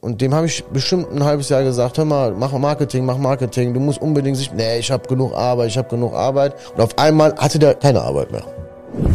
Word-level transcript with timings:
Und 0.00 0.22
dem 0.22 0.34
habe 0.34 0.46
ich 0.46 0.64
bestimmt 0.64 1.12
ein 1.12 1.22
halbes 1.22 1.50
Jahr 1.50 1.62
gesagt, 1.62 1.98
hör 1.98 2.06
mal, 2.06 2.32
mach 2.32 2.52
Marketing, 2.52 3.04
mach 3.04 3.18
Marketing, 3.18 3.74
du 3.74 3.80
musst 3.80 4.00
unbedingt 4.00 4.38
sich, 4.38 4.50
nee, 4.50 4.78
ich 4.78 4.90
habe 4.90 5.06
genug 5.06 5.34
Arbeit, 5.34 5.68
ich 5.68 5.76
habe 5.76 5.88
genug 5.88 6.14
Arbeit. 6.14 6.54
Und 6.74 6.80
auf 6.80 6.98
einmal 6.98 7.34
hatte 7.36 7.58
der 7.58 7.74
keine 7.74 8.00
Arbeit 8.00 8.32
mehr. 8.32 8.44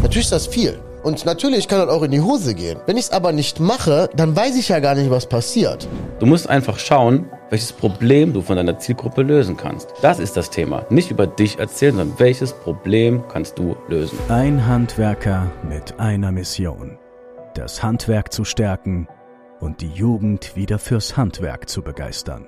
Natürlich 0.02 0.26
ist 0.26 0.32
das 0.32 0.46
viel. 0.46 0.78
Und 1.02 1.24
natürlich 1.24 1.66
kann 1.66 1.80
das 1.80 1.88
auch 1.88 2.02
in 2.02 2.12
die 2.12 2.20
Hose 2.20 2.54
gehen. 2.54 2.78
Wenn 2.86 2.96
ich 2.96 3.04
es 3.06 3.10
aber 3.10 3.32
nicht 3.32 3.58
mache, 3.58 4.08
dann 4.14 4.36
weiß 4.36 4.56
ich 4.56 4.68
ja 4.68 4.78
gar 4.78 4.94
nicht, 4.94 5.10
was 5.10 5.26
passiert. 5.26 5.88
Du 6.20 6.26
musst 6.26 6.48
einfach 6.48 6.78
schauen, 6.78 7.30
welches 7.50 7.72
Problem 7.72 8.32
du 8.32 8.40
von 8.40 8.56
deiner 8.56 8.78
Zielgruppe 8.78 9.22
lösen 9.22 9.56
kannst. 9.56 9.92
Das 10.02 10.20
ist 10.20 10.36
das 10.36 10.50
Thema. 10.50 10.86
Nicht 10.88 11.10
über 11.10 11.26
dich 11.26 11.58
erzählen, 11.58 11.96
sondern 11.96 12.18
welches 12.18 12.52
Problem 12.52 13.24
kannst 13.28 13.58
du 13.58 13.76
lösen. 13.88 14.18
Ein 14.28 14.66
Handwerker 14.66 15.50
mit 15.68 15.98
einer 15.98 16.30
Mission. 16.30 16.98
Das 17.54 17.82
Handwerk 17.82 18.32
zu 18.32 18.44
stärken 18.44 19.08
und 19.60 19.80
die 19.80 19.90
Jugend 19.90 20.56
wieder 20.56 20.78
fürs 20.78 21.16
Handwerk 21.16 21.68
zu 21.68 21.82
begeistern. 21.82 22.46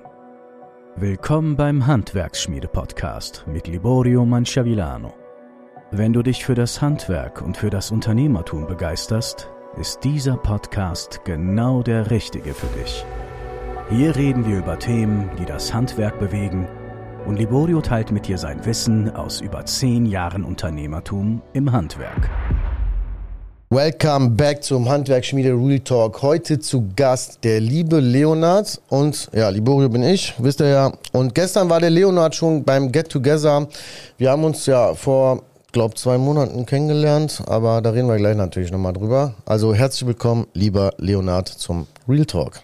Willkommen 0.95 1.55
beim 1.55 1.87
Handwerksschmiede-Podcast 1.87 3.45
mit 3.47 3.67
Liborio 3.67 4.25
Manciavillano. 4.25 5.13
Wenn 5.91 6.13
du 6.13 6.21
dich 6.21 6.45
für 6.45 6.55
das 6.55 6.81
Handwerk 6.81 7.41
und 7.41 7.57
für 7.57 7.69
das 7.69 7.91
Unternehmertum 7.91 8.67
begeisterst, 8.67 9.49
ist 9.77 10.03
dieser 10.03 10.37
Podcast 10.37 11.21
genau 11.25 11.83
der 11.83 12.11
richtige 12.11 12.53
für 12.53 12.67
dich. 12.79 13.05
Hier 13.89 14.15
reden 14.15 14.45
wir 14.45 14.59
über 14.59 14.77
Themen, 14.77 15.29
die 15.39 15.45
das 15.45 15.73
Handwerk 15.73 16.19
bewegen 16.19 16.67
und 17.25 17.37
Liborio 17.37 17.81
teilt 17.81 18.11
mit 18.11 18.27
dir 18.27 18.37
sein 18.37 18.65
Wissen 18.65 19.15
aus 19.15 19.41
über 19.41 19.65
zehn 19.65 20.05
Jahren 20.05 20.43
Unternehmertum 20.43 21.41
im 21.53 21.71
Handwerk. 21.71 22.29
Welcome 23.71 24.31
back 24.31 24.63
zum 24.63 24.89
Handwerksschmiede 24.89 25.51
Real 25.51 25.79
Talk. 25.81 26.23
Heute 26.23 26.57
zu 26.57 26.89
Gast 26.95 27.43
der 27.43 27.59
liebe 27.59 27.99
Leonard 27.99 28.81
und 28.89 29.29
ja, 29.31 29.47
Liborio 29.49 29.87
bin 29.89 30.01
ich, 30.01 30.33
wisst 30.39 30.59
ihr 30.59 30.69
ja. 30.69 30.93
Und 31.11 31.35
gestern 31.35 31.69
war 31.69 31.79
der 31.79 31.91
Leonard 31.91 32.33
schon 32.33 32.63
beim 32.63 32.91
Get 32.91 33.09
Together. 33.09 33.67
Wir 34.17 34.31
haben 34.31 34.43
uns 34.43 34.65
ja 34.65 34.95
vor, 34.95 35.43
glaube 35.71 35.93
zwei 35.93 36.17
Monaten 36.17 36.65
kennengelernt, 36.65 37.43
aber 37.45 37.79
da 37.83 37.91
reden 37.91 38.07
wir 38.07 38.17
gleich 38.17 38.35
natürlich 38.35 38.71
nochmal 38.71 38.93
drüber. 38.93 39.35
Also 39.45 39.71
herzlich 39.75 40.07
willkommen, 40.07 40.47
lieber 40.55 40.91
Leonard, 40.97 41.47
zum 41.47 41.85
Real 42.07 42.25
Talk. 42.25 42.61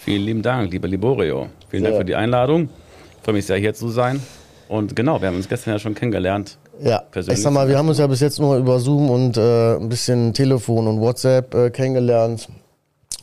Vielen 0.00 0.22
lieben 0.22 0.42
Dank, 0.42 0.72
lieber 0.72 0.88
Liborio. 0.88 1.46
Vielen 1.68 1.84
Dank 1.84 1.96
für 1.96 2.04
die 2.04 2.16
Einladung. 2.16 2.70
Ich 3.18 3.24
freue 3.24 3.34
mich 3.34 3.46
sehr, 3.46 3.58
hier 3.58 3.74
zu 3.74 3.88
sein. 3.88 4.20
Und 4.66 4.96
genau, 4.96 5.20
wir 5.20 5.28
haben 5.28 5.36
uns 5.36 5.48
gestern 5.48 5.74
ja 5.74 5.78
schon 5.78 5.94
kennengelernt. 5.94 6.58
Ja, 6.82 7.02
ich 7.14 7.42
sag 7.42 7.52
mal, 7.52 7.68
wir 7.68 7.76
haben 7.76 7.88
uns 7.88 7.98
ja 7.98 8.06
bis 8.06 8.20
jetzt 8.20 8.38
nur 8.38 8.56
über 8.56 8.78
Zoom 8.80 9.10
und 9.10 9.36
äh, 9.36 9.76
ein 9.76 9.88
bisschen 9.88 10.32
Telefon 10.32 10.86
und 10.86 11.00
WhatsApp 11.00 11.54
äh, 11.54 11.70
kennengelernt. 11.70 12.48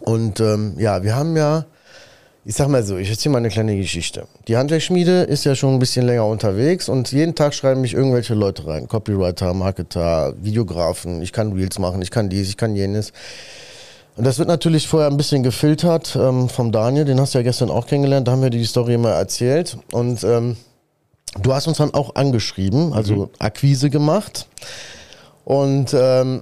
Und 0.01 0.39
ähm, 0.39 0.75
ja, 0.77 1.03
wir 1.03 1.15
haben 1.15 1.35
ja, 1.35 1.65
ich 2.45 2.55
sag 2.55 2.67
mal 2.67 2.83
so, 2.83 2.97
ich 2.97 3.09
erzähle 3.09 3.33
mal 3.33 3.39
eine 3.39 3.49
kleine 3.49 3.75
Geschichte. 3.75 4.27
Die 4.47 4.57
Handwerksschmiede 4.57 5.23
ist 5.23 5.43
ja 5.43 5.55
schon 5.55 5.73
ein 5.73 5.79
bisschen 5.79 6.05
länger 6.05 6.25
unterwegs 6.25 6.87
und 6.87 7.11
jeden 7.11 7.35
Tag 7.35 7.53
schreiben 7.53 7.81
mich 7.81 7.93
irgendwelche 7.93 8.35
Leute 8.35 8.67
rein. 8.67 8.87
Copywriter, 8.87 9.53
Marketer, 9.53 10.33
Videografen, 10.39 11.21
ich 11.21 11.33
kann 11.33 11.53
Reels 11.53 11.79
machen, 11.79 12.01
ich 12.01 12.11
kann 12.11 12.29
dies, 12.29 12.49
ich 12.49 12.57
kann 12.57 12.75
jenes. 12.75 13.11
Und 14.15 14.25
das 14.25 14.39
wird 14.39 14.47
natürlich 14.47 14.87
vorher 14.87 15.09
ein 15.09 15.17
bisschen 15.17 15.43
gefiltert 15.43 16.15
ähm, 16.19 16.49
vom 16.49 16.71
Daniel, 16.71 17.05
den 17.05 17.19
hast 17.19 17.33
du 17.33 17.39
ja 17.39 17.43
gestern 17.43 17.69
auch 17.69 17.85
kennengelernt, 17.85 18.27
da 18.27 18.31
haben 18.31 18.41
wir 18.41 18.49
dir 18.49 18.59
die 18.59 18.65
Story 18.65 18.97
mal 18.97 19.13
erzählt. 19.13 19.77
Und 19.91 20.23
ähm, 20.23 20.57
Du 21.41 21.53
hast 21.53 21.67
uns 21.67 21.77
dann 21.77 21.93
auch 21.93 22.15
angeschrieben, 22.15 22.93
also 22.93 23.15
mhm. 23.15 23.29
Akquise 23.39 23.89
gemacht. 23.89 24.47
Und 25.45 25.93
ähm, 25.93 26.41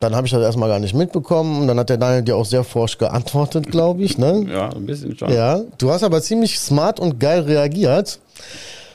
dann 0.00 0.14
habe 0.14 0.26
ich 0.26 0.32
das 0.32 0.42
erstmal 0.42 0.68
gar 0.68 0.78
nicht 0.78 0.94
mitbekommen. 0.94 1.62
Und 1.62 1.68
dann 1.68 1.78
hat 1.78 1.90
der 1.90 1.96
Daniel 1.96 2.22
dir 2.22 2.36
auch 2.36 2.44
sehr 2.44 2.64
forsch 2.64 2.98
geantwortet, 2.98 3.70
glaube 3.70 4.02
ich. 4.02 4.18
Ne? 4.18 4.46
Ja, 4.48 4.68
ein 4.70 4.86
bisschen 4.86 5.16
schon. 5.16 5.32
Ja, 5.32 5.60
du 5.78 5.90
hast 5.90 6.02
aber 6.02 6.22
ziemlich 6.22 6.58
smart 6.58 7.00
und 7.00 7.18
geil 7.18 7.40
reagiert. 7.40 8.20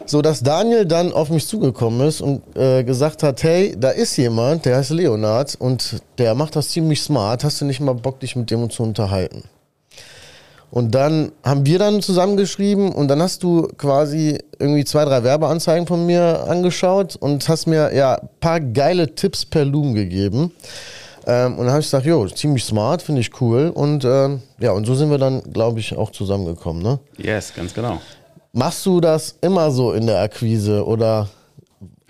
So 0.05 0.21
dass 0.21 0.43
Daniel 0.43 0.85
dann 0.85 1.13
auf 1.13 1.29
mich 1.29 1.47
zugekommen 1.47 2.05
ist 2.07 2.19
und 2.19 2.41
äh, 2.57 2.83
gesagt 2.83 3.23
hat, 3.23 3.41
hey, 3.43 3.73
da 3.77 3.89
ist 3.89 4.17
jemand, 4.17 4.65
der 4.65 4.75
heißt 4.75 4.91
Leonard 4.91 5.55
und 5.55 6.01
der 6.17 6.35
macht 6.35 6.57
das 6.57 6.69
ziemlich 6.69 7.01
smart. 7.01 7.45
Hast 7.45 7.61
du 7.61 7.65
nicht 7.65 7.79
mal 7.79 7.93
Bock, 7.93 8.19
dich 8.19 8.35
mit 8.35 8.51
dem 8.51 8.69
zu 8.69 8.83
unterhalten? 8.83 9.43
Und 10.73 10.95
dann 10.95 11.31
haben 11.43 11.67
wir 11.67 11.77
dann 11.77 12.01
zusammengeschrieben 12.01 12.93
und 12.93 13.07
dann 13.07 13.21
hast 13.21 13.43
du 13.43 13.67
quasi 13.77 14.39
irgendwie 14.57 14.83
zwei, 14.83 15.05
drei 15.05 15.23
Werbeanzeigen 15.23 15.85
von 15.85 16.07
mir 16.07 16.47
angeschaut 16.49 17.15
und 17.15 17.47
hast 17.47 17.67
mir 17.67 17.93
ja 17.93 18.15
ein 18.15 18.29
paar 18.39 18.59
geile 18.59 19.13
Tipps 19.13 19.45
per 19.45 19.65
Loom 19.65 19.93
gegeben. 19.93 20.51
Ähm, 21.27 21.59
und 21.59 21.65
dann 21.65 21.69
habe 21.69 21.81
ich 21.81 21.85
gesagt, 21.85 22.07
jo, 22.07 22.27
ziemlich 22.27 22.63
smart, 22.63 23.03
finde 23.03 23.21
ich 23.21 23.39
cool. 23.39 23.69
Und 23.69 24.03
ähm, 24.03 24.41
ja, 24.57 24.71
und 24.71 24.85
so 24.85 24.95
sind 24.95 25.11
wir 25.11 25.19
dann, 25.19 25.43
glaube 25.43 25.79
ich, 25.79 25.95
auch 25.95 26.09
zusammengekommen, 26.09 26.81
ne? 26.81 26.97
Yes, 27.19 27.53
ganz 27.55 27.71
genau. 27.71 28.01
Machst 28.51 28.83
du 28.87 28.99
das 28.99 29.35
immer 29.41 29.69
so 29.69 29.93
in 29.93 30.07
der 30.07 30.21
Akquise 30.21 30.83
oder 30.87 31.29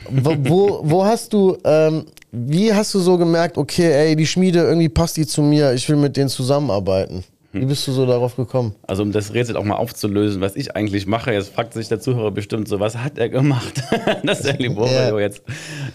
wo, 0.09 0.35
wo, 0.39 0.79
wo 0.83 1.05
hast 1.05 1.33
du, 1.33 1.57
ähm, 1.65 2.05
wie 2.31 2.73
hast 2.73 2.93
du 2.93 2.99
so 3.01 3.17
gemerkt, 3.17 3.57
okay, 3.57 3.91
ey, 3.91 4.15
die 4.15 4.25
Schmiede, 4.25 4.59
irgendwie 4.59 4.87
passt 4.87 5.17
die 5.17 5.27
zu 5.27 5.41
mir, 5.41 5.73
ich 5.73 5.89
will 5.89 5.97
mit 5.97 6.15
denen 6.15 6.29
zusammenarbeiten? 6.29 7.25
Wie 7.53 7.65
bist 7.65 7.87
du 7.87 7.91
so 7.91 8.07
darauf 8.07 8.35
gekommen? 8.35 8.75
Also 8.87 9.03
um 9.03 9.11
das 9.11 9.33
Rätsel 9.33 9.57
auch 9.57 9.63
mal 9.63 9.75
aufzulösen, 9.75 10.41
was 10.41 10.55
ich 10.55 10.75
eigentlich 10.75 11.05
mache, 11.05 11.31
jetzt 11.31 11.53
fragt 11.53 11.73
sich 11.73 11.87
der 11.87 11.99
Zuhörer 11.99 12.31
bestimmt 12.31 12.67
so, 12.67 12.79
was 12.79 12.97
hat 12.97 13.19
er 13.19 13.29
gemacht, 13.29 13.83
dass 14.23 14.41
der 14.41 14.57
Liborio 14.57 15.19
jetzt 15.19 15.43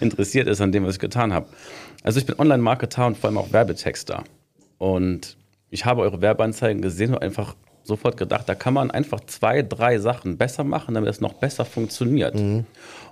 interessiert 0.00 0.46
ist 0.46 0.60
an 0.60 0.70
dem, 0.70 0.84
was 0.84 0.94
ich 0.94 1.00
getan 1.00 1.32
habe. 1.32 1.46
Also 2.04 2.20
ich 2.20 2.26
bin 2.26 2.38
Online-Marketer 2.38 3.06
und 3.06 3.18
vor 3.18 3.28
allem 3.28 3.38
auch 3.38 3.52
Werbetexter. 3.52 4.22
Und 4.78 5.36
ich 5.70 5.84
habe 5.84 6.02
eure 6.02 6.20
Werbeanzeigen 6.20 6.80
gesehen 6.80 7.14
und 7.14 7.22
einfach 7.22 7.56
sofort 7.82 8.16
gedacht, 8.16 8.48
da 8.48 8.54
kann 8.54 8.74
man 8.74 8.92
einfach 8.92 9.20
zwei, 9.26 9.62
drei 9.62 9.98
Sachen 9.98 10.36
besser 10.38 10.62
machen, 10.62 10.94
damit 10.94 11.10
es 11.10 11.20
noch 11.20 11.32
besser 11.32 11.64
funktioniert. 11.64 12.36
Mhm. 12.36 12.66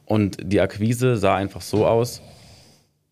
Und 0.04 0.38
die 0.40 0.60
Akquise 0.60 1.16
sah 1.16 1.34
einfach 1.34 1.62
so 1.62 1.84
aus, 1.84 2.22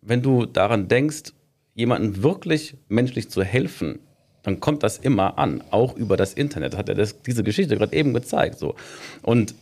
wenn 0.00 0.22
du 0.22 0.46
daran 0.46 0.86
denkst, 0.86 1.32
jemandem 1.74 2.22
wirklich 2.22 2.76
menschlich 2.88 3.30
zu 3.30 3.42
helfen, 3.42 3.98
dann 4.44 4.60
kommt 4.60 4.82
das 4.82 4.98
immer 4.98 5.38
an, 5.38 5.64
auch 5.70 5.96
über 5.96 6.16
das 6.16 6.34
Internet. 6.34 6.76
Hat 6.76 6.88
er 6.88 6.94
das, 6.94 7.20
diese 7.22 7.42
Geschichte 7.42 7.76
gerade 7.76 7.94
eben 7.96 8.14
gezeigt. 8.14 8.58
So. 8.58 8.76
Und 9.22 9.54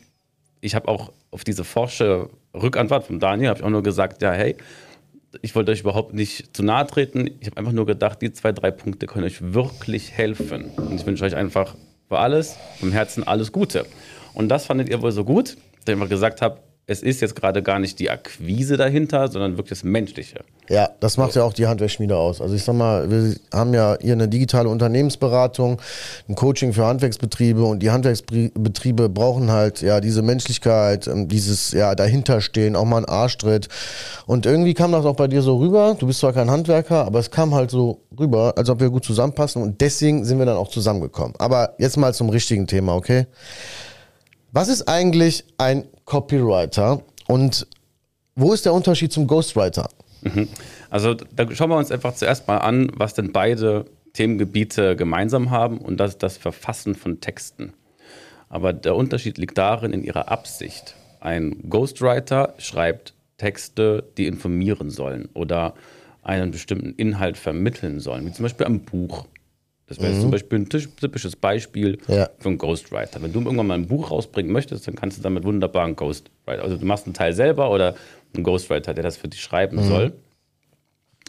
ich 0.60 0.74
habe 0.74 0.88
auch 0.88 1.12
auf 1.30 1.44
diese 1.44 1.64
forsche 1.64 2.28
Rückantwort 2.54 3.04
von 3.04 3.18
Daniel, 3.18 3.48
habe 3.48 3.60
ich 3.60 3.64
auch 3.64 3.70
nur 3.70 3.82
gesagt, 3.82 4.22
ja, 4.22 4.32
hey, 4.32 4.56
ich 5.40 5.54
wollte 5.54 5.72
euch 5.72 5.80
überhaupt 5.80 6.12
nicht 6.12 6.54
zu 6.54 6.62
nahe 6.62 6.86
treten. 6.86 7.30
Ich 7.40 7.46
habe 7.46 7.56
einfach 7.56 7.72
nur 7.72 7.86
gedacht, 7.86 8.20
die 8.20 8.32
zwei, 8.32 8.52
drei 8.52 8.70
Punkte 8.70 9.06
können 9.06 9.24
euch 9.24 9.54
wirklich 9.54 10.12
helfen. 10.12 10.70
Und 10.76 10.92
ich 10.94 11.06
wünsche 11.06 11.24
euch 11.24 11.36
einfach 11.36 11.74
für 12.08 12.18
alles, 12.18 12.56
vom 12.78 12.92
Herzen 12.92 13.26
alles 13.26 13.52
Gute. 13.52 13.86
Und 14.34 14.48
das 14.48 14.66
fandet 14.66 14.88
ihr 14.88 15.00
wohl 15.00 15.12
so 15.12 15.24
gut, 15.24 15.56
dass 15.84 15.88
ich 15.88 15.92
einfach 15.94 16.08
gesagt 16.08 16.42
habe, 16.42 16.58
es 16.86 17.02
ist 17.02 17.20
jetzt 17.20 17.36
gerade 17.36 17.62
gar 17.62 17.78
nicht 17.78 18.00
die 18.00 18.10
Akquise 18.10 18.76
dahinter, 18.76 19.28
sondern 19.28 19.56
wirklich 19.56 19.78
das 19.78 19.84
Menschliche. 19.84 20.40
Ja, 20.68 20.90
das 20.98 21.16
macht 21.16 21.34
ja 21.36 21.44
auch 21.44 21.52
die 21.52 21.66
Handwerksschmiede 21.66 22.16
aus. 22.16 22.40
Also 22.40 22.54
ich 22.56 22.64
sag 22.64 22.74
mal, 22.74 23.08
wir 23.08 23.36
haben 23.52 23.72
ja 23.72 23.96
hier 24.00 24.14
eine 24.14 24.28
digitale 24.28 24.68
Unternehmensberatung, 24.68 25.80
ein 26.28 26.34
Coaching 26.34 26.72
für 26.72 26.84
Handwerksbetriebe 26.84 27.62
und 27.62 27.80
die 27.80 27.90
Handwerksbetriebe 27.90 29.08
brauchen 29.08 29.50
halt 29.52 29.80
ja 29.80 30.00
diese 30.00 30.22
Menschlichkeit, 30.22 31.06
ähm, 31.06 31.28
dieses 31.28 31.72
ja 31.72 31.94
dahinterstehen, 31.94 32.74
auch 32.74 32.84
mal 32.84 32.98
einen 32.98 33.06
Arschtritt. 33.06 33.68
Und 34.26 34.46
irgendwie 34.46 34.74
kam 34.74 34.90
das 34.90 35.04
auch 35.04 35.16
bei 35.16 35.28
dir 35.28 35.42
so 35.42 35.58
rüber. 35.58 35.96
Du 35.98 36.08
bist 36.08 36.18
zwar 36.18 36.32
kein 36.32 36.50
Handwerker, 36.50 37.04
aber 37.04 37.20
es 37.20 37.30
kam 37.30 37.54
halt 37.54 37.70
so 37.70 38.00
rüber, 38.18 38.54
als 38.56 38.68
ob 38.70 38.80
wir 38.80 38.90
gut 38.90 39.04
zusammenpassen 39.04 39.62
und 39.62 39.80
deswegen 39.80 40.24
sind 40.24 40.38
wir 40.38 40.46
dann 40.46 40.56
auch 40.56 40.68
zusammengekommen. 40.68 41.34
Aber 41.38 41.74
jetzt 41.78 41.96
mal 41.96 42.12
zum 42.12 42.28
richtigen 42.28 42.66
Thema, 42.66 42.96
okay? 42.96 43.26
Was 44.54 44.68
ist 44.68 44.86
eigentlich 44.86 45.44
ein 45.56 45.86
Copywriter 46.04 47.02
und 47.26 47.66
wo 48.34 48.52
ist 48.52 48.66
der 48.66 48.74
Unterschied 48.74 49.10
zum 49.10 49.26
Ghostwriter? 49.26 49.88
Mhm. 50.20 50.46
Also 50.90 51.14
da 51.14 51.50
schauen 51.54 51.70
wir 51.70 51.78
uns 51.78 51.90
einfach 51.90 52.14
zuerst 52.14 52.46
mal 52.48 52.58
an, 52.58 52.92
was 52.94 53.14
denn 53.14 53.32
beide 53.32 53.86
Themengebiete 54.12 54.94
gemeinsam 54.94 55.50
haben 55.50 55.78
und 55.78 55.96
das 55.96 56.10
ist 56.10 56.22
das 56.22 56.36
Verfassen 56.36 56.94
von 56.94 57.22
Texten. 57.22 57.72
Aber 58.50 58.74
der 58.74 58.94
Unterschied 58.94 59.38
liegt 59.38 59.56
darin 59.56 59.94
in 59.94 60.04
ihrer 60.04 60.30
Absicht. 60.30 60.96
Ein 61.20 61.70
Ghostwriter 61.70 62.52
schreibt 62.58 63.14
Texte, 63.38 64.04
die 64.18 64.26
informieren 64.26 64.90
sollen 64.90 65.30
oder 65.32 65.72
einen 66.22 66.50
bestimmten 66.50 66.90
Inhalt 66.96 67.38
vermitteln 67.38 68.00
sollen, 68.00 68.26
wie 68.26 68.32
zum 68.32 68.42
Beispiel 68.42 68.66
ein 68.66 68.80
Buch. 68.80 69.24
Das 69.92 70.00
wäre 70.02 70.14
mhm. 70.14 70.20
zum 70.22 70.30
Beispiel 70.30 70.58
ein 70.60 70.68
typisches 70.70 71.36
Beispiel 71.36 71.98
ja. 72.08 72.30
für 72.38 72.48
einen 72.48 72.56
Ghostwriter. 72.56 73.20
Wenn 73.20 73.30
du 73.30 73.40
irgendwann 73.40 73.66
mal 73.66 73.74
ein 73.74 73.88
Buch 73.88 74.10
rausbringen 74.10 74.50
möchtest, 74.50 74.88
dann 74.88 74.94
kannst 74.94 75.18
du 75.18 75.22
damit 75.22 75.44
wunderbar 75.44 75.84
einen 75.84 75.96
Ghostwriter. 75.96 76.62
Also 76.62 76.78
du 76.78 76.86
machst 76.86 77.04
einen 77.04 77.12
Teil 77.12 77.34
selber 77.34 77.70
oder 77.70 77.94
einen 78.32 78.42
Ghostwriter, 78.42 78.94
der 78.94 79.04
das 79.04 79.18
für 79.18 79.28
dich 79.28 79.42
schreiben 79.42 79.76
mhm. 79.76 79.88
soll. 79.88 80.12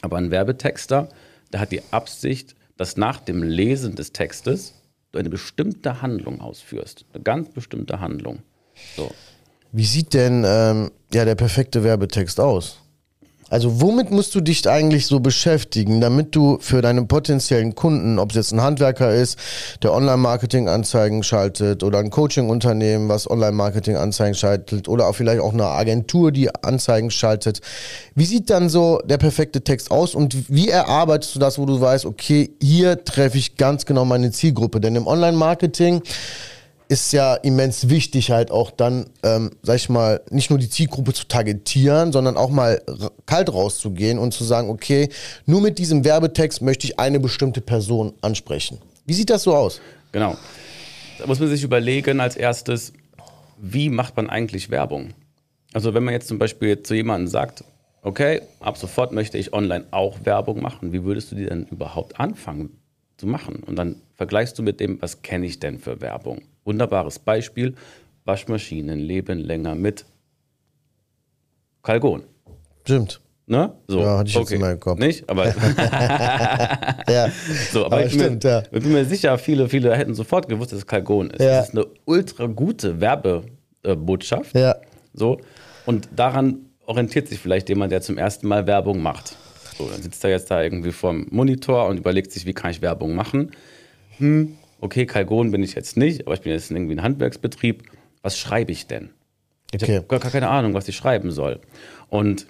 Aber 0.01 0.15
ein 0.15 0.31
Werbetexter, 0.31 1.09
der 1.51 1.59
hat 1.59 1.73
die 1.73 1.81
Absicht, 1.91 2.55
dass 2.77 2.95
nach 2.95 3.19
dem 3.19 3.43
Lesen 3.43 3.95
des 3.95 4.13
Textes 4.13 4.75
du 5.11 5.19
eine 5.19 5.29
bestimmte 5.29 6.01
Handlung 6.01 6.39
ausführst. 6.39 7.03
Eine 7.13 7.21
ganz 7.21 7.49
bestimmte 7.49 7.99
Handlung. 7.99 8.39
So. 8.95 9.11
Wie 9.73 9.83
sieht 9.83 10.13
denn 10.13 10.45
ähm, 10.47 10.89
ja, 11.13 11.25
der 11.25 11.35
perfekte 11.35 11.83
Werbetext 11.83 12.39
aus? 12.39 12.79
Also 13.53 13.81
womit 13.81 14.09
musst 14.09 14.33
du 14.33 14.41
dich 14.41 14.67
eigentlich 14.67 15.05
so 15.05 15.19
beschäftigen, 15.19 16.01
damit 16.01 16.35
du 16.35 16.57
für 16.59 16.81
deine 16.81 17.05
potenziellen 17.05 17.75
Kunden, 17.75 18.17
ob 18.17 18.31
es 18.31 18.35
jetzt 18.35 18.51
ein 18.51 18.61
Handwerker 18.61 19.13
ist, 19.13 19.37
der 19.83 19.93
Online-Marketing-Anzeigen 19.93 21.21
schaltet 21.21 21.83
oder 21.83 21.99
ein 21.99 22.09
Coaching-Unternehmen, 22.09 23.09
was 23.09 23.29
Online-Marketing-Anzeigen 23.29 24.33
schaltet 24.33 24.89
oder 24.89 25.07
auch 25.07 25.13
vielleicht 25.13 25.39
auch 25.39 25.53
eine 25.53 25.67
Agentur, 25.67 26.31
die 26.31 26.49
Anzeigen 26.63 27.11
schaltet. 27.11 27.61
Wie 28.15 28.25
sieht 28.25 28.49
dann 28.49 28.69
so 28.69 28.99
der 29.05 29.19
perfekte 29.19 29.63
Text 29.63 29.91
aus 29.91 30.15
und 30.15 30.49
wie 30.49 30.69
erarbeitest 30.69 31.35
du 31.35 31.39
das, 31.39 31.59
wo 31.59 31.67
du 31.67 31.79
weißt, 31.79 32.07
okay, 32.07 32.49
hier 32.59 33.03
treffe 33.03 33.37
ich 33.37 33.57
ganz 33.57 33.85
genau 33.85 34.03
meine 34.03 34.31
Zielgruppe? 34.31 34.81
Denn 34.81 34.95
im 34.95 35.05
Online-Marketing 35.05 36.01
ist 36.93 37.11
ja 37.11 37.33
immens 37.35 37.89
wichtig, 37.89 38.29
halt 38.29 38.51
auch 38.51 38.69
dann, 38.69 39.07
ähm, 39.23 39.49
sag 39.63 39.77
ich 39.77 39.89
mal, 39.89 40.21
nicht 40.29 40.51
nur 40.51 40.59
die 40.59 40.69
Zielgruppe 40.69 41.11
zu 41.13 41.27
targetieren, 41.27 42.11
sondern 42.11 42.37
auch 42.37 42.51
mal 42.51 42.81
kalt 43.25 43.51
rauszugehen 43.51 44.19
und 44.19 44.31
zu 44.31 44.43
sagen, 44.43 44.69
okay, 44.69 45.09
nur 45.47 45.59
mit 45.59 45.79
diesem 45.79 46.05
Werbetext 46.05 46.61
möchte 46.61 46.85
ich 46.85 46.99
eine 46.99 47.19
bestimmte 47.19 47.61
Person 47.61 48.13
ansprechen. 48.21 48.77
Wie 49.05 49.13
sieht 49.13 49.31
das 49.31 49.41
so 49.41 49.55
aus? 49.55 49.81
Genau. 50.11 50.37
Da 51.17 51.25
muss 51.25 51.39
man 51.39 51.49
sich 51.49 51.63
überlegen 51.63 52.19
als 52.19 52.35
erstes, 52.35 52.93
wie 53.57 53.89
macht 53.89 54.15
man 54.15 54.29
eigentlich 54.29 54.69
Werbung? 54.69 55.15
Also 55.73 55.95
wenn 55.95 56.03
man 56.03 56.13
jetzt 56.13 56.27
zum 56.27 56.37
Beispiel 56.37 56.83
zu 56.83 56.93
jemandem 56.93 57.27
sagt, 57.27 57.63
okay, 58.03 58.41
ab 58.59 58.77
sofort 58.77 59.13
möchte 59.13 59.39
ich 59.39 59.51
online 59.51 59.85
auch 59.89 60.19
Werbung 60.25 60.61
machen, 60.61 60.93
wie 60.93 61.03
würdest 61.03 61.31
du 61.31 61.35
die 61.35 61.45
denn 61.45 61.65
überhaupt 61.71 62.19
anfangen 62.19 62.77
zu 63.17 63.25
machen? 63.25 63.63
Und 63.65 63.77
dann 63.77 63.95
vergleichst 64.13 64.59
du 64.59 64.63
mit 64.63 64.79
dem, 64.79 65.01
was 65.01 65.23
kenne 65.23 65.47
ich 65.47 65.59
denn 65.59 65.79
für 65.79 66.01
Werbung? 66.01 66.43
Wunderbares 66.65 67.19
Beispiel. 67.19 67.75
Waschmaschinen 68.25 68.99
leben 68.99 69.39
länger 69.39 69.75
mit 69.75 70.05
Kalgon. 71.81 72.23
Stimmt. 72.83 73.19
Ne? 73.45 73.73
So, 73.87 73.99
ja, 73.99 74.19
hatte 74.19 74.29
ich 74.29 74.35
okay. 74.37 74.43
jetzt 74.43 74.51
in 74.53 74.61
meinem 74.61 74.79
Kopf. 74.79 74.99
Nicht? 74.99 75.29
Aber, 75.29 75.45
ja. 77.09 77.29
so, 77.71 77.85
aber, 77.85 77.97
aber 77.97 78.05
ich, 78.05 78.13
stimmt, 78.13 78.39
bin, 78.39 78.49
ja. 78.49 78.63
ich 78.71 78.83
bin 78.83 78.93
mir 78.93 79.03
sicher, 79.03 79.37
viele, 79.37 79.67
viele 79.67 79.95
hätten 79.95 80.15
sofort 80.15 80.47
gewusst, 80.47 80.71
dass 80.71 80.79
es 80.79 80.87
Kalgon 80.87 81.29
ist. 81.29 81.41
Ja. 81.41 81.57
Das 81.57 81.69
ist 81.69 81.75
eine 81.75 81.85
ultra 82.05 82.47
gute 82.47 83.01
Werbebotschaft. 83.01 84.55
Ja. 84.55 84.77
So. 85.13 85.41
Und 85.85 86.07
daran 86.15 86.69
orientiert 86.85 87.27
sich 87.27 87.39
vielleicht 87.39 87.67
jemand, 87.67 87.91
der 87.91 88.01
zum 88.01 88.17
ersten 88.17 88.47
Mal 88.47 88.65
Werbung 88.65 89.01
macht. 89.01 89.35
So, 89.77 89.89
dann 89.89 90.01
sitzt 90.01 90.23
er 90.23 90.29
jetzt 90.29 90.49
da 90.49 90.61
irgendwie 90.61 90.91
vorm 90.91 91.27
Monitor 91.29 91.87
und 91.87 91.97
überlegt 91.97 92.31
sich, 92.31 92.45
wie 92.45 92.53
kann 92.53 92.71
ich 92.71 92.81
Werbung 92.81 93.13
machen. 93.13 93.51
Hm, 94.17 94.55
okay, 94.83 95.05
Kalgon 95.05 95.51
bin 95.51 95.63
ich 95.63 95.75
jetzt 95.75 95.97
nicht, 95.97 96.27
aber 96.27 96.35
ich 96.35 96.41
bin 96.41 96.51
jetzt 96.51 96.69
irgendwie 96.69 96.95
ein 96.95 97.03
Handwerksbetrieb. 97.03 97.83
Was 98.21 98.37
schreibe 98.37 98.71
ich 98.71 98.85
denn? 98.87 99.11
Ich 99.71 99.81
okay. 99.81 99.97
habe 99.97 100.07
gar, 100.07 100.19
gar 100.19 100.31
keine 100.31 100.49
Ahnung, 100.49 100.73
was 100.73 100.87
ich 100.87 100.95
schreiben 100.95 101.31
soll. 101.31 101.59
Und 102.09 102.47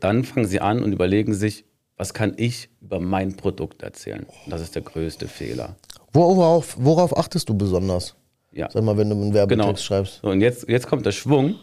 dann 0.00 0.24
fangen 0.24 0.46
sie 0.46 0.60
an 0.60 0.82
und 0.82 0.92
überlegen 0.92 1.34
sich, 1.34 1.64
was 1.96 2.14
kann 2.14 2.34
ich 2.36 2.70
über 2.80 3.00
mein 3.00 3.36
Produkt 3.36 3.82
erzählen? 3.82 4.24
Und 4.44 4.52
das 4.52 4.60
ist 4.60 4.76
der 4.76 4.82
größte 4.82 5.26
Fehler. 5.26 5.76
Worauf, 6.12 6.76
worauf 6.78 7.16
achtest 7.16 7.48
du 7.48 7.54
besonders? 7.54 8.14
Ja. 8.52 8.70
Sag 8.70 8.82
mal, 8.84 8.96
wenn 8.96 9.10
du 9.10 9.16
einen 9.16 9.34
Werbetext 9.34 9.66
genau. 9.66 9.76
schreibst. 9.76 10.20
So, 10.22 10.30
und 10.30 10.40
jetzt, 10.40 10.68
jetzt 10.68 10.86
kommt 10.86 11.04
der 11.04 11.12
Schwung. 11.12 11.56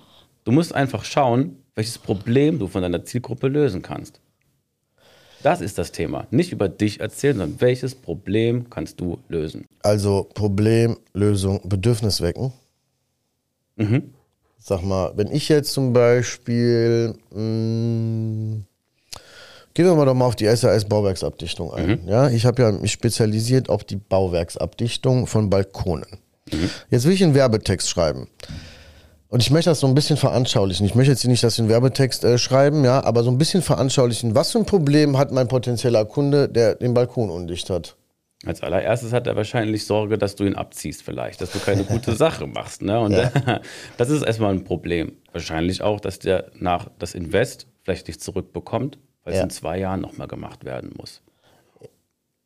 Du 0.43 0.51
musst 0.51 0.75
einfach 0.75 1.03
schauen, 1.03 1.63
welches 1.73 1.97
Problem 1.97 2.59
du 2.59 2.67
von 2.67 2.81
deiner 2.81 3.03
Zielgruppe 3.03 3.47
lösen 3.47 3.81
kannst. 3.81 4.21
Das 5.45 5.61
ist 5.61 5.77
das 5.77 5.91
Thema. 5.91 6.25
Nicht 6.31 6.51
über 6.51 6.67
dich 6.67 7.01
erzählen, 7.01 7.37
sondern 7.37 7.61
welches 7.61 7.93
Problem 7.93 8.67
kannst 8.71 8.99
du 8.99 9.19
lösen? 9.29 9.65
Also 9.83 10.27
Problem, 10.33 10.97
Lösung, 11.13 11.61
Bedürfnis 11.63 12.19
wecken. 12.19 12.51
Mhm. 13.75 14.15
Sag 14.57 14.81
mal, 14.81 15.13
wenn 15.15 15.31
ich 15.31 15.47
jetzt 15.49 15.71
zum 15.71 15.93
Beispiel, 15.93 17.13
mh, 17.29 17.39
mm, 17.39 18.65
gehen 19.75 19.85
wir 19.85 19.93
mal 19.93 20.05
doch 20.05 20.15
mal 20.15 20.25
auf 20.25 20.35
die 20.35 20.47
SAS 20.47 20.85
Bauwerksabdichtung 20.85 21.71
ein. 21.75 21.89
Mhm. 21.89 22.07
Ja, 22.07 22.27
ich 22.27 22.47
habe 22.47 22.63
ja 22.63 22.71
mich 22.71 22.93
spezialisiert 22.93 23.69
auf 23.69 23.83
die 23.83 23.97
Bauwerksabdichtung 23.97 25.27
von 25.27 25.51
Balkonen. 25.51 26.17
Mhm. 26.51 26.71
Jetzt 26.89 27.05
will 27.05 27.13
ich 27.13 27.23
einen 27.23 27.35
Werbetext 27.35 27.87
schreiben. 27.87 28.29
Und 29.35 29.41
ich 29.41 29.51
möchte 29.51 29.69
das 29.69 29.81
so 29.81 29.87
ein 29.87 29.93
bisschen 29.93 30.15
veranschaulichen. 30.15 30.85
Ich 30.85 30.95
möchte 30.95 31.11
jetzt 31.11 31.27
nicht, 31.27 31.43
dass 31.43 31.57
wir 31.57 31.63
einen 31.63 31.69
Werbetext 31.69 32.23
äh, 32.23 32.37
schreiben, 32.37 32.85
ja, 32.85 33.03
aber 33.03 33.21
so 33.21 33.29
ein 33.29 33.37
bisschen 33.37 33.61
veranschaulichen. 33.61 34.33
Was 34.33 34.53
für 34.53 34.59
ein 34.59 34.65
Problem 34.65 35.17
hat 35.17 35.33
mein 35.33 35.49
potenzieller 35.49 36.05
Kunde, 36.05 36.47
der 36.47 36.75
den 36.75 36.93
Balkon 36.93 37.29
undicht 37.29 37.69
hat? 37.69 37.97
Als 38.45 38.63
allererstes 38.63 39.11
hat 39.11 39.27
er 39.27 39.35
wahrscheinlich 39.35 39.85
Sorge, 39.85 40.17
dass 40.17 40.37
du 40.37 40.45
ihn 40.45 40.55
abziehst, 40.55 41.03
vielleicht, 41.03 41.41
dass 41.41 41.51
du 41.51 41.59
keine 41.59 41.83
gute 41.83 42.13
Sache 42.15 42.47
machst. 42.47 42.81
Ne? 42.81 42.97
Und 42.97 43.11
ja. 43.11 43.29
das 43.97 44.09
ist 44.09 44.21
erstmal 44.23 44.53
ein 44.53 44.63
Problem. 44.63 45.17
Wahrscheinlich 45.33 45.81
auch, 45.81 45.99
dass 45.99 46.19
der 46.19 46.45
nach 46.57 46.87
das 46.97 47.13
Invest 47.13 47.67
vielleicht 47.83 48.07
nicht 48.07 48.21
zurückbekommt, 48.21 48.99
weil 49.25 49.33
ja. 49.33 49.39
es 49.39 49.43
in 49.43 49.49
zwei 49.49 49.77
Jahren 49.77 49.99
nochmal 49.99 50.29
gemacht 50.29 50.63
werden 50.63 50.93
muss. 50.97 51.21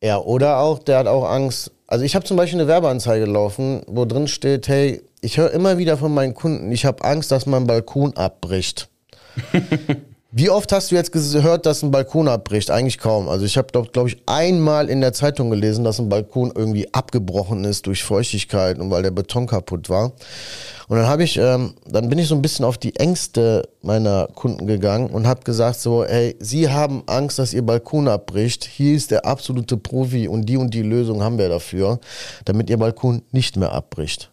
Ja, 0.02 0.18
oder 0.20 0.60
auch, 0.60 0.80
der 0.80 1.00
hat 1.00 1.08
auch 1.08 1.30
Angst. 1.30 1.72
Also 1.88 2.06
ich 2.06 2.16
habe 2.16 2.26
zum 2.26 2.38
Beispiel 2.38 2.60
eine 2.60 2.68
Werbeanzeige 2.68 3.26
laufen, 3.26 3.82
wo 3.88 4.06
drin 4.06 4.28
steht, 4.28 4.68
hey, 4.68 5.02
ich 5.22 5.38
höre 5.38 5.52
immer 5.52 5.78
wieder 5.78 5.98
von 5.98 6.14
meinen 6.14 6.34
Kunden, 6.34 6.72
ich 6.72 6.86
habe 6.86 7.04
Angst, 7.04 7.32
dass 7.32 7.46
mein 7.46 7.68
Balkon 7.68 8.16
abbricht. 8.16 8.90
Wie 10.32 10.52
oft 10.52 10.72
hast 10.72 10.92
du 10.92 10.96
jetzt 10.96 11.12
gehört, 11.12 11.66
dass 11.66 11.82
ein 11.82 11.90
Balkon 11.90 12.28
abbricht? 12.28 12.70
Eigentlich 12.70 13.00
kaum. 13.00 13.28
Also 13.28 13.46
ich 13.46 13.58
habe, 13.58 13.70
glaube 13.72 13.90
glaub 13.92 14.06
ich, 14.06 14.18
einmal 14.28 14.88
in 14.88 15.02
der 15.02 15.12
Zeitung 15.12 15.50
gelesen, 15.50 15.84
dass 15.84 15.98
ein 15.98 16.08
Balkon 16.08 16.52
irgendwie 16.54 16.94
abgebrochen 16.94 17.64
ist 17.64 17.88
durch 17.88 18.04
Feuchtigkeit 18.04 18.78
und 18.78 18.92
weil 18.92 19.02
der 19.02 19.10
Beton 19.10 19.48
kaputt 19.48 19.90
war. 19.90 20.12
Und 20.88 20.98
dann 20.98 21.08
habe 21.08 21.24
ich, 21.24 21.38
ähm, 21.38 21.74
dann 21.88 22.10
bin 22.10 22.20
ich 22.20 22.28
so 22.28 22.36
ein 22.36 22.44
bisschen 22.44 22.64
auf 22.64 22.78
die 22.78 22.96
Ängste 22.98 23.68
meiner 23.82 24.28
Kunden 24.28 24.68
gegangen 24.68 25.10
und 25.10 25.26
habe 25.26 25.42
gesagt 25.42 25.80
so, 25.80 26.06
hey, 26.06 26.36
Sie 26.40 26.70
haben 26.70 27.02
Angst, 27.08 27.40
dass 27.40 27.52
Ihr 27.52 27.64
Balkon 27.64 28.08
abbricht. 28.08 28.66
Hier 28.66 28.96
ist 28.96 29.10
der 29.10 29.26
absolute 29.26 29.78
Profi 29.78 30.28
und 30.28 30.46
die 30.46 30.58
und 30.58 30.76
die 30.76 30.84
Lösung 30.84 31.24
haben 31.24 31.40
wir 31.40 31.50
dafür, 31.50 32.00
damit 32.46 32.70
Ihr 32.70 32.78
Balkon 32.78 33.24
nicht 33.32 33.58
mehr 33.58 33.72
abbricht. 33.72 34.30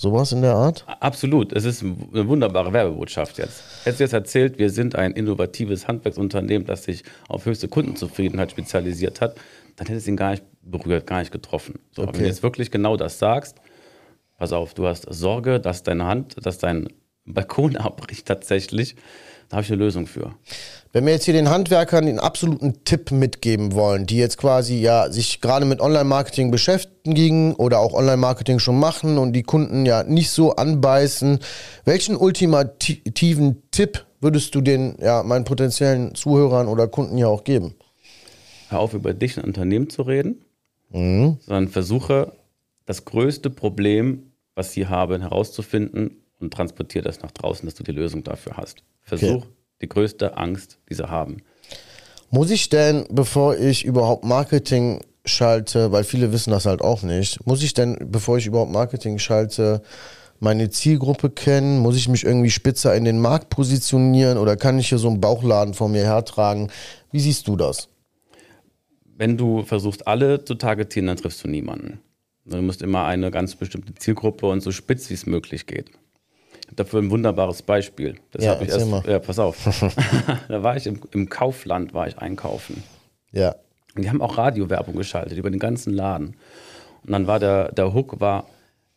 Sowas 0.00 0.32
in 0.32 0.40
der 0.40 0.54
Art? 0.54 0.86
Absolut. 1.00 1.52
Es 1.52 1.66
ist 1.66 1.82
eine 1.82 2.26
wunderbare 2.26 2.72
Werbebotschaft 2.72 3.36
jetzt. 3.36 3.62
Hättest 3.84 4.00
du 4.00 4.04
jetzt 4.04 4.12
erzählt, 4.14 4.58
wir 4.58 4.70
sind 4.70 4.96
ein 4.96 5.12
innovatives 5.12 5.88
Handwerksunternehmen, 5.88 6.66
das 6.66 6.84
sich 6.84 7.02
auf 7.28 7.44
höchste 7.44 7.68
Kundenzufriedenheit 7.68 8.50
spezialisiert 8.50 9.20
hat, 9.20 9.36
dann 9.76 9.88
hätte 9.88 9.98
es 9.98 10.08
ihn 10.08 10.16
gar 10.16 10.30
nicht 10.30 10.44
berührt, 10.62 11.06
gar 11.06 11.18
nicht 11.18 11.32
getroffen. 11.32 11.80
So, 11.90 12.00
okay. 12.00 12.14
Wenn 12.14 12.20
du 12.22 12.26
jetzt 12.28 12.42
wirklich 12.42 12.70
genau 12.70 12.96
das 12.96 13.18
sagst, 13.18 13.58
pass 14.38 14.54
auf, 14.54 14.72
du 14.72 14.86
hast 14.86 15.02
Sorge, 15.12 15.60
dass 15.60 15.82
deine 15.82 16.06
Hand, 16.06 16.34
dass 16.46 16.56
dein 16.56 16.88
Balkon 17.26 17.76
abbricht 17.76 18.24
tatsächlich, 18.24 18.96
da 19.50 19.56
habe 19.56 19.64
ich 19.64 19.72
eine 19.72 19.82
Lösung 19.82 20.06
für. 20.06 20.32
Wenn 20.92 21.04
wir 21.06 21.12
jetzt 21.12 21.24
hier 21.24 21.34
den 21.34 21.50
Handwerkern 21.50 22.06
den 22.06 22.20
absoluten 22.20 22.84
Tipp 22.84 23.10
mitgeben 23.10 23.74
wollen, 23.74 24.06
die 24.06 24.16
jetzt 24.16 24.38
quasi 24.38 24.80
ja 24.80 25.10
sich 25.10 25.40
gerade 25.40 25.66
mit 25.66 25.80
Online-Marketing 25.80 26.52
beschäftigen 26.52 27.54
oder 27.54 27.80
auch 27.80 27.92
Online-Marketing 27.92 28.60
schon 28.60 28.78
machen 28.78 29.18
und 29.18 29.32
die 29.32 29.42
Kunden 29.42 29.86
ja 29.86 30.04
nicht 30.04 30.30
so 30.30 30.54
anbeißen, 30.54 31.40
welchen 31.84 32.16
ultimativen 32.16 33.62
Tipp 33.72 34.06
würdest 34.20 34.54
du 34.54 34.60
den 34.60 34.96
ja 35.00 35.24
meinen 35.24 35.44
potenziellen 35.44 36.14
Zuhörern 36.14 36.68
oder 36.68 36.86
Kunden 36.86 37.18
ja 37.18 37.26
auch 37.26 37.42
geben? 37.42 37.74
Hör 38.68 38.78
auf, 38.78 38.94
über 38.94 39.14
dich 39.14 39.36
ein 39.36 39.44
Unternehmen 39.44 39.90
zu 39.90 40.02
reden, 40.02 40.44
mhm. 40.90 41.38
sondern 41.40 41.68
versuche 41.68 42.32
das 42.86 43.04
größte 43.04 43.50
Problem, 43.50 44.30
was 44.54 44.72
sie 44.72 44.86
haben, 44.86 45.22
herauszufinden 45.22 46.19
und 46.40 46.52
transportiere 46.52 47.04
das 47.04 47.20
nach 47.20 47.30
draußen, 47.30 47.66
dass 47.66 47.74
du 47.74 47.82
die 47.82 47.92
Lösung 47.92 48.24
dafür 48.24 48.56
hast. 48.56 48.82
Versuch 49.02 49.42
okay. 49.42 49.46
die 49.82 49.88
größte 49.88 50.36
Angst, 50.36 50.78
die 50.88 50.94
sie 50.94 51.08
haben. 51.08 51.38
Muss 52.30 52.50
ich 52.50 52.68
denn, 52.68 53.06
bevor 53.10 53.56
ich 53.56 53.84
überhaupt 53.84 54.24
Marketing 54.24 55.00
schalte, 55.24 55.92
weil 55.92 56.04
viele 56.04 56.32
wissen 56.32 56.50
das 56.50 56.66
halt 56.66 56.80
auch 56.80 57.02
nicht, 57.02 57.44
muss 57.46 57.62
ich 57.62 57.74
denn, 57.74 57.98
bevor 58.00 58.38
ich 58.38 58.46
überhaupt 58.46 58.72
Marketing 58.72 59.18
schalte, 59.18 59.82
meine 60.38 60.70
Zielgruppe 60.70 61.28
kennen? 61.28 61.80
Muss 61.80 61.96
ich 61.96 62.08
mich 62.08 62.24
irgendwie 62.24 62.50
spitzer 62.50 62.94
in 62.94 63.04
den 63.04 63.20
Markt 63.20 63.50
positionieren 63.50 64.38
oder 64.38 64.56
kann 64.56 64.78
ich 64.78 64.88
hier 64.88 64.98
so 64.98 65.08
einen 65.08 65.20
Bauchladen 65.20 65.74
vor 65.74 65.88
mir 65.88 66.04
hertragen? 66.04 66.70
Wie 67.12 67.20
siehst 67.20 67.46
du 67.48 67.56
das? 67.56 67.88
Wenn 69.16 69.36
du 69.36 69.64
versuchst, 69.64 70.06
alle 70.06 70.44
zu 70.44 70.54
targetieren, 70.54 71.08
dann 71.08 71.18
triffst 71.18 71.44
du 71.44 71.48
niemanden. 71.48 72.00
Du 72.46 72.56
musst 72.62 72.80
immer 72.80 73.04
eine 73.04 73.30
ganz 73.30 73.54
bestimmte 73.54 73.94
Zielgruppe 73.94 74.46
und 74.46 74.62
so 74.62 74.72
spitz 74.72 75.10
wie 75.10 75.14
es 75.14 75.26
möglich 75.26 75.66
geht 75.66 75.90
dafür 76.76 77.00
ein 77.00 77.10
wunderbares 77.10 77.62
Beispiel. 77.62 78.16
Das 78.32 78.44
ja, 78.44 78.52
habe 78.52 78.64
ich 78.64 78.70
erst. 78.70 78.88
Mal. 78.88 79.02
Ja, 79.06 79.18
pass 79.18 79.38
auf. 79.38 79.56
da 80.48 80.62
war 80.62 80.76
ich 80.76 80.86
im, 80.86 81.00
im, 81.12 81.28
Kaufland, 81.28 81.94
war 81.94 82.06
ich 82.06 82.18
einkaufen. 82.18 82.82
Ja. 83.32 83.56
Und 83.94 84.04
die 84.04 84.08
haben 84.08 84.22
auch 84.22 84.38
Radiowerbung 84.38 84.96
geschaltet 84.96 85.36
über 85.36 85.50
den 85.50 85.58
ganzen 85.58 85.92
Laden. 85.92 86.36
Und 87.04 87.12
dann 87.12 87.26
war 87.26 87.38
der, 87.38 87.72
der 87.72 87.92
Hook 87.94 88.20
war, 88.20 88.46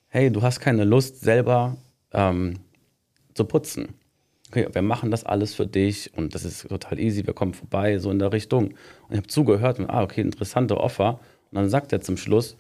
hey, 0.08 0.32
du 0.32 0.42
hast 0.42 0.60
keine 0.60 0.84
Lust 0.84 1.22
selber 1.22 1.78
ähm, 2.14 2.60
zu 3.34 3.46
putzen. 3.46 3.96
Okay, 4.50 4.68
wir 4.72 4.84
machen 4.84 5.10
das 5.10 5.24
alles 5.24 5.56
für 5.56 5.66
dich 5.66 6.16
und 6.16 6.36
das 6.36 6.46
ist 6.46 6.68
total 6.70 7.00
easy, 7.00 7.26
wir 7.26 7.34
kommen 7.34 7.56
vorbei, 7.56 7.98
so 7.98 8.12
in 8.12 8.20
der 8.20 8.32
Richtung. 8.32 8.66
Und 8.68 9.12
ich 9.12 9.18
habe 9.18 9.28
zugehört 9.28 9.80
und, 9.80 9.90
ah, 9.90 10.04
okay, 10.04 10.22
interessante 10.22 10.78
Offer. 10.78 11.20
Und 11.50 11.56
dann 11.56 11.70
sagt 11.70 11.92
er 11.92 12.02
zum 12.02 12.18
Schluss, 12.18 12.56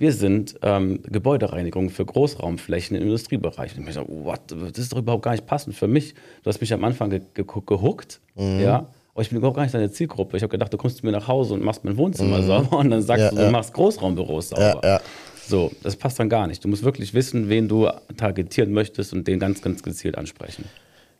wir 0.00 0.14
sind 0.14 0.54
ähm, 0.62 1.00
Gebäudereinigung 1.02 1.90
für 1.90 2.06
Großraumflächen 2.06 2.96
im 2.96 3.02
Industriebereich. 3.02 3.76
Und 3.76 3.86
ich 3.86 3.94
so, 3.94 4.06
what, 4.08 4.40
das 4.48 4.78
ist 4.78 4.92
doch 4.92 4.98
überhaupt 4.98 5.22
gar 5.22 5.32
nicht 5.32 5.46
passend 5.46 5.76
für 5.76 5.88
mich. 5.88 6.14
Du 6.42 6.48
hast 6.48 6.58
mich 6.62 6.72
am 6.72 6.82
Anfang 6.84 7.10
ge 7.10 7.20
ge 7.34 7.44
gehuckt, 7.44 8.18
mhm. 8.34 8.60
ja, 8.60 8.86
aber 9.12 9.22
ich 9.22 9.28
bin 9.28 9.36
überhaupt 9.36 9.56
gar 9.56 9.64
nicht 9.64 9.74
deine 9.74 9.90
Zielgruppe. 9.92 10.38
Ich 10.38 10.42
habe 10.42 10.50
gedacht, 10.50 10.72
du 10.72 10.78
kommst 10.78 10.96
zu 10.96 11.06
mir 11.06 11.12
nach 11.12 11.28
Hause 11.28 11.52
und 11.52 11.62
machst 11.62 11.84
mein 11.84 11.98
Wohnzimmer 11.98 12.38
mhm. 12.38 12.46
sauber 12.46 12.78
und 12.78 12.90
dann 12.90 13.02
sagst 13.02 13.24
ja, 13.24 13.30
du, 13.30 13.36
du 13.36 13.42
ja. 13.42 13.50
machst 13.50 13.74
Großraumbüros 13.74 14.48
sauber. 14.48 14.80
Ja, 14.82 15.00
so, 15.46 15.70
das 15.82 15.96
passt 15.96 16.18
dann 16.18 16.30
gar 16.30 16.46
nicht. 16.46 16.64
Du 16.64 16.68
musst 16.68 16.82
wirklich 16.82 17.12
wissen, 17.12 17.50
wen 17.50 17.68
du 17.68 17.86
targetieren 18.16 18.72
möchtest 18.72 19.12
und 19.12 19.28
den 19.28 19.38
ganz, 19.38 19.60
ganz 19.60 19.82
gezielt 19.82 20.16
ansprechen. 20.16 20.64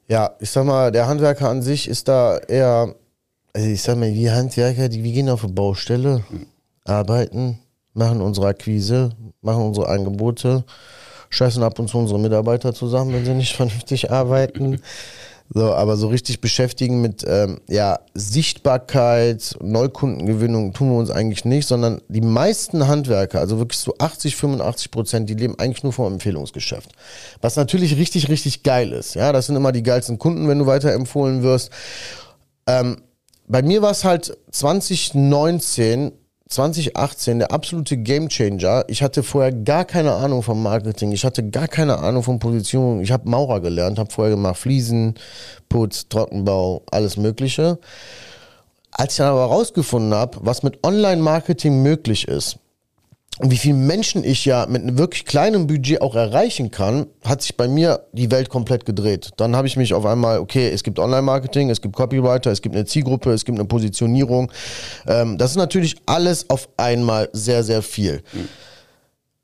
Ja, 0.08 0.36
ich 0.40 0.48
sag 0.48 0.64
mal, 0.64 0.90
der 0.90 1.06
Handwerker 1.06 1.50
an 1.50 1.60
sich 1.60 1.86
ist 1.86 2.08
da 2.08 2.38
eher, 2.38 2.94
also 3.52 3.68
ich 3.68 3.82
sag 3.82 3.98
mal, 3.98 4.14
wir 4.14 4.34
Handwerker, 4.34 4.88
die, 4.88 5.04
wir 5.04 5.12
gehen 5.12 5.28
auf 5.28 5.44
eine 5.44 5.52
Baustelle, 5.52 6.24
mhm. 6.30 6.46
arbeiten, 6.84 7.58
machen 7.94 8.20
unsere 8.20 8.48
Akquise, 8.48 9.10
machen 9.42 9.64
unsere 9.64 9.88
Angebote, 9.88 10.64
scheißen 11.30 11.62
ab 11.62 11.78
und 11.78 11.88
zu 11.88 11.98
unsere 11.98 12.18
Mitarbeiter 12.18 12.74
zusammen, 12.74 13.12
wenn 13.12 13.24
sie 13.24 13.34
nicht 13.34 13.56
vernünftig 13.56 14.10
arbeiten. 14.10 14.80
So, 15.52 15.74
aber 15.74 15.96
so 15.96 16.06
richtig 16.06 16.40
beschäftigen 16.40 17.00
mit 17.00 17.24
ähm, 17.26 17.58
ja, 17.68 17.98
Sichtbarkeit, 18.14 19.56
Neukundengewinnung 19.60 20.72
tun 20.74 20.92
wir 20.92 20.98
uns 20.98 21.10
eigentlich 21.10 21.44
nicht, 21.44 21.66
sondern 21.66 22.00
die 22.06 22.20
meisten 22.20 22.86
Handwerker, 22.86 23.40
also 23.40 23.58
wirklich 23.58 23.80
so 23.80 23.92
80, 23.98 24.36
85 24.36 24.92
Prozent, 24.92 25.28
die 25.28 25.34
leben 25.34 25.58
eigentlich 25.58 25.82
nur 25.82 25.92
vom 25.92 26.12
Empfehlungsgeschäft. 26.12 26.92
Was 27.40 27.56
natürlich 27.56 27.96
richtig, 27.96 28.28
richtig 28.28 28.62
geil 28.62 28.92
ist. 28.92 29.14
Ja, 29.14 29.32
das 29.32 29.46
sind 29.46 29.56
immer 29.56 29.72
die 29.72 29.82
geilsten 29.82 30.18
Kunden, 30.18 30.46
wenn 30.46 30.60
du 30.60 30.66
weiterempfohlen 30.66 31.42
wirst. 31.42 31.70
Ähm, 32.68 33.02
bei 33.48 33.62
mir 33.62 33.82
war 33.82 33.90
es 33.90 34.04
halt 34.04 34.38
2019 34.52 36.12
2018 36.50 37.38
der 37.38 37.52
absolute 37.52 37.96
Gamechanger. 37.96 38.84
Ich 38.88 39.02
hatte 39.02 39.22
vorher 39.22 39.52
gar 39.52 39.84
keine 39.84 40.14
Ahnung 40.14 40.42
vom 40.42 40.62
Marketing. 40.62 41.12
Ich 41.12 41.24
hatte 41.24 41.48
gar 41.48 41.68
keine 41.68 41.98
Ahnung 41.98 42.24
von 42.24 42.40
Positionierung. 42.40 43.00
Ich 43.00 43.12
habe 43.12 43.30
Maurer 43.30 43.60
gelernt, 43.60 44.00
habe 44.00 44.10
vorher 44.10 44.34
gemacht 44.34 44.58
Fliesen, 44.58 45.14
Putz, 45.68 46.08
Trockenbau, 46.08 46.82
alles 46.90 47.16
Mögliche. 47.16 47.78
Als 48.90 49.12
ich 49.12 49.18
dann 49.18 49.28
aber 49.28 49.42
herausgefunden 49.42 50.12
habe, 50.12 50.38
was 50.42 50.64
mit 50.64 50.84
Online-Marketing 50.84 51.82
möglich 51.82 52.26
ist, 52.26 52.58
und 53.40 53.50
wie 53.50 53.56
viele 53.56 53.74
Menschen 53.74 54.22
ich 54.22 54.44
ja 54.44 54.66
mit 54.66 54.82
einem 54.82 54.98
wirklich 54.98 55.24
kleinen 55.24 55.66
Budget 55.66 56.02
auch 56.02 56.14
erreichen 56.14 56.70
kann, 56.70 57.06
hat 57.24 57.40
sich 57.40 57.56
bei 57.56 57.68
mir 57.68 58.04
die 58.12 58.30
Welt 58.30 58.50
komplett 58.50 58.84
gedreht. 58.84 59.30
Dann 59.38 59.56
habe 59.56 59.66
ich 59.66 59.78
mich 59.78 59.94
auf 59.94 60.04
einmal, 60.04 60.40
okay, 60.40 60.68
es 60.68 60.82
gibt 60.82 60.98
Online-Marketing, 60.98 61.70
es 61.70 61.80
gibt 61.80 61.96
Copywriter, 61.96 62.50
es 62.50 62.60
gibt 62.60 62.74
eine 62.74 62.84
Zielgruppe, 62.84 63.32
es 63.32 63.46
gibt 63.46 63.58
eine 63.58 63.66
Positionierung. 63.66 64.52
Ähm, 65.06 65.38
das 65.38 65.52
ist 65.52 65.56
natürlich 65.56 65.96
alles 66.04 66.50
auf 66.50 66.68
einmal 66.76 67.30
sehr, 67.32 67.64
sehr 67.64 67.80
viel. 67.80 68.22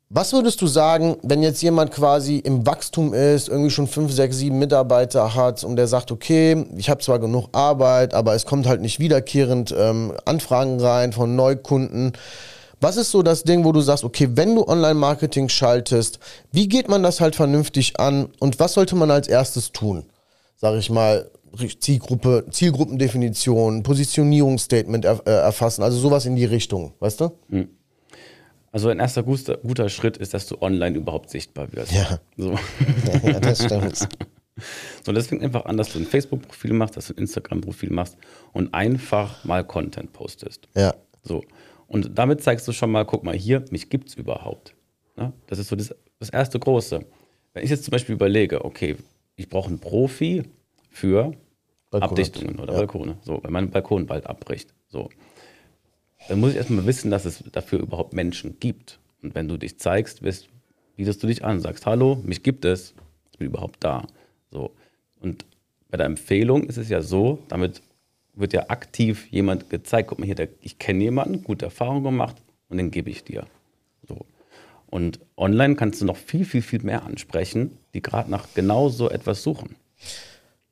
Was 0.09 0.31
würdest 0.31 0.61
du 0.61 0.67
sagen, 0.67 1.17
wenn 1.23 1.41
jetzt 1.41 1.63
jemand 1.63 1.89
quasi 1.89 2.37
im 2.37 2.67
Wachstum 2.67 3.15
ist, 3.15 3.49
irgendwie 3.49 3.71
schon 3.71 3.87
fünf, 3.87 4.13
sechs, 4.13 4.37
sieben 4.37 4.59
Mitarbeiter 4.59 5.33
hat 5.33 5.63
und 5.63 5.75
der 5.75 5.87
sagt, 5.87 6.11
okay, 6.11 6.67
ich 6.77 6.91
habe 6.91 7.01
zwar 7.01 7.17
genug 7.17 7.49
Arbeit, 7.51 8.13
aber 8.13 8.35
es 8.35 8.45
kommt 8.45 8.67
halt 8.67 8.81
nicht 8.81 8.99
wiederkehrend 8.99 9.75
ähm, 9.75 10.13
Anfragen 10.23 10.79
rein 10.79 11.13
von 11.13 11.35
Neukunden. 11.35 12.13
Was 12.79 12.97
ist 12.97 13.11
so 13.11 13.23
das 13.23 13.43
Ding, 13.43 13.63
wo 13.65 13.71
du 13.71 13.81
sagst, 13.81 14.03
okay, 14.03 14.29
wenn 14.33 14.55
du 14.55 14.67
Online-Marketing 14.67 15.49
schaltest, 15.49 16.19
wie 16.51 16.67
geht 16.67 16.87
man 16.87 17.01
das 17.01 17.19
halt 17.19 17.35
vernünftig 17.35 17.99
an 17.99 18.29
und 18.39 18.59
was 18.59 18.73
sollte 18.73 18.95
man 18.95 19.09
als 19.09 19.27
erstes 19.27 19.71
tun? 19.71 20.05
Sag 20.57 20.75
ich 20.75 20.89
mal, 20.89 21.29
Zielgruppe, 21.79 22.45
Zielgruppendefinition, 22.51 23.83
Positionierungsstatement 23.83 25.05
er, 25.05 25.21
äh, 25.25 25.31
erfassen, 25.31 25.81
also 25.81 25.97
sowas 25.97 26.25
in 26.25 26.35
die 26.35 26.45
Richtung, 26.45 26.93
weißt 26.99 27.21
du? 27.21 27.31
Hm. 27.49 27.69
Also 28.71 28.89
ein 28.89 28.99
erster 28.99 29.23
guter, 29.23 29.57
guter, 29.57 29.89
Schritt 29.89 30.17
ist, 30.17 30.33
dass 30.33 30.45
du 30.45 30.61
online 30.61 30.97
überhaupt 30.97 31.29
sichtbar 31.31 31.71
wirst. 31.73 31.91
Ja. 31.93 32.19
So. 32.37 32.51
ja, 33.23 33.39
das 33.39 33.63
stimmt. 33.63 34.07
So, 35.05 35.11
das 35.11 35.27
fängt 35.27 35.43
einfach 35.43 35.65
an, 35.65 35.77
dass 35.77 35.93
du 35.93 35.99
ein 35.99 36.05
Facebook-Profil 36.07 36.73
machst, 36.73 36.97
dass 36.97 37.07
du 37.07 37.13
ein 37.13 37.19
Instagram-Profil 37.19 37.91
machst 37.91 38.17
und 38.53 38.73
einfach 38.73 39.45
mal 39.45 39.63
Content 39.63 40.13
postest. 40.13 40.67
Ja. 40.75 40.95
So. 41.21 41.43
Und 41.87 42.17
damit 42.17 42.41
zeigst 42.41 42.67
du 42.67 42.71
schon 42.71 42.91
mal, 42.91 43.05
guck 43.05 43.23
mal 43.23 43.35
hier, 43.35 43.63
mich 43.71 43.89
gibt 43.89 44.09
es 44.09 44.15
überhaupt. 44.15 44.75
Ja? 45.17 45.33
Das 45.47 45.59
ist 45.59 45.69
so 45.69 45.75
das, 45.75 45.95
das 46.19 46.29
erste 46.29 46.59
Große. 46.59 47.05
Wenn 47.53 47.63
ich 47.63 47.69
jetzt 47.69 47.85
zum 47.85 47.91
Beispiel 47.91 48.15
überlege, 48.15 48.65
okay, 48.65 48.97
ich 49.35 49.49
brauche 49.49 49.69
einen 49.69 49.79
Profi 49.79 50.43
für 50.89 51.33
Balkon 51.89 52.09
Abdichtungen 52.09 52.59
oder 52.59 52.73
ja. 52.73 52.79
Balkone, 52.79 53.17
so, 53.21 53.41
wenn 53.43 53.53
mein 53.53 53.69
Balkon 53.69 54.05
bald 54.05 54.27
abbricht, 54.27 54.73
so, 54.87 55.09
dann 56.27 56.39
muss 56.39 56.51
ich 56.51 56.57
erstmal 56.57 56.85
wissen, 56.85 57.11
dass 57.11 57.25
es 57.25 57.43
dafür 57.51 57.79
überhaupt 57.79 58.13
Menschen 58.13 58.59
gibt. 58.59 58.99
Und 59.21 59.35
wenn 59.35 59.47
du 59.47 59.57
dich 59.57 59.79
zeigst, 59.79 60.23
wirst, 60.23 60.49
bietest 60.95 61.23
du 61.23 61.27
dich 61.27 61.45
an, 61.45 61.61
sagst, 61.61 61.85
hallo, 61.85 62.21
mich 62.23 62.43
gibt 62.43 62.65
es, 62.65 62.93
ich 63.31 63.37
bin 63.37 63.47
überhaupt 63.47 63.83
da. 63.83 64.07
So. 64.51 64.71
Und 65.19 65.45
bei 65.89 65.97
der 65.97 66.05
Empfehlung 66.05 66.65
ist 66.65 66.77
es 66.77 66.89
ja 66.89 67.01
so, 67.01 67.39
damit 67.47 67.81
wird 68.39 68.53
ja 68.53 68.69
aktiv 68.69 69.27
jemand 69.31 69.69
gezeigt, 69.69 70.09
guck 70.09 70.19
mal 70.19 70.25
hier, 70.25 70.47
ich 70.61 70.79
kenne 70.79 71.03
jemanden, 71.03 71.43
gute 71.43 71.65
Erfahrung 71.65 72.03
gemacht 72.03 72.35
und 72.69 72.77
den 72.77 72.91
gebe 72.91 73.09
ich 73.09 73.23
dir. 73.23 73.45
So. 74.07 74.25
Und 74.89 75.19
online 75.35 75.75
kannst 75.75 76.01
du 76.01 76.05
noch 76.05 76.17
viel, 76.17 76.45
viel, 76.45 76.61
viel 76.61 76.81
mehr 76.81 77.03
ansprechen, 77.03 77.77
die 77.93 78.01
gerade 78.01 78.31
nach 78.31 78.47
genau 78.53 78.89
so 78.89 79.09
etwas 79.09 79.43
suchen. 79.43 79.75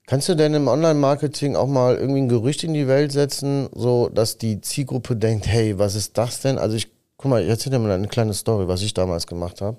Kannst 0.08 0.30
du 0.30 0.36
denn 0.36 0.54
im 0.54 0.68
Online-Marketing 0.68 1.56
auch 1.56 1.68
mal 1.68 1.96
irgendwie 1.96 2.22
ein 2.22 2.30
Gerücht 2.30 2.64
in 2.64 2.76
die 2.76 2.88
Welt 2.88 3.12
setzen, 3.12 3.70
so 3.74 4.08
dass 4.10 4.38
die 4.38 4.62
Zielgruppe 4.62 5.16
denkt, 5.16 5.48
hey, 5.48 5.80
was 5.80 5.96
ist 5.96 6.18
das 6.18 6.42
denn? 6.42 6.60
Also 6.60 6.76
ich, 6.76 6.88
guck 7.18 7.32
mal, 7.32 7.42
ich 7.42 7.50
erzähle 7.50 7.78
dir 7.78 7.84
mal 7.84 7.92
eine 7.92 8.08
kleine 8.08 8.36
Story, 8.36 8.68
was 8.68 8.84
ich 8.84 8.94
damals 8.94 9.26
gemacht 9.26 9.62
habe. 9.62 9.78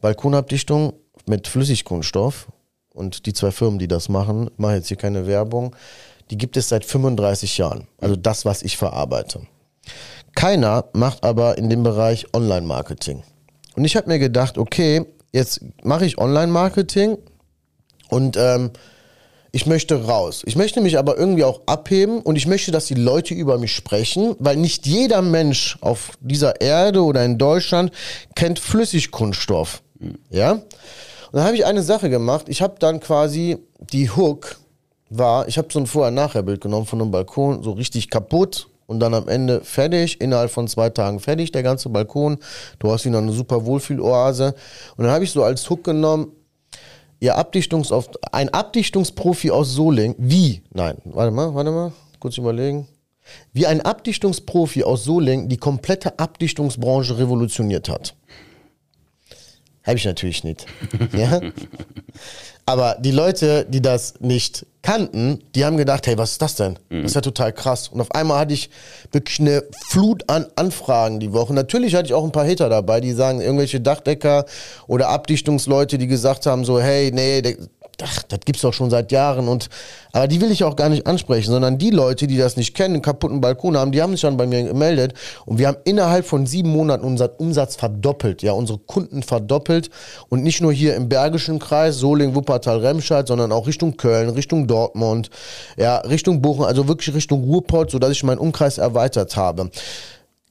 Balkonabdichtung 0.00 0.92
mit 1.26 1.48
Flüssigkunststoff 1.48 2.46
und 2.90 3.26
die 3.26 3.32
zwei 3.32 3.50
Firmen, 3.50 3.80
die 3.80 3.88
das 3.88 4.08
machen, 4.08 4.48
ich 4.52 4.58
mache 4.58 4.74
jetzt 4.74 4.88
hier 4.88 4.96
keine 4.96 5.26
Werbung, 5.26 5.74
die 6.30 6.38
gibt 6.38 6.56
es 6.56 6.68
seit 6.68 6.84
35 6.84 7.58
Jahren. 7.58 7.88
Also 8.00 8.16
das, 8.16 8.44
was 8.44 8.62
ich 8.62 8.76
verarbeite. 8.76 9.42
Keiner 10.34 10.86
macht 10.92 11.24
aber 11.24 11.58
in 11.58 11.68
dem 11.68 11.82
Bereich 11.82 12.26
Online-Marketing. 12.32 13.22
Und 13.76 13.84
ich 13.84 13.96
habe 13.96 14.08
mir 14.08 14.18
gedacht, 14.18 14.58
okay, 14.58 15.04
jetzt 15.32 15.60
mache 15.82 16.06
ich 16.06 16.18
Online-Marketing 16.18 17.18
und 18.08 18.36
ähm, 18.36 18.70
ich 19.52 19.66
möchte 19.66 20.06
raus. 20.06 20.42
Ich 20.46 20.56
möchte 20.56 20.80
mich 20.80 20.98
aber 20.98 21.18
irgendwie 21.18 21.44
auch 21.44 21.60
abheben 21.66 22.20
und 22.20 22.36
ich 22.36 22.46
möchte, 22.46 22.70
dass 22.70 22.86
die 22.86 22.94
Leute 22.94 23.34
über 23.34 23.58
mich 23.58 23.74
sprechen, 23.74 24.34
weil 24.38 24.56
nicht 24.56 24.86
jeder 24.86 25.20
Mensch 25.20 25.76
auf 25.82 26.12
dieser 26.20 26.60
Erde 26.62 27.02
oder 27.02 27.22
in 27.24 27.36
Deutschland 27.36 27.92
kennt 28.34 28.58
Flüssigkunststoff. 28.58 29.82
Ja? 30.30 30.52
Und 30.52 30.62
dann 31.32 31.44
habe 31.44 31.54
ich 31.54 31.66
eine 31.66 31.82
Sache 31.82 32.08
gemacht. 32.08 32.48
Ich 32.48 32.62
habe 32.62 32.76
dann 32.78 33.00
quasi 33.00 33.58
die 33.78 34.10
Hook 34.10 34.56
war, 35.18 35.48
ich 35.48 35.58
habe 35.58 35.68
so 35.70 35.78
ein 35.78 35.86
Vorher-Nachher-Bild 35.86 36.60
genommen 36.60 36.86
von 36.86 37.00
einem 37.00 37.10
Balkon, 37.10 37.62
so 37.62 37.72
richtig 37.72 38.10
kaputt 38.10 38.68
und 38.86 39.00
dann 39.00 39.14
am 39.14 39.28
Ende 39.28 39.60
fertig, 39.62 40.20
innerhalb 40.20 40.50
von 40.50 40.68
zwei 40.68 40.90
Tagen 40.90 41.20
fertig, 41.20 41.52
der 41.52 41.62
ganze 41.62 41.88
Balkon. 41.88 42.38
Du 42.78 42.90
hast 42.90 43.04
wieder 43.04 43.18
eine 43.18 43.32
super 43.32 43.64
Wohlfühloase. 43.64 44.54
Und 44.96 45.04
dann 45.04 45.12
habe 45.12 45.24
ich 45.24 45.30
so 45.30 45.42
als 45.42 45.68
Hook 45.68 45.84
genommen, 45.84 46.32
ihr 47.20 47.36
Abdichtungs 47.36 47.92
ein 48.32 48.48
Abdichtungsprofi 48.48 49.50
aus 49.50 49.72
Soling, 49.72 50.14
wie, 50.18 50.62
nein, 50.72 50.98
warte 51.04 51.30
mal, 51.30 51.54
warte 51.54 51.70
mal, 51.70 51.92
kurz 52.18 52.36
überlegen, 52.36 52.88
wie 53.52 53.66
ein 53.66 53.80
Abdichtungsprofi 53.80 54.84
aus 54.84 55.04
Soling 55.04 55.48
die 55.48 55.56
komplette 55.56 56.18
Abdichtungsbranche 56.18 57.18
revolutioniert 57.18 57.88
hat. 57.88 58.14
Habe 59.84 59.96
ich 59.96 60.04
natürlich 60.04 60.44
nicht. 60.44 60.66
ja? 61.16 61.40
Aber 62.64 62.96
die 63.00 63.10
Leute, 63.10 63.66
die 63.68 63.82
das 63.82 64.14
nicht 64.20 64.66
kannten, 64.82 65.42
die 65.54 65.64
haben 65.64 65.76
gedacht, 65.76 66.06
hey, 66.06 66.18
was 66.18 66.32
ist 66.32 66.42
das 66.42 66.54
denn? 66.56 66.78
Das 66.90 67.10
ist 67.10 67.14
ja 67.14 67.20
total 67.20 67.52
krass. 67.52 67.88
Und 67.88 68.00
auf 68.00 68.12
einmal 68.12 68.38
hatte 68.40 68.54
ich 68.54 68.70
wirklich 69.10 69.40
eine 69.40 69.64
Flut 69.88 70.28
an 70.28 70.46
Anfragen 70.56 71.20
die 71.20 71.32
Woche. 71.32 71.54
Natürlich 71.54 71.94
hatte 71.94 72.06
ich 72.06 72.14
auch 72.14 72.24
ein 72.24 72.32
paar 72.32 72.46
Hater 72.46 72.68
dabei, 72.68 73.00
die 73.00 73.12
sagen, 73.12 73.40
irgendwelche 73.40 73.80
Dachdecker 73.80 74.44
oder 74.86 75.08
Abdichtungsleute, 75.08 75.98
die 75.98 76.06
gesagt 76.06 76.46
haben 76.46 76.64
so, 76.64 76.80
hey, 76.80 77.10
nee, 77.12 77.42
ach, 78.02 78.22
das 78.24 78.40
gibt's 78.44 78.62
doch 78.62 78.72
schon 78.72 78.90
seit 78.90 79.12
Jahren 79.12 79.48
und 79.48 79.68
aber 80.12 80.28
die 80.28 80.40
will 80.40 80.50
ich 80.50 80.64
auch 80.64 80.76
gar 80.76 80.88
nicht 80.88 81.06
ansprechen, 81.06 81.50
sondern 81.50 81.78
die 81.78 81.90
Leute, 81.90 82.26
die 82.26 82.36
das 82.36 82.56
nicht 82.56 82.74
kennen, 82.74 82.96
einen 82.96 83.02
kaputten 83.02 83.40
Balkon 83.40 83.76
haben, 83.76 83.92
die 83.92 84.02
haben 84.02 84.12
sich 84.12 84.22
dann 84.22 84.36
bei 84.36 84.46
mir 84.46 84.62
gemeldet 84.62 85.14
und 85.46 85.58
wir 85.58 85.68
haben 85.68 85.78
innerhalb 85.84 86.26
von 86.26 86.46
sieben 86.46 86.70
Monaten 86.70 87.04
unseren 87.04 87.30
Umsatz 87.38 87.76
verdoppelt, 87.76 88.42
ja, 88.42 88.52
unsere 88.52 88.78
Kunden 88.78 89.22
verdoppelt 89.22 89.90
und 90.28 90.42
nicht 90.42 90.60
nur 90.60 90.72
hier 90.72 90.96
im 90.96 91.08
Bergischen 91.08 91.58
Kreis, 91.58 91.96
Soling, 91.96 92.34
Wuppertal, 92.34 92.78
Remscheid, 92.78 93.26
sondern 93.26 93.52
auch 93.52 93.66
Richtung 93.66 93.96
Köln, 93.96 94.30
Richtung 94.30 94.66
Dortmund, 94.66 95.30
ja, 95.76 95.98
Richtung 95.98 96.42
Bochum, 96.42 96.64
also 96.64 96.88
wirklich 96.88 97.14
Richtung 97.14 97.44
Ruhrpott, 97.44 97.90
sodass 97.90 98.10
ich 98.10 98.22
meinen 98.22 98.38
Umkreis 98.38 98.78
erweitert 98.78 99.36
habe. 99.36 99.70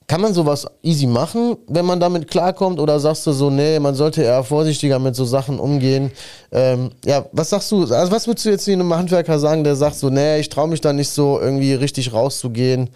Kann 0.08 0.22
man 0.22 0.34
sowas 0.34 0.68
easy 0.82 1.08
machen, 1.08 1.58
wenn 1.68 1.86
man 1.86 2.00
damit 2.00 2.30
klarkommt? 2.30 2.80
Oder 2.80 3.00
sagst 3.00 3.26
du 3.28 3.32
so, 3.32 3.50
nee, 3.50 3.80
man 3.80 3.96
sollte 3.96 4.24
eher 4.24 4.44
vorsichtiger 4.44 5.00
mit 5.00 5.16
so 5.16 5.24
Sachen 5.24 5.58
umgehen? 5.60 6.12
Ähm, 6.52 6.90
ja, 7.06 7.26
was 7.32 7.52
sagst 7.52 7.72
du? 7.72 7.84
Also, 7.84 8.12
was 8.12 8.28
würdest 8.28 8.46
du 8.46 8.50
jetzt 8.50 8.68
einem 8.68 8.94
Handwerker 8.94 9.40
sagen, 9.40 9.64
der 9.64 9.76
sagt 9.76 9.96
so, 9.96 10.10
nee, 10.10 10.40
ich 10.40 10.50
traue 10.50 10.68
mich 10.68 10.82
da 10.82 10.92
nicht 10.92 11.10
so 11.10 11.40
irgendwie 11.40 11.74
richtig 11.74 12.12
rauszugehen? 12.12 12.90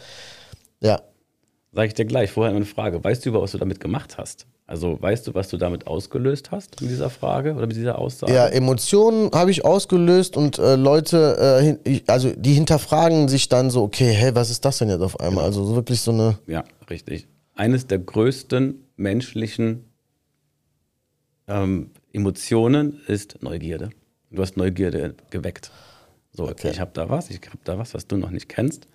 Ja. 0.81 0.99
Sag 1.71 1.87
ich 1.87 1.93
dir 1.93 2.05
gleich. 2.05 2.31
Vorher 2.31 2.53
eine 2.55 2.65
Frage. 2.65 3.03
Weißt 3.03 3.25
du 3.25 3.29
über 3.29 3.41
was 3.41 3.51
du 3.51 3.57
damit 3.57 3.79
gemacht 3.79 4.17
hast? 4.17 4.45
Also 4.67 4.99
weißt 4.99 5.27
du, 5.27 5.35
was 5.35 5.49
du 5.49 5.57
damit 5.57 5.85
ausgelöst 5.85 6.49
hast 6.49 6.81
mit 6.81 6.89
dieser 6.89 7.11
Frage 7.11 7.53
oder 7.53 7.67
mit 7.67 7.75
dieser 7.75 7.99
Aussage? 7.99 8.33
Ja, 8.33 8.47
Emotionen 8.47 9.29
habe 9.31 9.51
ich 9.51 9.63
ausgelöst 9.63 10.37
und 10.37 10.57
äh, 10.57 10.75
Leute, 10.75 11.77
äh, 11.85 12.01
also 12.07 12.31
die 12.35 12.53
hinterfragen 12.53 13.27
sich 13.27 13.47
dann 13.47 13.69
so, 13.69 13.83
okay, 13.83 14.11
hey, 14.11 14.33
was 14.33 14.49
ist 14.49 14.65
das 14.65 14.79
denn 14.79 14.89
jetzt 14.89 15.01
auf 15.01 15.19
einmal? 15.19 15.51
Genau. 15.51 15.61
Also 15.61 15.75
wirklich 15.75 16.01
so 16.01 16.11
eine. 16.11 16.39
Ja, 16.47 16.63
richtig. 16.89 17.27
Eines 17.55 17.87
der 17.87 17.99
größten 17.99 18.83
menschlichen 18.97 19.85
ähm, 21.47 21.91
Emotionen 22.11 23.01
ist 23.07 23.41
Neugierde. 23.41 23.89
Du 24.31 24.41
hast 24.41 24.57
Neugierde 24.57 25.15
geweckt. 25.29 25.71
So, 26.33 26.49
okay. 26.49 26.71
ich 26.71 26.79
habe 26.79 26.91
da 26.93 27.09
was, 27.09 27.29
ich 27.29 27.39
habe 27.47 27.59
da 27.63 27.77
was, 27.77 27.93
was 27.93 28.07
du 28.07 28.17
noch 28.17 28.31
nicht 28.31 28.49
kennst. 28.49 28.87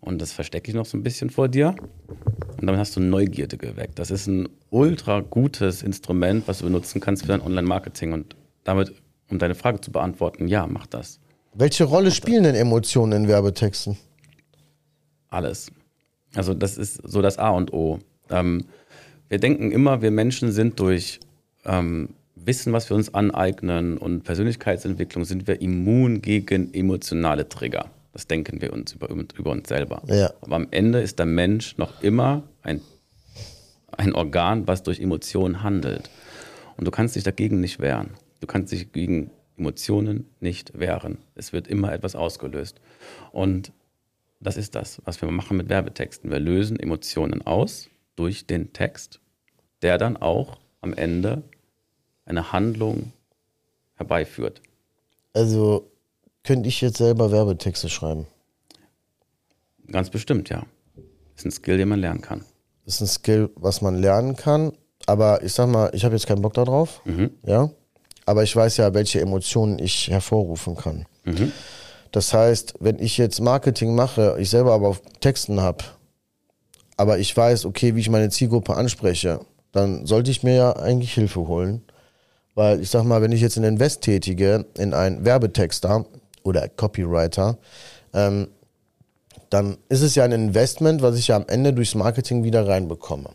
Und 0.00 0.20
das 0.20 0.32
verstecke 0.32 0.70
ich 0.70 0.74
noch 0.74 0.86
so 0.86 0.96
ein 0.96 1.02
bisschen 1.02 1.30
vor 1.30 1.48
dir. 1.48 1.74
Und 2.60 2.66
dann 2.66 2.76
hast 2.76 2.96
du 2.96 3.00
Neugierde 3.00 3.56
geweckt. 3.56 3.98
Das 3.98 4.10
ist 4.10 4.26
ein 4.26 4.48
ultra 4.70 5.20
gutes 5.20 5.82
Instrument, 5.82 6.46
was 6.46 6.58
du 6.58 6.64
benutzen 6.64 7.00
kannst 7.00 7.22
für 7.22 7.28
dein 7.28 7.40
Online-Marketing. 7.40 8.12
Und 8.12 8.36
damit, 8.64 8.92
um 9.30 9.38
deine 9.38 9.54
Frage 9.54 9.80
zu 9.80 9.90
beantworten, 9.90 10.48
ja, 10.48 10.66
mach 10.66 10.86
das. 10.86 11.18
Welche 11.54 11.84
Rolle 11.84 12.10
spielen 12.10 12.44
denn 12.44 12.54
Emotionen 12.54 13.22
in 13.22 13.28
Werbetexten? 13.28 13.96
Alles. 15.28 15.70
Also 16.36 16.54
das 16.54 16.78
ist 16.78 17.00
so 17.04 17.22
das 17.22 17.38
A 17.38 17.50
und 17.50 17.72
O. 17.72 17.98
Ähm, 18.30 18.64
wir 19.28 19.38
denken 19.38 19.72
immer, 19.72 20.02
wir 20.02 20.10
Menschen 20.10 20.52
sind 20.52 20.78
durch 20.78 21.20
ähm, 21.64 22.10
Wissen, 22.34 22.72
was 22.72 22.88
wir 22.90 22.96
uns 22.96 23.12
aneignen 23.12 23.98
und 23.98 24.22
Persönlichkeitsentwicklung, 24.22 25.24
sind 25.24 25.48
wir 25.48 25.60
immun 25.60 26.22
gegen 26.22 26.72
emotionale 26.72 27.48
Trigger. 27.48 27.90
Das 28.12 28.26
denken 28.26 28.62
wir 28.62 28.72
uns 28.72 28.92
über, 28.92 29.08
über 29.10 29.50
uns 29.50 29.68
selber. 29.68 30.02
Ja. 30.06 30.32
Aber 30.40 30.56
am 30.56 30.68
Ende 30.70 31.00
ist 31.00 31.18
der 31.18 31.26
Mensch 31.26 31.76
noch 31.76 32.02
immer 32.02 32.44
ein, 32.62 32.80
ein 33.90 34.14
Organ, 34.14 34.68
was 34.68 34.82
durch 34.82 35.00
Emotionen 35.00 35.62
handelt. 35.62 36.08
Und 36.76 36.86
du 36.86 36.90
kannst 36.90 37.16
dich 37.16 37.24
dagegen 37.24 37.60
nicht 37.60 37.80
wehren. 37.80 38.10
Du 38.40 38.46
kannst 38.46 38.72
dich 38.72 38.92
gegen 38.92 39.30
Emotionen 39.58 40.26
nicht 40.40 40.78
wehren. 40.78 41.18
Es 41.34 41.52
wird 41.52 41.66
immer 41.66 41.92
etwas 41.92 42.14
ausgelöst. 42.14 42.80
Und 43.32 43.72
das 44.40 44.56
ist 44.56 44.74
das, 44.74 45.00
was 45.04 45.20
wir 45.20 45.30
machen 45.30 45.56
mit 45.56 45.68
Werbetexten. 45.68 46.30
Wir 46.30 46.40
lösen 46.40 46.78
Emotionen 46.78 47.42
aus 47.46 47.88
durch 48.16 48.46
den 48.46 48.72
Text, 48.72 49.20
der 49.82 49.98
dann 49.98 50.16
auch 50.16 50.58
am 50.80 50.92
Ende 50.94 51.42
eine 52.24 52.52
Handlung 52.52 53.12
herbeiführt. 53.94 54.60
Also 55.32 55.90
könnte 56.44 56.68
ich 56.68 56.80
jetzt 56.80 56.98
selber 56.98 57.30
Werbetexte 57.30 57.88
schreiben? 57.88 58.26
Ganz 59.90 60.10
bestimmt, 60.10 60.48
ja. 60.48 60.64
Das 60.94 61.44
ist 61.44 61.44
ein 61.46 61.50
Skill, 61.50 61.78
den 61.78 61.88
man 61.88 62.00
lernen 62.00 62.20
kann. 62.20 62.44
Das 62.84 62.96
ist 62.96 63.00
ein 63.00 63.06
Skill, 63.06 63.50
was 63.56 63.82
man 63.82 63.96
lernen 63.96 64.36
kann. 64.36 64.72
Aber 65.06 65.42
ich 65.42 65.52
sag 65.52 65.68
mal, 65.68 65.90
ich 65.92 66.04
habe 66.04 66.14
jetzt 66.14 66.26
keinen 66.26 66.42
Bock 66.42 66.54
darauf. 66.54 67.04
Mhm. 67.04 67.30
Ja. 67.44 67.70
Aber 68.24 68.42
ich 68.42 68.54
weiß 68.54 68.78
ja, 68.78 68.92
welche 68.94 69.20
Emotionen 69.20 69.78
ich 69.78 70.08
hervorrufen 70.08 70.76
kann. 70.76 71.06
Mhm. 71.24 71.52
Das 72.12 72.32
heißt, 72.32 72.74
wenn 72.80 72.98
ich 72.98 73.18
jetzt 73.18 73.40
Marketing 73.40 73.94
mache, 73.94 74.36
ich 74.38 74.50
selber 74.50 74.72
aber 74.72 74.88
auf 74.88 75.02
Texten 75.20 75.60
habe, 75.60 75.84
aber 76.96 77.18
ich 77.18 77.36
weiß, 77.36 77.66
okay, 77.66 77.94
wie 77.94 78.00
ich 78.00 78.10
meine 78.10 78.30
Zielgruppe 78.30 78.74
anspreche, 78.74 79.40
dann 79.72 80.06
sollte 80.06 80.30
ich 80.30 80.42
mir 80.42 80.54
ja 80.54 80.76
eigentlich 80.76 81.12
Hilfe 81.12 81.46
holen. 81.46 81.82
Weil 82.54 82.80
ich 82.80 82.88
sag 82.88 83.04
mal, 83.04 83.20
wenn 83.20 83.32
ich 83.32 83.42
jetzt 83.42 83.58
einen 83.58 83.74
Invest 83.74 84.00
tätige 84.00 84.64
in 84.78 84.94
einen 84.94 85.26
Werbetexter, 85.26 86.06
oder 86.46 86.68
Copywriter, 86.68 87.58
ähm, 88.14 88.48
dann 89.50 89.76
ist 89.88 90.02
es 90.02 90.14
ja 90.14 90.24
ein 90.24 90.32
Investment, 90.32 91.02
was 91.02 91.18
ich 91.18 91.28
ja 91.28 91.36
am 91.36 91.44
Ende 91.48 91.72
durchs 91.72 91.94
Marketing 91.94 92.44
wieder 92.44 92.66
reinbekomme. 92.66 93.30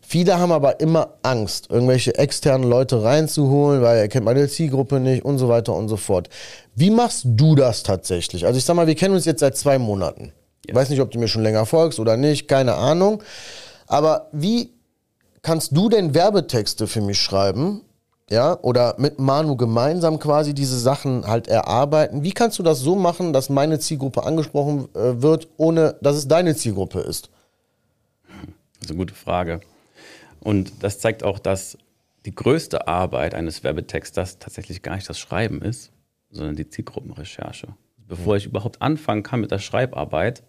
Viele 0.00 0.38
haben 0.38 0.52
aber 0.52 0.80
immer 0.80 1.14
Angst, 1.22 1.70
irgendwelche 1.70 2.16
externen 2.16 2.68
Leute 2.68 3.02
reinzuholen, 3.02 3.82
weil 3.82 3.98
er 3.98 4.08
kennt 4.08 4.24
meine 4.24 4.48
Zielgruppe 4.48 5.00
nicht 5.00 5.24
und 5.24 5.38
so 5.38 5.48
weiter 5.48 5.74
und 5.74 5.88
so 5.88 5.96
fort. 5.96 6.28
Wie 6.74 6.90
machst 6.90 7.24
du 7.26 7.54
das 7.54 7.82
tatsächlich? 7.82 8.46
Also 8.46 8.58
ich 8.58 8.64
sag 8.64 8.74
mal, 8.74 8.86
wir 8.86 8.94
kennen 8.94 9.14
uns 9.14 9.24
jetzt 9.24 9.40
seit 9.40 9.56
zwei 9.56 9.78
Monaten. 9.78 10.32
Ich 10.64 10.70
ja. 10.70 10.76
weiß 10.76 10.88
nicht, 10.90 11.00
ob 11.00 11.10
du 11.10 11.18
mir 11.18 11.28
schon 11.28 11.42
länger 11.42 11.66
folgst 11.66 11.98
oder 11.98 12.16
nicht, 12.16 12.48
keine 12.48 12.74
Ahnung. 12.74 13.22
Aber 13.86 14.28
wie 14.32 14.70
kannst 15.42 15.76
du 15.76 15.88
denn 15.88 16.14
Werbetexte 16.14 16.86
für 16.86 17.00
mich 17.00 17.20
schreiben, 17.20 17.82
ja, 18.30 18.58
oder 18.62 18.94
mit 18.98 19.18
Manu 19.18 19.56
gemeinsam 19.56 20.18
quasi 20.18 20.54
diese 20.54 20.78
Sachen 20.78 21.26
halt 21.26 21.46
erarbeiten. 21.46 22.22
Wie 22.22 22.32
kannst 22.32 22.58
du 22.58 22.62
das 22.62 22.80
so 22.80 22.96
machen, 22.96 23.32
dass 23.32 23.50
meine 23.50 23.78
Zielgruppe 23.78 24.24
angesprochen 24.24 24.88
äh, 24.94 25.20
wird, 25.20 25.48
ohne 25.58 25.96
dass 26.00 26.16
es 26.16 26.26
deine 26.26 26.56
Zielgruppe 26.56 27.00
ist? 27.00 27.28
Das 28.80 28.86
ist 28.86 28.90
eine 28.90 28.98
gute 28.98 29.14
Frage. 29.14 29.60
Und 30.44 30.84
das 30.84 31.00
zeigt 31.00 31.24
auch, 31.24 31.40
dass 31.40 31.76
die 32.26 32.34
größte 32.34 32.86
Arbeit 32.86 33.34
eines 33.34 33.64
Werbetexters 33.64 34.38
tatsächlich 34.38 34.82
gar 34.82 34.94
nicht 34.94 35.08
das 35.08 35.18
Schreiben 35.18 35.60
ist, 35.60 35.90
sondern 36.30 36.54
die 36.54 36.68
Zielgruppenrecherche. 36.68 37.68
Bevor 37.96 38.36
ich 38.36 38.46
überhaupt 38.46 38.80
anfangen 38.82 39.22
kann 39.22 39.40
mit 39.40 39.50
der 39.50 39.58
Schreibarbeit 39.58 40.42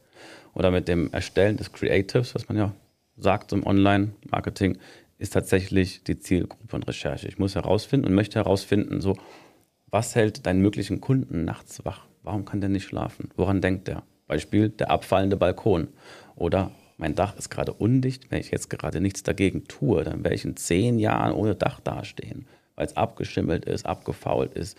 oder 0.53 0.71
mit 0.71 0.87
dem 0.87 1.11
Erstellen 1.11 1.57
des 1.57 1.71
Creatives, 1.71 2.35
was 2.35 2.47
man 2.49 2.57
ja 2.57 2.73
sagt 3.17 3.53
im 3.53 3.65
Online-Marketing, 3.65 4.77
ist 5.17 5.33
tatsächlich 5.33 6.03
die 6.03 6.19
Zielgruppe 6.19 6.75
und 6.75 6.87
Recherche. 6.87 7.27
Ich 7.27 7.39
muss 7.39 7.55
herausfinden 7.55 8.07
und 8.07 8.13
möchte 8.13 8.39
herausfinden, 8.39 8.99
so, 8.99 9.17
was 9.87 10.15
hält 10.15 10.45
deinen 10.45 10.59
möglichen 10.59 10.99
Kunden 10.99 11.45
nachts 11.45 11.85
wach? 11.85 12.05
Warum 12.21 12.43
kann 12.43 12.59
der 12.59 12.69
nicht 12.69 12.85
schlafen? 12.85 13.29
Woran 13.37 13.61
denkt 13.61 13.87
der? 13.87 14.03
Beispiel 14.27 14.69
der 14.69 14.91
abfallende 14.91 15.37
Balkon. 15.37 15.87
Oder 16.35 16.71
mein 16.97 17.15
Dach 17.15 17.35
ist 17.35 17.49
gerade 17.49 17.73
undicht. 17.73 18.31
Wenn 18.31 18.39
ich 18.39 18.51
jetzt 18.51 18.69
gerade 18.69 19.01
nichts 19.01 19.23
dagegen 19.23 19.65
tue, 19.65 20.03
dann 20.03 20.23
werde 20.23 20.35
ich 20.35 20.45
in 20.45 20.55
zehn 20.55 20.99
Jahren 20.99 21.33
ohne 21.33 21.55
Dach 21.55 21.79
dastehen, 21.79 22.47
weil 22.75 22.85
es 22.85 22.95
abgeschimmelt 22.95 23.65
ist, 23.65 23.85
abgefault 23.85 24.53
ist. 24.53 24.77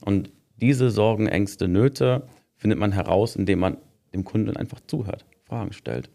Und 0.00 0.30
diese 0.60 0.90
Sorgen, 0.90 1.26
Ängste, 1.26 1.68
Nöte 1.68 2.26
findet 2.56 2.78
man 2.78 2.92
heraus, 2.92 3.36
indem 3.36 3.60
man 3.60 3.76
dem 4.12 4.24
Kunden 4.24 4.56
einfach 4.56 4.80
zuhört, 4.86 5.24
Fragen 5.44 5.72
stellt. 5.72 6.08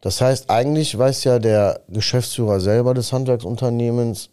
Das 0.00 0.20
heißt, 0.20 0.50
eigentlich 0.50 0.96
weiß 0.96 1.24
ja 1.24 1.38
der 1.38 1.80
Geschäftsführer 1.88 2.60
selber 2.60 2.92
des 2.92 3.12
Handwerksunternehmens, 3.12 4.30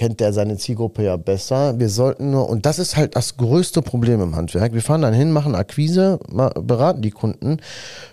kennt 0.00 0.20
der 0.20 0.32
seine 0.32 0.56
Zielgruppe 0.56 1.04
ja 1.04 1.18
besser. 1.18 1.78
Wir 1.78 1.90
sollten 1.90 2.30
nur, 2.30 2.48
und 2.48 2.64
das 2.64 2.78
ist 2.78 2.96
halt 2.96 3.16
das 3.16 3.36
größte 3.36 3.82
Problem 3.82 4.22
im 4.22 4.34
Handwerk. 4.34 4.72
Wir 4.72 4.80
fahren 4.80 5.02
dann 5.02 5.12
hin, 5.12 5.30
machen 5.30 5.54
Akquise, 5.54 6.18
beraten 6.30 7.02
die 7.02 7.10
Kunden, 7.10 7.58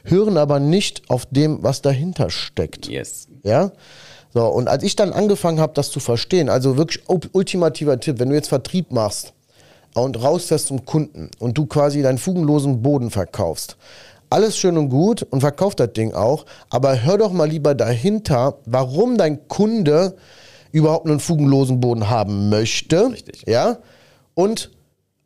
hören 0.04 0.36
aber 0.36 0.60
nicht 0.60 1.10
auf 1.10 1.26
dem, 1.28 1.64
was 1.64 1.82
dahinter 1.82 2.30
steckt. 2.30 2.90
Yes. 2.90 3.30
Ja? 3.44 3.72
So, 4.34 4.46
und 4.48 4.68
als 4.68 4.84
ich 4.84 4.98
dann 4.98 5.14
angefangen 5.14 5.62
habe, 5.62 5.72
das 5.76 5.90
zu 5.90 6.02
verstehen, 6.02 6.50
also 6.50 6.76
wirklich 6.76 7.06
ultimativer 7.08 7.98
Tipp, 8.02 8.20
wenn 8.20 8.32
du 8.32 8.36
jetzt 8.36 8.50
Vertrieb 8.50 8.92
machst 8.92 9.32
und 9.94 10.22
rausfährst 10.22 10.68
zum 10.68 10.84
Kunden 10.84 11.32
und 11.40 11.58
du 11.58 11.68
quasi 11.68 12.02
deinen 12.02 12.18
fugenlosen 12.18 12.82
Boden 12.82 13.12
verkaufst, 13.12 13.78
alles 14.30 14.58
schön 14.58 14.78
und 14.78 14.90
gut 14.90 15.26
und 15.30 15.40
verkauf 15.40 15.74
das 15.74 15.94
Ding 15.94 16.14
auch, 16.14 16.46
aber 16.70 17.06
hör 17.06 17.18
doch 17.18 17.32
mal 17.32 17.48
lieber 17.48 17.76
dahinter, 17.76 18.58
warum 18.66 19.18
dein 19.18 19.48
Kunde 19.48 20.18
überhaupt 20.78 21.08
einen 21.08 21.20
fugenlosen 21.20 21.80
Boden 21.80 22.10
haben 22.10 22.50
möchte. 22.50 23.12
Richtig. 23.12 23.44
Ja? 23.46 23.78
Und 24.34 24.72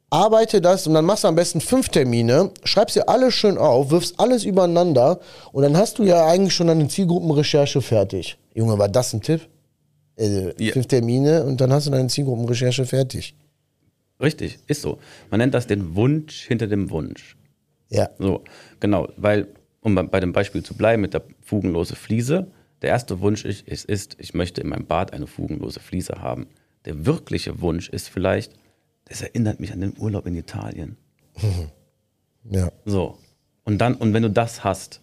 arbeite 0.09 0.61
das 0.61 0.85
und 0.87 0.93
dann 0.93 1.05
machst 1.05 1.23
du 1.23 1.29
am 1.29 1.35
besten 1.35 1.61
fünf 1.61 1.89
Termine, 1.89 2.51
schreibst 2.63 2.95
dir 2.95 3.07
alles 3.07 3.33
schön 3.33 3.57
auf, 3.57 3.91
wirfst 3.91 4.19
alles 4.19 4.43
übereinander 4.43 5.19
und 5.53 5.63
dann 5.63 5.77
hast 5.77 5.99
du 5.99 6.03
ja 6.03 6.25
eigentlich 6.27 6.53
schon 6.53 6.69
eine 6.69 6.87
Zielgruppenrecherche 6.87 7.81
fertig. 7.81 8.37
Junge, 8.53 8.77
war 8.77 8.89
das 8.89 9.13
ein 9.13 9.21
Tipp? 9.21 9.47
Äh, 10.17 10.53
ja. 10.63 10.73
Fünf 10.73 10.87
Termine 10.87 11.43
und 11.45 11.61
dann 11.61 11.71
hast 11.71 11.87
du 11.87 11.91
deine 11.91 12.09
Zielgruppenrecherche 12.09 12.85
fertig. 12.85 13.35
Richtig, 14.21 14.59
ist 14.67 14.81
so. 14.81 14.99
Man 15.31 15.39
nennt 15.39 15.53
das 15.53 15.65
den 15.65 15.95
Wunsch 15.95 16.45
hinter 16.45 16.67
dem 16.67 16.89
Wunsch. 16.91 17.37
Ja. 17.89 18.09
So, 18.19 18.43
genau, 18.79 19.07
weil, 19.15 19.47
um 19.81 19.95
bei 19.95 20.19
dem 20.19 20.33
Beispiel 20.33 20.61
zu 20.61 20.75
bleiben 20.75 21.01
mit 21.01 21.13
der 21.13 21.23
fugenlose 21.41 21.95
Fliese, 21.95 22.47
der 22.81 22.89
erste 22.89 23.19
Wunsch 23.21 23.45
ist, 23.45 23.67
ist, 23.67 24.15
ich 24.19 24.33
möchte 24.33 24.61
in 24.61 24.69
meinem 24.69 24.85
Bad 24.85 25.13
eine 25.13 25.27
fugenlose 25.27 25.79
Fliese 25.79 26.21
haben. 26.21 26.47
Der 26.85 27.05
wirkliche 27.05 27.61
Wunsch 27.61 27.89
ist 27.89 28.09
vielleicht, 28.09 28.53
das 29.05 29.21
erinnert 29.21 29.59
mich 29.59 29.71
an 29.71 29.81
den 29.81 29.97
Urlaub 29.97 30.25
in 30.25 30.35
Italien. 30.35 30.97
Ja. 32.43 32.71
So. 32.85 33.19
Und 33.65 33.77
dann, 33.77 33.93
und 33.93 34.15
wenn 34.15 34.23
du 34.23 34.31
das 34.31 34.63
hast, 34.63 34.99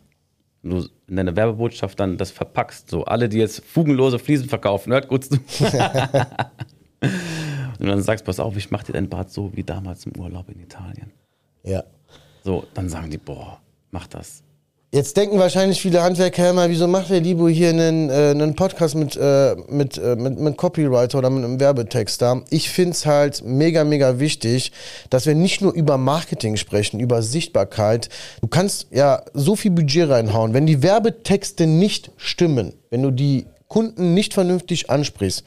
du 0.62 0.88
in 1.06 1.16
deiner 1.16 1.36
Werbebotschaft 1.36 2.00
dann 2.00 2.16
das 2.16 2.30
verpackst, 2.32 2.90
so 2.90 3.04
alle, 3.04 3.28
die 3.28 3.38
jetzt 3.38 3.64
fugenlose 3.64 4.18
Fliesen 4.18 4.48
verkaufen, 4.48 4.92
hört 4.92 5.06
gut 5.08 5.24
zu. 5.24 5.34
und 7.78 7.86
dann 7.86 8.02
sagst, 8.02 8.24
pass 8.24 8.40
auf, 8.40 8.56
ich 8.56 8.72
mach 8.72 8.82
dir 8.82 8.94
dein 8.94 9.08
Bad 9.08 9.30
so 9.30 9.54
wie 9.56 9.62
damals 9.62 10.04
im 10.06 10.18
Urlaub 10.18 10.50
in 10.50 10.58
Italien. 10.60 11.12
Ja. 11.62 11.84
So, 12.42 12.66
dann 12.74 12.88
sagen 12.88 13.10
die, 13.10 13.18
boah, 13.18 13.60
mach 13.90 14.06
das. 14.08 14.42
Jetzt 14.90 15.18
denken 15.18 15.38
wahrscheinlich 15.38 15.82
viele 15.82 16.02
Handwerker 16.02 16.48
immer, 16.48 16.70
wieso 16.70 16.88
macht 16.88 17.10
der 17.10 17.20
Libo 17.20 17.46
hier 17.46 17.68
einen, 17.68 18.08
äh, 18.08 18.30
einen 18.30 18.54
Podcast 18.54 18.94
mit, 18.94 19.18
äh, 19.18 19.54
mit, 19.68 19.98
äh, 19.98 20.16
mit, 20.16 20.38
mit 20.40 20.56
Copywriter 20.56 21.18
oder 21.18 21.28
mit 21.28 21.44
einem 21.44 21.60
Werbetexter? 21.60 22.42
Ich 22.48 22.70
finde 22.70 22.92
es 22.92 23.04
halt 23.04 23.44
mega, 23.44 23.84
mega 23.84 24.18
wichtig, 24.18 24.72
dass 25.10 25.26
wir 25.26 25.34
nicht 25.34 25.60
nur 25.60 25.74
über 25.74 25.98
Marketing 25.98 26.56
sprechen, 26.56 27.00
über 27.00 27.20
Sichtbarkeit. 27.20 28.08
Du 28.40 28.48
kannst 28.48 28.86
ja 28.90 29.22
so 29.34 29.56
viel 29.56 29.72
Budget 29.72 30.08
reinhauen. 30.08 30.54
Wenn 30.54 30.64
die 30.64 30.82
Werbetexte 30.82 31.66
nicht 31.66 32.10
stimmen, 32.16 32.72
wenn 32.88 33.02
du 33.02 33.10
die 33.10 33.44
Kunden 33.68 34.14
nicht 34.14 34.32
vernünftig 34.32 34.88
ansprichst, 34.88 35.44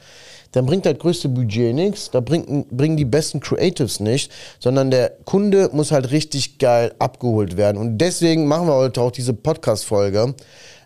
dann 0.52 0.66
bringt 0.66 0.86
das 0.86 0.98
größte 0.98 1.28
Budget 1.28 1.74
nichts, 1.74 2.10
da 2.10 2.20
bringt, 2.20 2.70
bringen 2.70 2.96
die 2.96 3.04
besten 3.04 3.40
Creatives 3.40 4.00
nicht, 4.00 4.30
sondern 4.58 4.90
der 4.90 5.10
Kunde 5.24 5.70
muss 5.72 5.90
halt 5.90 6.10
richtig 6.10 6.58
geil 6.58 6.94
abgeholt 6.98 7.56
werden. 7.56 7.78
Und 7.78 7.98
deswegen 7.98 8.46
machen 8.46 8.68
wir 8.68 8.74
heute 8.74 9.00
auch 9.00 9.10
diese 9.10 9.34
Podcast-Folge 9.34 10.34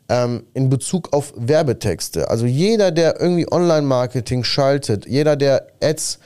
ähm, 0.08 0.44
in 0.54 0.70
Bezug 0.70 1.12
auf 1.12 1.32
Werbetexte. 1.36 2.30
Also 2.30 2.46
jeder, 2.46 2.90
der 2.90 3.20
irgendwie 3.20 3.50
Online-Marketing 3.50 4.44
schaltet, 4.44 5.06
jeder, 5.06 5.36
der 5.36 5.66
Ads 5.82 6.18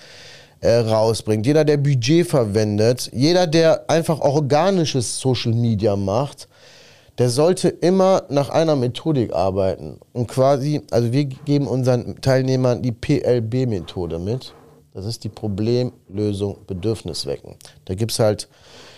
äh, 0.61 0.77
rausbringt, 0.77 1.47
jeder, 1.47 1.65
der 1.65 1.79
Budget 1.79 2.27
verwendet, 2.27 3.11
jeder, 3.13 3.47
der 3.47 3.89
einfach 3.89 4.21
organisches 4.21 5.19
Social 5.19 5.53
Media 5.53 5.97
macht, 5.97 6.49
der 7.21 7.29
sollte 7.29 7.69
immer 7.69 8.25
nach 8.31 8.49
einer 8.49 8.77
Methodik 8.77 9.35
arbeiten. 9.35 10.01
Und 10.15 10.27
quasi, 10.27 10.81
also 10.91 11.13
wir 11.13 11.27
geben 11.27 11.67
unseren 11.67 12.19
Teilnehmern 12.23 12.81
die 12.81 12.93
PLB-Methode 12.93 14.19
mit. 14.19 14.55
Das 14.95 15.05
ist 15.05 15.23
die 15.23 15.29
Problemlösung 15.29 16.65
Bedürfnis 16.67 17.27
wecken. 17.27 17.57
Da 17.85 17.95
gibt 17.95 18.13
es 18.13 18.21
halt 18.21 18.49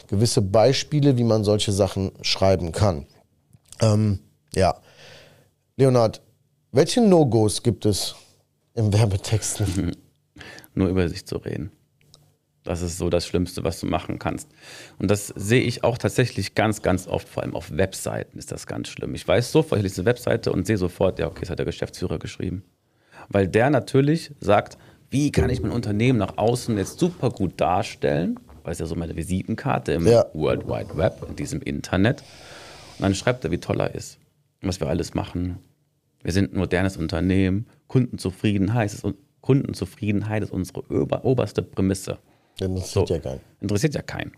gewisse 0.06 0.40
Beispiele, 0.40 1.18
wie 1.18 1.24
man 1.24 1.42
solche 1.42 1.72
Sachen 1.72 2.12
schreiben 2.22 2.70
kann. 2.70 3.06
Ähm, 3.80 4.20
ja. 4.54 4.76
Leonard, 5.76 6.22
welche 6.70 7.00
No-Gos 7.00 7.64
gibt 7.64 7.86
es 7.86 8.14
im 8.74 8.92
Werbetexten? 8.92 9.96
Nur 10.74 10.86
über 10.90 11.08
sich 11.08 11.26
zu 11.26 11.38
reden. 11.38 11.72
Das 12.64 12.80
ist 12.80 12.96
so 12.96 13.10
das 13.10 13.26
Schlimmste, 13.26 13.64
was 13.64 13.80
du 13.80 13.86
machen 13.86 14.18
kannst. 14.18 14.48
Und 14.98 15.10
das 15.10 15.28
sehe 15.28 15.62
ich 15.62 15.82
auch 15.82 15.98
tatsächlich 15.98 16.54
ganz, 16.54 16.80
ganz 16.82 17.08
oft, 17.08 17.28
vor 17.28 17.42
allem 17.42 17.56
auf 17.56 17.76
Webseiten 17.76 18.38
ist 18.38 18.52
das 18.52 18.66
ganz 18.66 18.88
schlimm. 18.88 19.14
Ich 19.14 19.26
weiß 19.26 19.50
sofort, 19.50 19.78
ich 19.80 19.82
lese 19.82 20.02
eine 20.02 20.06
Webseite 20.06 20.52
und 20.52 20.66
sehe 20.66 20.78
sofort, 20.78 21.18
ja, 21.18 21.26
okay, 21.26 21.40
das 21.40 21.50
hat 21.50 21.58
der 21.58 21.66
Geschäftsführer 21.66 22.18
geschrieben. 22.18 22.62
Weil 23.28 23.48
der 23.48 23.70
natürlich 23.70 24.32
sagt, 24.40 24.78
wie 25.10 25.32
kann 25.32 25.50
ich 25.50 25.60
mein 25.60 25.72
Unternehmen 25.72 26.18
nach 26.18 26.38
außen 26.38 26.78
jetzt 26.78 26.98
super 26.98 27.30
gut 27.30 27.60
darstellen, 27.60 28.38
weil 28.62 28.72
es 28.72 28.78
ja 28.78 28.86
so 28.86 28.94
meine 28.94 29.16
Visitenkarte 29.16 29.92
im 29.92 30.06
ja. 30.06 30.24
World 30.32 30.66
Wide 30.66 30.96
Web, 30.96 31.26
in 31.28 31.36
diesem 31.36 31.60
Internet. 31.60 32.22
Und 32.98 33.02
dann 33.02 33.14
schreibt 33.14 33.44
er, 33.44 33.50
wie 33.50 33.58
toll 33.58 33.80
er 33.80 33.94
ist, 33.94 34.18
was 34.60 34.80
wir 34.80 34.88
alles 34.88 35.14
machen. 35.14 35.58
Wir 36.22 36.32
sind 36.32 36.54
ein 36.54 36.58
modernes 36.58 36.96
Unternehmen, 36.96 37.66
Kundenzufriedenheit 37.88 38.94
ist, 38.94 39.04
Kundenzufriedenheit 39.40 40.44
ist 40.44 40.52
unsere 40.52 40.84
oberste 41.24 41.62
Prämisse. 41.62 42.18
Interessiert 42.66 43.08
so, 43.08 43.14
ja 43.14 43.20
keinen. 43.20 43.40
Interessiert 43.60 43.94
ja 43.94 44.02
keinen. 44.02 44.32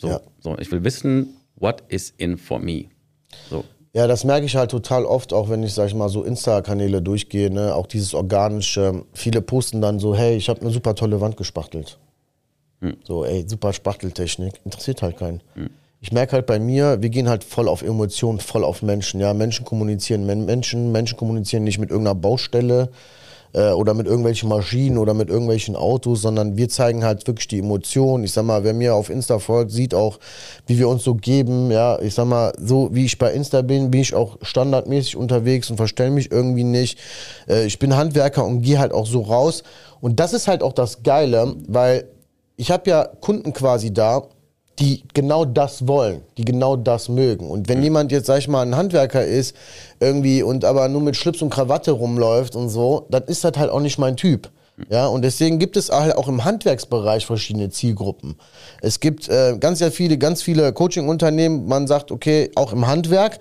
So, 0.00 0.08
ja. 0.08 0.20
so, 0.40 0.56
ich 0.58 0.70
will 0.72 0.84
wissen, 0.84 1.36
what 1.56 1.82
is 1.88 2.12
in 2.16 2.38
for 2.38 2.58
me? 2.58 2.86
So. 3.48 3.64
Ja, 3.92 4.06
das 4.06 4.24
merke 4.24 4.46
ich 4.46 4.54
halt 4.54 4.70
total 4.70 5.04
oft, 5.04 5.32
auch 5.32 5.50
wenn 5.50 5.62
ich, 5.64 5.74
sag 5.74 5.88
ich 5.88 5.94
mal, 5.94 6.08
so 6.08 6.22
Insta-Kanäle 6.22 7.02
durchgehe, 7.02 7.50
ne? 7.50 7.74
auch 7.74 7.86
dieses 7.86 8.14
organische. 8.14 9.04
Viele 9.14 9.42
posten 9.42 9.80
dann 9.80 9.98
so, 9.98 10.14
hey, 10.14 10.36
ich 10.36 10.48
habe 10.48 10.60
eine 10.60 10.70
super 10.70 10.94
tolle 10.94 11.20
Wand 11.20 11.36
gespachtelt. 11.36 11.98
Hm. 12.80 12.96
So, 13.04 13.24
ey, 13.24 13.44
super 13.48 13.72
Spachteltechnik. 13.72 14.60
Interessiert 14.64 15.02
halt 15.02 15.18
keinen. 15.18 15.42
Hm. 15.54 15.70
Ich 16.00 16.12
merke 16.12 16.32
halt 16.32 16.46
bei 16.46 16.58
mir, 16.58 17.02
wir 17.02 17.10
gehen 17.10 17.28
halt 17.28 17.44
voll 17.44 17.68
auf 17.68 17.82
Emotionen, 17.82 18.40
voll 18.40 18.64
auf 18.64 18.80
Menschen. 18.80 19.20
Ja, 19.20 19.34
Menschen 19.34 19.66
kommunizieren 19.66 20.24
Menschen, 20.24 20.92
Menschen 20.92 21.18
kommunizieren 21.18 21.64
nicht 21.64 21.78
mit 21.78 21.90
irgendeiner 21.90 22.14
Baustelle, 22.14 22.90
äh, 23.52 23.70
oder 23.70 23.94
mit 23.94 24.06
irgendwelchen 24.06 24.48
Maschinen 24.48 24.98
oder 24.98 25.14
mit 25.14 25.28
irgendwelchen 25.28 25.76
Autos, 25.76 26.22
sondern 26.22 26.56
wir 26.56 26.68
zeigen 26.68 27.04
halt 27.04 27.26
wirklich 27.26 27.48
die 27.48 27.58
Emotionen. 27.58 28.24
Ich 28.24 28.32
sag 28.32 28.44
mal, 28.44 28.64
wer 28.64 28.74
mir 28.74 28.94
auf 28.94 29.10
Insta 29.10 29.38
folgt, 29.38 29.70
sieht 29.70 29.94
auch, 29.94 30.18
wie 30.66 30.78
wir 30.78 30.88
uns 30.88 31.04
so 31.04 31.14
geben. 31.14 31.70
Ja, 31.70 31.98
ich 32.00 32.14
sag 32.14 32.26
mal, 32.26 32.52
so 32.58 32.90
wie 32.92 33.04
ich 33.04 33.18
bei 33.18 33.32
Insta 33.32 33.62
bin, 33.62 33.90
bin 33.90 34.00
ich 34.00 34.14
auch 34.14 34.38
standardmäßig 34.42 35.16
unterwegs 35.16 35.70
und 35.70 35.76
verstelle 35.76 36.10
mich 36.10 36.30
irgendwie 36.30 36.64
nicht. 36.64 36.98
Äh, 37.48 37.66
ich 37.66 37.78
bin 37.78 37.96
Handwerker 37.96 38.44
und 38.44 38.62
gehe 38.62 38.78
halt 38.78 38.92
auch 38.92 39.06
so 39.06 39.22
raus. 39.22 39.62
Und 40.00 40.20
das 40.20 40.32
ist 40.32 40.48
halt 40.48 40.62
auch 40.62 40.72
das 40.72 41.02
Geile, 41.02 41.54
weil 41.68 42.04
ich 42.56 42.70
habe 42.70 42.88
ja 42.90 43.08
Kunden 43.20 43.52
quasi 43.52 43.92
da, 43.92 44.22
die 44.80 45.02
genau 45.12 45.44
das 45.44 45.86
wollen, 45.86 46.22
die 46.38 46.44
genau 46.44 46.76
das 46.76 47.08
mögen. 47.08 47.50
Und 47.50 47.68
wenn 47.68 47.78
mhm. 47.78 47.84
jemand 47.84 48.12
jetzt, 48.12 48.26
sag 48.26 48.38
ich 48.38 48.48
mal, 48.48 48.62
ein 48.62 48.76
Handwerker 48.76 49.24
ist, 49.24 49.54
irgendwie 50.00 50.42
und 50.42 50.64
aber 50.64 50.88
nur 50.88 51.02
mit 51.02 51.16
Schlips 51.16 51.42
und 51.42 51.50
Krawatte 51.50 51.92
rumläuft 51.92 52.56
und 52.56 52.70
so, 52.70 53.06
dann 53.10 53.24
ist 53.24 53.44
das 53.44 53.52
halt 53.56 53.70
auch 53.70 53.80
nicht 53.80 53.98
mein 53.98 54.16
Typ. 54.16 54.48
Ja, 54.88 55.06
und 55.06 55.22
deswegen 55.22 55.58
gibt 55.58 55.76
es 55.76 55.90
halt 55.90 56.16
auch 56.16 56.28
im 56.28 56.44
Handwerksbereich 56.44 57.26
verschiedene 57.26 57.70
Zielgruppen. 57.70 58.36
Es 58.80 59.00
gibt 59.00 59.28
äh, 59.28 59.56
ganz 59.58 59.78
sehr 59.78 59.92
viele, 59.92 60.18
ganz 60.18 60.42
viele 60.42 60.72
Coaching-Unternehmen. 60.72 61.66
Man 61.66 61.86
sagt, 61.86 62.10
okay, 62.10 62.50
auch 62.54 62.72
im 62.72 62.86
Handwerk. 62.86 63.38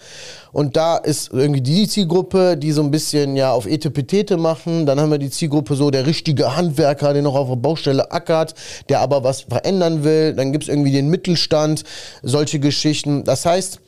Und 0.51 0.75
da 0.75 0.97
ist 0.97 1.31
irgendwie 1.31 1.61
die 1.61 1.87
Zielgruppe, 1.87 2.57
die 2.57 2.71
so 2.71 2.81
ein 2.81 2.91
bisschen 2.91 3.35
ja 3.35 3.51
auf 3.51 3.65
Etepetete 3.65 4.37
machen. 4.37 4.85
Dann 4.85 4.99
haben 4.99 5.11
wir 5.11 5.17
die 5.17 5.29
Zielgruppe 5.29 5.75
so 5.75 5.91
der 5.91 6.05
richtige 6.05 6.55
Handwerker, 6.55 7.13
der 7.13 7.21
noch 7.21 7.35
auf 7.35 7.47
der 7.47 7.55
Baustelle 7.55 8.11
ackert, 8.11 8.53
der 8.89 8.99
aber 8.99 9.23
was 9.23 9.41
verändern 9.41 10.03
will. 10.03 10.33
Dann 10.33 10.51
gibt 10.51 10.65
es 10.65 10.69
irgendwie 10.69 10.91
den 10.91 11.09
Mittelstand, 11.09 11.83
solche 12.23 12.59
Geschichten. 12.59 13.23
Das 13.23 13.45
heißt, 13.45 13.79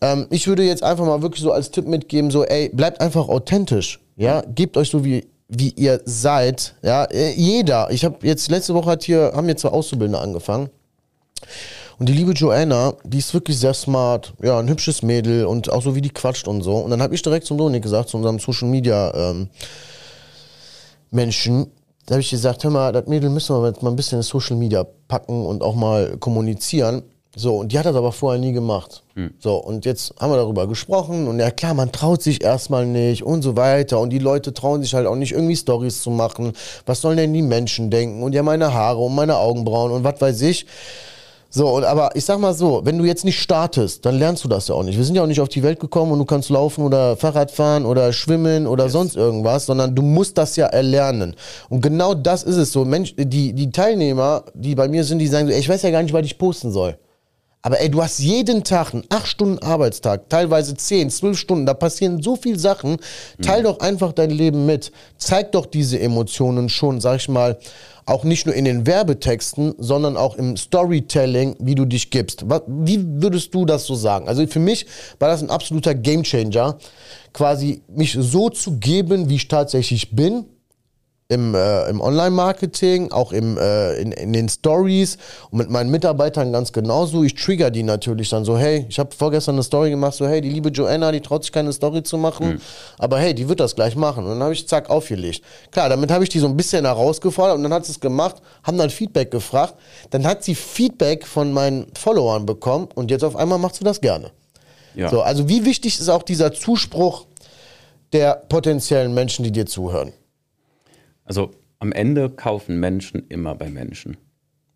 ähm, 0.00 0.26
ich 0.30 0.46
würde 0.46 0.62
jetzt 0.62 0.82
einfach 0.82 1.06
mal 1.06 1.22
wirklich 1.22 1.42
so 1.42 1.52
als 1.52 1.70
Tipp 1.70 1.86
mitgeben, 1.86 2.30
so, 2.30 2.44
ey, 2.44 2.68
bleibt 2.68 3.00
einfach 3.00 3.28
authentisch. 3.28 4.00
Ja, 4.16 4.42
gebt 4.42 4.76
euch 4.76 4.90
so 4.90 5.04
wie 5.04 5.26
wie 5.58 5.70
ihr 5.70 6.00
seid. 6.04 6.74
Ja, 6.82 7.04
äh, 7.04 7.32
jeder. 7.32 7.90
Ich 7.90 8.04
habe 8.04 8.26
jetzt 8.26 8.50
letzte 8.50 8.74
Woche 8.74 8.90
hat 8.90 9.02
hier 9.02 9.32
haben 9.34 9.48
jetzt 9.48 9.62
zwei 9.62 9.70
Auszubildende 9.70 10.20
angefangen. 10.20 10.70
Und 11.98 12.08
die 12.08 12.12
liebe 12.12 12.32
Joanna, 12.32 12.94
die 13.04 13.18
ist 13.18 13.32
wirklich 13.34 13.58
sehr 13.58 13.74
smart, 13.74 14.34
ja, 14.42 14.58
ein 14.58 14.68
hübsches 14.68 15.02
Mädel 15.02 15.44
und 15.46 15.70
auch 15.70 15.82
so 15.82 15.94
wie 15.94 16.00
die 16.00 16.10
quatscht 16.10 16.48
und 16.48 16.62
so. 16.62 16.76
Und 16.76 16.90
dann 16.90 17.00
habe 17.00 17.14
ich 17.14 17.22
direkt 17.22 17.46
zum 17.46 17.56
Dominik 17.56 17.82
gesagt, 17.82 18.08
zu 18.08 18.16
unserem 18.16 18.40
Social 18.40 18.68
Media 18.68 19.12
ähm, 19.14 19.48
Menschen, 21.10 21.70
da 22.06 22.14
habe 22.14 22.20
ich 22.20 22.30
gesagt, 22.30 22.64
hör 22.64 22.70
mal, 22.70 22.92
das 22.92 23.06
Mädel 23.06 23.30
müssen 23.30 23.56
wir 23.56 23.68
jetzt 23.68 23.82
mal 23.82 23.90
ein 23.90 23.96
bisschen 23.96 24.18
in 24.18 24.22
Social 24.22 24.56
Media 24.56 24.84
packen 25.08 25.46
und 25.46 25.62
auch 25.62 25.74
mal 25.74 26.16
kommunizieren. 26.18 27.02
So, 27.36 27.56
und 27.56 27.72
die 27.72 27.78
hat 27.78 27.86
das 27.86 27.96
aber 27.96 28.12
vorher 28.12 28.40
nie 28.40 28.52
gemacht. 28.52 29.02
Hm. 29.14 29.34
So, 29.38 29.56
und 29.56 29.84
jetzt 29.84 30.14
haben 30.20 30.30
wir 30.30 30.36
darüber 30.36 30.68
gesprochen 30.68 31.26
und 31.26 31.40
ja 31.40 31.50
klar, 31.50 31.74
man 31.74 31.90
traut 31.90 32.22
sich 32.22 32.44
erstmal 32.44 32.86
nicht 32.86 33.24
und 33.24 33.42
so 33.42 33.56
weiter 33.56 33.98
und 33.98 34.10
die 34.10 34.20
Leute 34.20 34.54
trauen 34.54 34.82
sich 34.82 34.94
halt 34.94 35.06
auch 35.06 35.16
nicht 35.16 35.32
irgendwie 35.32 35.56
Stories 35.56 36.00
zu 36.00 36.10
machen. 36.10 36.52
Was 36.86 37.00
sollen 37.00 37.16
denn 37.16 37.32
die 37.32 37.42
Menschen 37.42 37.90
denken? 37.90 38.22
Und 38.22 38.34
ja, 38.34 38.42
meine 38.42 38.72
Haare 38.72 39.00
und 39.00 39.14
meine 39.14 39.36
Augenbrauen 39.36 39.90
und 39.90 40.04
was 40.04 40.20
weiß 40.20 40.42
ich. 40.42 40.66
So, 41.56 41.68
und, 41.68 41.84
aber 41.84 42.10
ich 42.16 42.24
sag 42.24 42.40
mal 42.40 42.52
so, 42.52 42.80
wenn 42.84 42.98
du 42.98 43.04
jetzt 43.04 43.24
nicht 43.24 43.40
startest, 43.40 44.04
dann 44.04 44.18
lernst 44.18 44.42
du 44.42 44.48
das 44.48 44.66
ja 44.66 44.74
auch 44.74 44.82
nicht. 44.82 44.96
Wir 44.96 45.04
sind 45.04 45.14
ja 45.14 45.22
auch 45.22 45.28
nicht 45.28 45.40
auf 45.40 45.48
die 45.48 45.62
Welt 45.62 45.78
gekommen 45.78 46.10
und 46.10 46.18
du 46.18 46.24
kannst 46.24 46.50
laufen 46.50 46.84
oder 46.84 47.16
Fahrrad 47.16 47.52
fahren 47.52 47.86
oder 47.86 48.12
schwimmen 48.12 48.66
oder 48.66 48.84
yes. 48.84 48.92
sonst 48.92 49.16
irgendwas, 49.16 49.66
sondern 49.66 49.94
du 49.94 50.02
musst 50.02 50.36
das 50.36 50.56
ja 50.56 50.66
erlernen. 50.66 51.36
Und 51.68 51.80
genau 51.80 52.14
das 52.14 52.42
ist 52.42 52.56
es 52.56 52.72
so. 52.72 52.84
Mensch, 52.84 53.14
die, 53.16 53.52
die 53.52 53.70
Teilnehmer, 53.70 54.42
die 54.54 54.74
bei 54.74 54.88
mir 54.88 55.04
sind, 55.04 55.20
die 55.20 55.28
sagen 55.28 55.46
so, 55.46 55.52
ey, 55.52 55.60
ich 55.60 55.68
weiß 55.68 55.82
ja 55.82 55.92
gar 55.92 56.02
nicht, 56.02 56.12
was 56.12 56.24
ich 56.24 56.38
posten 56.38 56.72
soll. 56.72 56.98
Aber 57.66 57.80
ey, 57.80 57.90
du 57.90 58.02
hast 58.02 58.18
jeden 58.18 58.62
Tag 58.62 58.92
einen 58.92 59.04
8 59.08 59.26
Stunden 59.26 59.58
Arbeitstag, 59.60 60.28
teilweise 60.28 60.76
10, 60.76 61.08
12 61.08 61.38
Stunden, 61.38 61.64
da 61.64 61.72
passieren 61.72 62.22
so 62.22 62.36
viele 62.36 62.58
Sachen. 62.58 62.98
Teil 63.40 63.60
mhm. 63.60 63.64
doch 63.64 63.80
einfach 63.80 64.12
dein 64.12 64.28
Leben 64.28 64.66
mit. 64.66 64.92
Zeig 65.16 65.52
doch 65.52 65.64
diese 65.64 65.98
Emotionen 65.98 66.68
schon, 66.68 67.00
sag 67.00 67.16
ich 67.16 67.28
mal, 67.30 67.58
auch 68.04 68.22
nicht 68.24 68.44
nur 68.44 68.54
in 68.54 68.66
den 68.66 68.86
Werbetexten, 68.86 69.76
sondern 69.78 70.18
auch 70.18 70.36
im 70.36 70.58
Storytelling, 70.58 71.56
wie 71.58 71.74
du 71.74 71.86
dich 71.86 72.10
gibst. 72.10 72.44
Wie 72.66 73.02
würdest 73.22 73.54
du 73.54 73.64
das 73.64 73.86
so 73.86 73.94
sagen? 73.94 74.28
Also 74.28 74.46
für 74.46 74.60
mich 74.60 74.84
war 75.18 75.30
das 75.30 75.42
ein 75.42 75.48
absoluter 75.48 75.94
Gamechanger, 75.94 76.76
quasi 77.32 77.80
mich 77.88 78.14
so 78.20 78.50
zu 78.50 78.78
geben, 78.78 79.30
wie 79.30 79.36
ich 79.36 79.48
tatsächlich 79.48 80.14
bin 80.14 80.44
im, 81.28 81.54
äh, 81.54 81.88
im 81.88 82.00
Online-Marketing, 82.02 83.10
auch 83.10 83.32
im, 83.32 83.56
äh, 83.56 83.94
in, 83.94 84.12
in 84.12 84.32
den 84.34 84.48
Stories 84.48 85.16
und 85.50 85.58
mit 85.58 85.70
meinen 85.70 85.90
Mitarbeitern 85.90 86.52
ganz 86.52 86.72
genauso. 86.72 87.24
Ich 87.24 87.34
trigger 87.34 87.70
die 87.70 87.82
natürlich 87.82 88.28
dann 88.28 88.44
so, 88.44 88.58
hey, 88.58 88.84
ich 88.90 88.98
habe 88.98 89.14
vorgestern 89.14 89.54
eine 89.54 89.62
Story 89.62 89.88
gemacht, 89.88 90.14
so, 90.14 90.26
hey, 90.26 90.42
die 90.42 90.50
liebe 90.50 90.68
Joanna, 90.68 91.12
die 91.12 91.20
traut 91.20 91.42
sich 91.42 91.52
keine 91.52 91.72
Story 91.72 92.02
zu 92.02 92.18
machen, 92.18 92.46
mhm. 92.54 92.60
aber 92.98 93.18
hey, 93.18 93.34
die 93.34 93.48
wird 93.48 93.60
das 93.60 93.74
gleich 93.74 93.96
machen. 93.96 94.24
Und 94.24 94.32
dann 94.32 94.42
habe 94.42 94.52
ich 94.52 94.68
zack 94.68 94.90
aufgelegt. 94.90 95.42
Klar, 95.70 95.88
damit 95.88 96.10
habe 96.10 96.24
ich 96.24 96.30
die 96.30 96.40
so 96.40 96.46
ein 96.46 96.56
bisschen 96.56 96.84
herausgefordert 96.84 97.56
und 97.56 97.62
dann 97.62 97.72
hat 97.72 97.86
sie 97.86 97.92
es 97.92 98.00
gemacht, 98.00 98.36
haben 98.62 98.76
dann 98.76 98.90
Feedback 98.90 99.30
gefragt. 99.30 99.74
Dann 100.10 100.26
hat 100.26 100.44
sie 100.44 100.54
Feedback 100.54 101.26
von 101.26 101.52
meinen 101.52 101.86
Followern 101.98 102.44
bekommen 102.44 102.88
und 102.94 103.10
jetzt 103.10 103.24
auf 103.24 103.34
einmal 103.34 103.58
macht 103.58 103.76
sie 103.76 103.84
das 103.84 104.02
gerne. 104.02 104.30
Ja. 104.94 105.08
So, 105.08 105.22
also 105.22 105.48
wie 105.48 105.64
wichtig 105.64 105.98
ist 105.98 106.08
auch 106.10 106.22
dieser 106.22 106.52
Zuspruch 106.52 107.26
der 108.12 108.42
potenziellen 108.48 109.14
Menschen, 109.14 109.42
die 109.42 109.50
dir 109.50 109.66
zuhören? 109.66 110.12
Also 111.24 111.50
am 111.78 111.92
Ende 111.92 112.30
kaufen 112.30 112.80
Menschen 112.80 113.26
immer 113.28 113.54
bei 113.54 113.70
Menschen. 113.70 114.16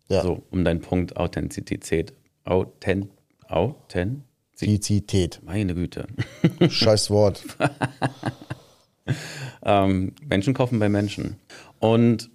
Ja. 0.07 0.23
So, 0.23 0.43
um 0.49 0.65
deinen 0.65 0.81
Punkt 0.81 1.17
Authentizität, 1.17 2.13
Authent, 2.43 3.09
Authentizität. 3.47 5.39
Meine 5.43 5.75
Güte. 5.75 6.07
Scheiß 6.69 7.11
Wort. 7.11 7.43
ähm, 9.63 10.13
Menschen 10.27 10.53
kaufen 10.53 10.79
bei 10.79 10.89
Menschen. 10.89 11.37
Und 11.79 12.29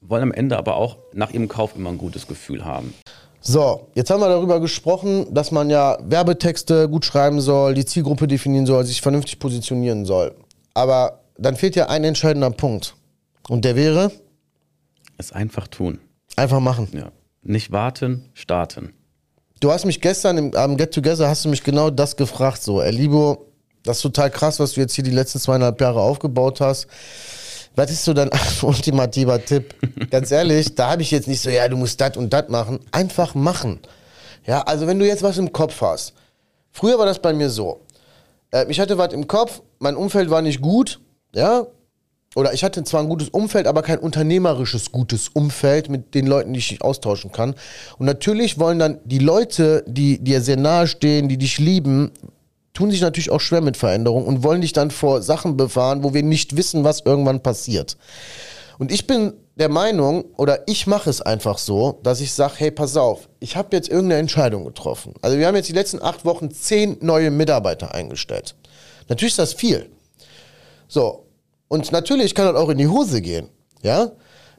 wollen 0.00 0.22
am 0.22 0.32
Ende 0.32 0.58
aber 0.58 0.76
auch 0.76 0.98
nach 1.12 1.32
ihrem 1.32 1.48
Kauf 1.48 1.76
immer 1.76 1.90
ein 1.90 1.98
gutes 1.98 2.26
Gefühl 2.26 2.64
haben. 2.64 2.92
So, 3.40 3.88
jetzt 3.94 4.10
haben 4.10 4.20
wir 4.20 4.28
darüber 4.28 4.60
gesprochen, 4.60 5.34
dass 5.34 5.50
man 5.50 5.68
ja 5.68 5.98
Werbetexte 6.02 6.88
gut 6.88 7.04
schreiben 7.04 7.40
soll, 7.40 7.74
die 7.74 7.84
Zielgruppe 7.84 8.26
definieren 8.26 8.66
soll, 8.66 8.84
sich 8.84 9.02
vernünftig 9.02 9.38
positionieren 9.38 10.06
soll. 10.06 10.34
Aber 10.72 11.20
dann 11.36 11.56
fehlt 11.56 11.76
ja 11.76 11.88
ein 11.88 12.04
entscheidender 12.04 12.50
Punkt. 12.50 12.94
Und 13.48 13.64
der 13.64 13.76
wäre? 13.76 14.10
Es 15.18 15.32
einfach 15.32 15.68
tun. 15.68 16.00
Einfach 16.36 16.60
machen. 16.60 16.88
Ja. 16.92 17.12
Nicht 17.42 17.70
warten, 17.72 18.30
starten. 18.34 18.94
Du 19.60 19.70
hast 19.70 19.84
mich 19.84 20.00
gestern 20.00 20.38
im, 20.38 20.54
am 20.56 20.76
Get 20.76 20.92
Together 20.92 21.28
hast 21.28 21.44
du 21.44 21.48
mich 21.48 21.62
genau 21.62 21.90
das 21.90 22.16
gefragt, 22.16 22.62
so, 22.62 22.82
ey, 22.82 22.90
Libo, 22.90 23.46
das 23.82 23.98
ist 23.98 24.02
total 24.02 24.30
krass, 24.30 24.58
was 24.58 24.72
du 24.72 24.80
jetzt 24.80 24.94
hier 24.94 25.04
die 25.04 25.10
letzten 25.10 25.38
zweieinhalb 25.38 25.80
Jahre 25.80 26.00
aufgebaut 26.00 26.60
hast. 26.60 26.86
Was 27.76 27.90
ist 27.90 28.04
so 28.04 28.14
dein 28.14 28.30
ultimativer 28.62 29.44
Tipp? 29.44 29.74
Ganz 30.10 30.30
ehrlich, 30.30 30.74
da 30.74 30.90
habe 30.90 31.02
ich 31.02 31.10
jetzt 31.10 31.28
nicht 31.28 31.40
so, 31.40 31.50
ja, 31.50 31.68
du 31.68 31.76
musst 31.76 32.00
das 32.00 32.16
und 32.16 32.32
das 32.32 32.48
machen. 32.48 32.80
Einfach 32.92 33.34
machen. 33.34 33.80
Ja, 34.46 34.62
also 34.62 34.86
wenn 34.86 34.98
du 34.98 35.06
jetzt 35.06 35.22
was 35.22 35.38
im 35.38 35.52
Kopf 35.52 35.80
hast. 35.80 36.14
Früher 36.70 36.98
war 36.98 37.06
das 37.06 37.20
bei 37.20 37.32
mir 37.32 37.50
so. 37.50 37.80
Äh, 38.50 38.66
ich 38.68 38.80
hatte 38.80 38.98
was 38.98 39.12
im 39.12 39.26
Kopf, 39.28 39.62
mein 39.78 39.96
Umfeld 39.96 40.30
war 40.30 40.42
nicht 40.42 40.60
gut, 40.60 41.00
ja. 41.34 41.66
Oder 42.34 42.52
ich 42.52 42.64
hatte 42.64 42.82
zwar 42.84 43.00
ein 43.00 43.08
gutes 43.08 43.28
Umfeld, 43.28 43.66
aber 43.66 43.82
kein 43.82 43.98
unternehmerisches 43.98 44.92
gutes 44.92 45.28
Umfeld 45.28 45.88
mit 45.88 46.14
den 46.14 46.26
Leuten, 46.26 46.52
die 46.52 46.58
ich 46.58 46.82
austauschen 46.82 47.32
kann. 47.32 47.54
Und 47.98 48.06
natürlich 48.06 48.58
wollen 48.58 48.78
dann 48.78 48.98
die 49.04 49.18
Leute, 49.18 49.84
die 49.86 50.18
dir 50.18 50.40
sehr 50.40 50.56
nahe 50.56 50.86
stehen, 50.86 51.28
die 51.28 51.38
dich 51.38 51.58
lieben, 51.58 52.10
tun 52.72 52.90
sich 52.90 53.00
natürlich 53.00 53.30
auch 53.30 53.40
schwer 53.40 53.60
mit 53.60 53.76
Veränderung 53.76 54.26
und 54.26 54.42
wollen 54.42 54.60
dich 54.60 54.72
dann 54.72 54.90
vor 54.90 55.22
Sachen 55.22 55.56
bewahren, 55.56 56.02
wo 56.02 56.12
wir 56.12 56.24
nicht 56.24 56.56
wissen, 56.56 56.82
was 56.82 57.02
irgendwann 57.04 57.40
passiert. 57.40 57.96
Und 58.78 58.90
ich 58.90 59.06
bin 59.06 59.34
der 59.56 59.68
Meinung, 59.68 60.24
oder 60.36 60.66
ich 60.66 60.88
mache 60.88 61.08
es 61.08 61.22
einfach 61.22 61.58
so, 61.58 62.00
dass 62.02 62.20
ich 62.20 62.32
sage, 62.32 62.54
hey, 62.56 62.70
pass 62.72 62.96
auf, 62.96 63.28
ich 63.38 63.56
habe 63.56 63.76
jetzt 63.76 63.88
irgendeine 63.88 64.18
Entscheidung 64.18 64.64
getroffen. 64.64 65.14
Also 65.22 65.38
wir 65.38 65.46
haben 65.46 65.54
jetzt 65.54 65.68
die 65.68 65.74
letzten 65.74 66.02
acht 66.02 66.24
Wochen 66.24 66.50
zehn 66.50 66.96
neue 67.00 67.30
Mitarbeiter 67.30 67.94
eingestellt. 67.94 68.56
Natürlich 69.08 69.34
ist 69.34 69.38
das 69.38 69.54
viel. 69.54 69.88
So, 70.88 71.23
und 71.68 71.92
natürlich 71.92 72.34
kann 72.34 72.46
das 72.46 72.56
auch 72.56 72.68
in 72.68 72.78
die 72.78 72.88
Hose 72.88 73.20
gehen. 73.20 73.48
Ja? 73.82 74.12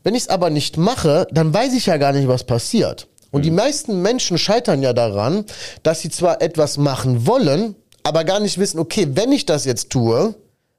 Wenn 0.03 0.15
ich 0.15 0.23
es 0.23 0.29
aber 0.29 0.49
nicht 0.49 0.77
mache, 0.77 1.27
dann 1.31 1.53
weiß 1.53 1.73
ich 1.73 1.87
ja 1.87 1.97
gar 1.97 2.13
nicht, 2.13 2.27
was 2.27 2.43
passiert. 2.43 3.07
Und 3.31 3.43
die 3.43 3.51
meisten 3.51 4.01
Menschen 4.01 4.37
scheitern 4.37 4.81
ja 4.81 4.93
daran, 4.93 5.43
dass 5.83 6.01
sie 6.01 6.09
zwar 6.09 6.41
etwas 6.41 6.77
machen 6.77 7.27
wollen, 7.27 7.75
aber 8.03 8.23
gar 8.23 8.39
nicht 8.39 8.57
wissen, 8.57 8.79
okay, 8.79 9.07
wenn 9.11 9.31
ich 9.33 9.45
das 9.45 9.65
jetzt 9.65 9.89
tue, 9.89 10.35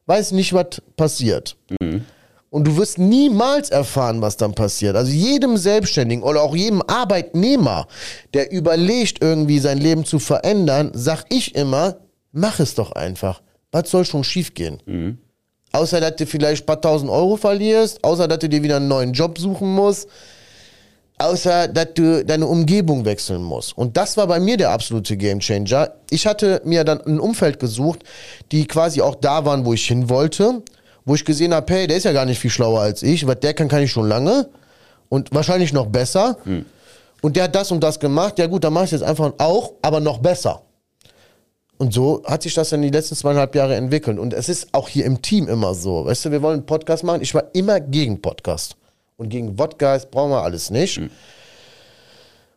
weiß 0.06 0.32
nicht, 0.32 0.54
was 0.54 0.80
passiert. 0.96 1.56
Mhm. 1.80 2.04
Und 2.48 2.66
du 2.66 2.76
wirst 2.76 2.98
niemals 2.98 3.68
erfahren, 3.70 4.22
was 4.22 4.36
dann 4.38 4.54
passiert. 4.54 4.96
Also 4.96 5.10
jedem 5.10 5.56
Selbstständigen 5.58 6.22
oder 6.22 6.40
auch 6.40 6.56
jedem 6.56 6.80
Arbeitnehmer, 6.80 7.88
der 8.32 8.50
überlegt, 8.50 9.22
irgendwie 9.22 9.58
sein 9.58 9.78
Leben 9.78 10.04
zu 10.04 10.18
verändern, 10.18 10.92
sag 10.94 11.24
ich 11.28 11.54
immer, 11.54 11.98
mach 12.32 12.60
es 12.60 12.74
doch 12.74 12.92
einfach. 12.92 13.42
Was 13.72 13.90
soll 13.90 14.06
schon 14.06 14.24
schiefgehen? 14.24 14.82
Mhm. 14.86 15.18
Außer, 15.76 16.00
dass 16.00 16.16
du 16.16 16.26
vielleicht 16.26 16.62
ein 16.62 16.66
paar 16.66 16.80
tausend 16.80 17.10
Euro 17.10 17.36
verlierst, 17.36 18.02
außer, 18.02 18.26
dass 18.26 18.38
du 18.38 18.48
dir 18.48 18.62
wieder 18.62 18.76
einen 18.76 18.88
neuen 18.88 19.12
Job 19.12 19.38
suchen 19.38 19.74
musst 19.74 20.08
außer 21.18 21.68
dass 21.68 21.94
du 21.94 22.24
deine 22.24 22.46
Umgebung 22.46 23.04
wechseln 23.04 23.42
musst. 23.42 23.76
Und 23.76 23.96
das 23.96 24.16
war 24.16 24.26
bei 24.26 24.38
mir 24.38 24.56
der 24.56 24.70
absolute 24.70 25.16
Gamechanger. 25.16 25.92
Ich 26.10 26.26
hatte 26.26 26.60
mir 26.64 26.84
dann 26.84 27.00
ein 27.00 27.20
Umfeld 27.20 27.58
gesucht, 27.58 28.00
die 28.52 28.66
quasi 28.66 29.00
auch 29.00 29.14
da 29.14 29.44
waren, 29.44 29.64
wo 29.64 29.72
ich 29.72 29.86
hin 29.86 30.10
wollte, 30.10 30.62
wo 31.04 31.14
ich 31.14 31.24
gesehen 31.24 31.54
habe, 31.54 31.72
hey, 31.72 31.86
der 31.86 31.96
ist 31.96 32.04
ja 32.04 32.12
gar 32.12 32.26
nicht 32.26 32.38
viel 32.38 32.50
schlauer 32.50 32.80
als 32.80 33.02
ich, 33.02 33.26
was 33.26 33.40
der 33.40 33.54
kann, 33.54 33.68
kann 33.68 33.82
ich 33.82 33.90
schon 33.90 34.08
lange 34.08 34.48
und 35.08 35.32
wahrscheinlich 35.34 35.72
noch 35.72 35.86
besser. 35.86 36.36
Hm. 36.44 36.66
Und 37.22 37.36
der 37.36 37.44
hat 37.44 37.54
das 37.54 37.72
und 37.72 37.82
das 37.82 37.98
gemacht. 37.98 38.38
Ja 38.38 38.46
gut, 38.46 38.62
dann 38.62 38.74
mache 38.74 38.84
ich 38.84 38.92
es 38.92 39.00
jetzt 39.00 39.08
einfach 39.08 39.32
auch, 39.38 39.72
aber 39.80 40.00
noch 40.00 40.18
besser. 40.18 40.62
Und 41.78 41.92
so 41.92 42.22
hat 42.24 42.42
sich 42.42 42.54
das 42.54 42.70
dann 42.70 42.82
die 42.82 42.90
letzten 42.90 43.16
zweieinhalb 43.16 43.54
Jahre 43.54 43.74
entwickelt. 43.74 44.18
Und 44.18 44.32
es 44.32 44.48
ist 44.48 44.68
auch 44.72 44.88
hier 44.88 45.04
im 45.04 45.20
Team 45.20 45.48
immer 45.48 45.74
so. 45.74 46.06
Weißt 46.06 46.24
du, 46.24 46.30
wir 46.30 46.42
wollen 46.42 46.60
einen 46.60 46.66
Podcast 46.66 47.04
machen. 47.04 47.20
Ich 47.22 47.34
war 47.34 47.44
immer 47.52 47.80
gegen 47.80 48.20
Podcast. 48.20 48.76
Und 49.16 49.28
gegen 49.28 49.58
Wodka 49.58 49.98
brauchen 50.10 50.30
wir 50.30 50.42
alles 50.42 50.70
nicht. 50.70 50.98
Mhm. 51.00 51.10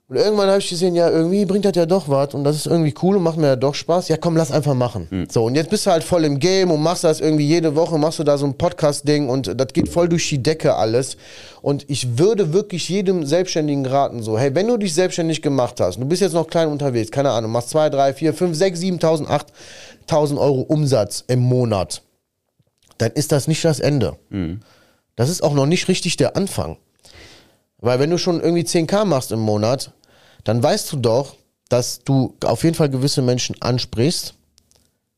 Und 0.10 0.16
irgendwann 0.16 0.50
habe 0.50 0.58
ich 0.58 0.68
gesehen, 0.68 0.96
ja, 0.96 1.08
irgendwie 1.08 1.46
bringt 1.46 1.66
das 1.66 1.76
ja 1.76 1.86
doch 1.86 2.10
was 2.10 2.34
und 2.34 2.44
das 2.44 2.56
ist 2.56 2.66
irgendwie 2.66 2.96
cool 3.04 3.18
und 3.18 3.22
macht 3.22 3.38
mir 3.38 3.46
ja 3.46 3.56
doch 3.56 3.76
Spaß. 3.76 4.08
Ja, 4.08 4.18
komm, 4.18 4.36
lass 4.36 4.52
einfach 4.52 4.74
machen. 4.74 5.08
Mhm. 5.12 5.28
So, 5.30 5.46
und 5.46 5.54
jetzt 5.54 5.70
bist 5.70 5.86
du 5.86 5.92
halt 5.92 6.04
voll 6.04 6.26
im 6.26 6.40
Game 6.40 6.72
und 6.72 6.82
machst 6.82 7.04
das 7.04 7.20
irgendwie 7.20 7.46
jede 7.46 7.76
Woche, 7.76 8.00
machst 8.00 8.18
du 8.18 8.24
da 8.24 8.36
so 8.36 8.48
ein 8.48 8.56
Podcast-Ding 8.56 9.30
und 9.30 9.54
das 9.56 9.68
geht 9.72 9.88
voll 9.88 10.10
durch 10.10 10.28
die 10.28 10.42
Decke 10.42 10.74
alles. 10.74 11.16
Und 11.62 11.88
ich 11.92 12.18
würde 12.18 12.54
wirklich 12.54 12.90
jedem 12.90 13.24
Selbstständigen 13.24 13.86
raten, 13.86 14.24
so, 14.24 14.40
hey, 14.40 14.56
wenn 14.56 14.68
du 14.68 14.78
dich 14.78 14.96
selbstständig 14.96 15.44
gemacht 15.44 15.80
hast, 15.80 16.00
du 16.00 16.06
bist 16.06 16.24
jetzt 16.24 16.34
noch 16.34 16.48
klein 16.48 16.70
unterwegs, 16.70 17.12
keine 17.12 17.30
Ahnung, 17.30 17.52
machst 17.52 17.70
2, 17.70 17.92
3, 17.92 18.14
4, 18.16 18.34
5, 18.34 18.58
6, 18.58 18.80
7.000, 18.80 19.28
8.000 20.08 20.40
Euro 20.40 20.62
Umsatz 20.62 21.24
im 21.28 21.42
Monat, 21.42 22.02
dann 22.98 23.12
ist 23.12 23.32
das 23.32 23.48
nicht 23.48 23.64
das 23.64 23.80
Ende. 23.80 24.18
Mhm. 24.30 24.62
Das 25.16 25.30
ist 25.30 25.44
auch 25.44 25.54
noch 25.54 25.68
nicht 25.68 25.88
richtig 25.88 26.18
der 26.18 26.36
Anfang. 26.36 26.78
Weil 27.78 28.00
wenn 28.00 28.10
du 28.10 28.18
schon 28.18 28.42
irgendwie 28.42 28.64
10k 28.64 29.06
machst 29.06 29.32
im 29.32 29.40
Monat, 29.40 29.94
dann 30.50 30.64
weißt 30.64 30.92
du 30.92 30.98
doch, 30.98 31.36
dass 31.70 32.00
du 32.00 32.36
auf 32.44 32.64
jeden 32.64 32.76
Fall 32.76 32.90
gewisse 32.90 33.22
Menschen 33.22 33.56
ansprichst. 33.62 34.34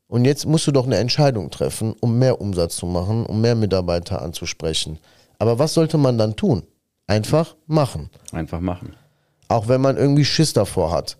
Und 0.09 0.25
jetzt 0.25 0.45
musst 0.45 0.67
du 0.67 0.73
doch 0.73 0.85
eine 0.85 0.97
Entscheidung 0.97 1.49
treffen, 1.49 1.95
um 2.01 2.19
mehr 2.19 2.41
Umsatz 2.41 2.75
zu 2.75 2.85
machen, 2.85 3.25
um 3.25 3.39
mehr 3.39 3.55
Mitarbeiter 3.55 4.21
anzusprechen. 4.21 4.99
Aber 5.39 5.57
was 5.57 5.73
sollte 5.73 5.97
man 5.97 6.17
dann 6.17 6.35
tun? 6.35 6.63
Einfach 7.07 7.55
machen. 7.65 8.09
Einfach 8.33 8.59
machen. 8.59 8.93
Auch 9.47 9.69
wenn 9.69 9.79
man 9.79 9.95
irgendwie 9.95 10.25
Schiss 10.25 10.51
davor 10.51 10.91
hat. 10.91 11.15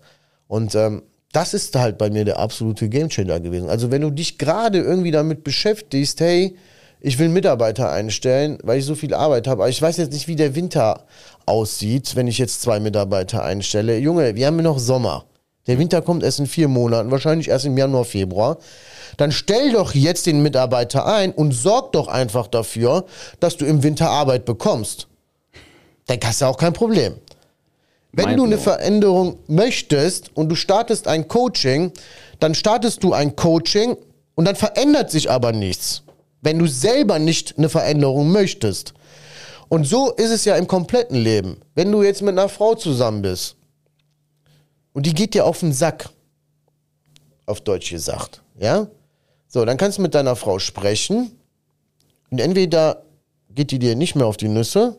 Und 0.46 0.74
ähm, 0.74 1.04
das 1.32 1.54
ist 1.54 1.74
halt 1.74 1.96
bei 1.96 2.10
mir 2.10 2.26
der 2.26 2.38
absolute 2.38 2.90
Gamechanger 2.90 3.40
gewesen. 3.40 3.70
Also 3.70 3.90
wenn 3.90 4.02
du 4.02 4.10
dich 4.10 4.36
gerade 4.36 4.78
irgendwie 4.78 5.10
damit 5.10 5.42
beschäftigst, 5.42 6.20
hey, 6.20 6.54
ich 7.04 7.18
will 7.18 7.28
Mitarbeiter 7.28 7.90
einstellen, 7.90 8.58
weil 8.62 8.78
ich 8.78 8.84
so 8.84 8.94
viel 8.94 9.12
Arbeit 9.12 9.48
habe. 9.48 9.62
Aber 9.62 9.68
ich 9.68 9.82
weiß 9.82 9.96
jetzt 9.96 10.12
nicht, 10.12 10.28
wie 10.28 10.36
der 10.36 10.54
Winter 10.54 11.04
aussieht, 11.46 12.14
wenn 12.14 12.28
ich 12.28 12.38
jetzt 12.38 12.62
zwei 12.62 12.78
Mitarbeiter 12.78 13.42
einstelle. 13.42 13.98
Junge, 13.98 14.36
wir 14.36 14.46
haben 14.46 14.56
noch 14.58 14.78
Sommer. 14.78 15.24
Der 15.66 15.80
Winter 15.80 16.00
kommt 16.00 16.22
erst 16.22 16.38
in 16.38 16.46
vier 16.46 16.68
Monaten, 16.68 17.10
wahrscheinlich 17.10 17.48
erst 17.48 17.66
im 17.66 17.76
Januar, 17.76 18.04
Februar. 18.04 18.58
Dann 19.16 19.32
stell 19.32 19.72
doch 19.72 19.94
jetzt 19.94 20.26
den 20.26 20.44
Mitarbeiter 20.44 21.04
ein 21.04 21.32
und 21.32 21.50
sorg 21.50 21.90
doch 21.90 22.06
einfach 22.06 22.46
dafür, 22.46 23.04
dass 23.40 23.56
du 23.56 23.66
im 23.66 23.82
Winter 23.82 24.08
Arbeit 24.08 24.44
bekommst. 24.44 25.08
Dann 26.06 26.20
hast 26.24 26.40
du 26.40 26.46
auch 26.46 26.56
kein 26.56 26.72
Problem. 26.72 27.14
Wenn 28.12 28.26
mein 28.26 28.36
du 28.36 28.44
eine 28.44 28.58
Veränderung 28.58 29.38
möchtest 29.48 30.30
und 30.36 30.48
du 30.48 30.54
startest 30.54 31.08
ein 31.08 31.26
Coaching, 31.26 31.90
dann 32.38 32.54
startest 32.54 33.02
du 33.02 33.12
ein 33.12 33.34
Coaching 33.34 33.96
und 34.36 34.44
dann 34.44 34.54
verändert 34.54 35.10
sich 35.10 35.28
aber 35.30 35.50
nichts 35.50 36.02
wenn 36.42 36.58
du 36.58 36.66
selber 36.66 37.18
nicht 37.18 37.56
eine 37.56 37.68
Veränderung 37.68 38.30
möchtest. 38.30 38.92
Und 39.68 39.84
so 39.84 40.10
ist 40.12 40.30
es 40.30 40.44
ja 40.44 40.56
im 40.56 40.66
kompletten 40.66 41.16
Leben. 41.16 41.56
Wenn 41.74 41.90
du 41.90 42.02
jetzt 42.02 42.20
mit 42.20 42.36
einer 42.36 42.50
Frau 42.50 42.74
zusammen 42.74 43.22
bist 43.22 43.56
und 44.92 45.06
die 45.06 45.14
geht 45.14 45.32
dir 45.32 45.46
auf 45.46 45.60
den 45.60 45.72
Sack, 45.72 46.10
auf 47.46 47.62
Deutsch 47.62 47.90
gesagt, 47.90 48.42
ja? 48.58 48.88
So, 49.48 49.64
dann 49.64 49.76
kannst 49.76 49.98
du 49.98 50.02
mit 50.02 50.14
deiner 50.14 50.36
Frau 50.36 50.58
sprechen 50.58 51.32
und 52.30 52.40
entweder 52.40 53.02
geht 53.50 53.70
die 53.70 53.78
dir 53.78 53.96
nicht 53.96 54.14
mehr 54.14 54.26
auf 54.26 54.36
die 54.36 54.48
Nüsse 54.48 54.98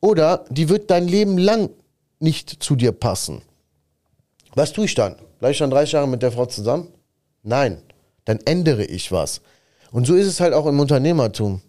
oder 0.00 0.44
die 0.48 0.68
wird 0.68 0.90
dein 0.90 1.08
Leben 1.08 1.38
lang 1.38 1.70
nicht 2.20 2.62
zu 2.62 2.76
dir 2.76 2.92
passen. 2.92 3.42
Was 4.54 4.72
tue 4.72 4.86
ich 4.86 4.94
dann? 4.94 5.16
Bleib 5.38 5.52
ich 5.52 5.58
dann 5.58 5.70
30 5.70 5.92
Jahre 5.92 6.08
mit 6.08 6.22
der 6.22 6.32
Frau 6.32 6.46
zusammen? 6.46 6.88
Nein, 7.42 7.82
dann 8.24 8.38
ändere 8.44 8.84
ich 8.84 9.12
was. 9.12 9.40
Und 9.90 10.06
so 10.06 10.14
ist 10.14 10.26
es 10.26 10.40
halt 10.40 10.54
auch 10.54 10.66
im 10.66 10.78
Unternehmertum. 10.80 11.60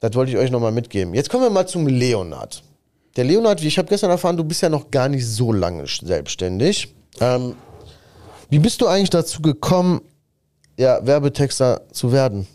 Das 0.00 0.14
wollte 0.14 0.32
ich 0.32 0.38
euch 0.38 0.50
nochmal 0.50 0.72
mitgeben. 0.72 1.14
Jetzt 1.14 1.30
kommen 1.30 1.44
wir 1.44 1.50
mal 1.50 1.66
zum 1.66 1.86
Leonard. 1.86 2.62
Der 3.16 3.24
Leonard, 3.24 3.62
wie 3.62 3.68
ich 3.68 3.78
habe 3.78 3.88
gestern 3.88 4.10
erfahren, 4.10 4.36
du 4.36 4.44
bist 4.44 4.62
ja 4.62 4.68
noch 4.68 4.90
gar 4.90 5.08
nicht 5.08 5.26
so 5.26 5.52
lange 5.52 5.84
selbstständig. 5.86 6.92
Ähm, 7.20 7.54
wie 8.50 8.58
bist 8.58 8.80
du 8.80 8.86
eigentlich 8.86 9.10
dazu 9.10 9.42
gekommen, 9.42 10.00
ja, 10.78 11.04
Werbetexter 11.06 11.82
zu 11.92 12.10
werden? 12.10 12.46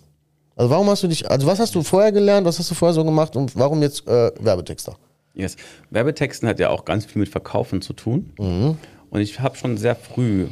Also 0.56 0.72
warum 0.72 0.90
hast 0.90 1.04
du 1.04 1.08
dich, 1.08 1.30
also 1.30 1.46
was 1.46 1.60
hast 1.60 1.76
du 1.76 1.84
vorher 1.84 2.12
gelernt, 2.12 2.46
was 2.46 2.58
hast 2.58 2.72
du 2.72 2.76
vorher 2.76 2.94
so 2.94 3.06
gemacht 3.06 3.36
und 3.36 3.56
warum 3.56 3.82
jetzt 3.82 4.08
äh, 4.08 4.32
Werbetexter? 4.40 4.98
Yes. 5.36 5.56
Werbetexten 5.92 6.50
hat 6.50 6.60
ja 6.60 6.70
auch 6.70 6.84
ganz 6.84 7.06
viel 7.06 7.20
mit 7.20 7.30
Verkaufen 7.30 7.82
zu 7.82 7.94
tun. 7.94 8.34
Mhm. 8.40 8.78
Und 9.12 9.22
ich 9.22 9.40
habe 9.40 9.56
schon 9.56 9.78
sehr 9.78 9.96
früh 9.96 10.50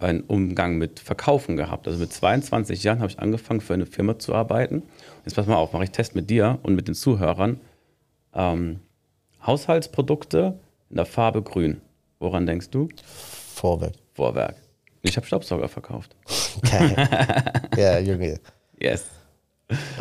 einen 0.00 0.22
Umgang 0.22 0.78
mit 0.78 1.00
Verkaufen 1.00 1.56
gehabt. 1.56 1.86
Also 1.86 1.98
mit 1.98 2.12
22 2.12 2.82
Jahren 2.82 3.00
habe 3.00 3.10
ich 3.10 3.18
angefangen, 3.18 3.60
für 3.60 3.74
eine 3.74 3.86
Firma 3.86 4.18
zu 4.18 4.34
arbeiten. 4.34 4.82
Jetzt 5.24 5.34
pass 5.34 5.46
mal 5.46 5.56
auf, 5.56 5.72
mache 5.72 5.84
ich 5.84 5.90
Test 5.90 6.14
mit 6.14 6.30
dir 6.30 6.58
und 6.62 6.74
mit 6.74 6.88
den 6.88 6.94
Zuhörern. 6.94 7.60
Ähm, 8.34 8.80
Haushaltsprodukte 9.46 10.58
in 10.88 10.96
der 10.96 11.06
Farbe 11.06 11.42
grün. 11.42 11.80
Woran 12.18 12.46
denkst 12.46 12.70
du? 12.70 12.88
Vorwerk. 13.54 13.94
Vorwerk. 14.14 14.56
Ich 15.02 15.16
habe 15.16 15.26
Staubsauger 15.26 15.68
verkauft. 15.68 16.14
ja, 17.76 17.98
Junge. 17.98 18.38
Yes. 18.78 19.06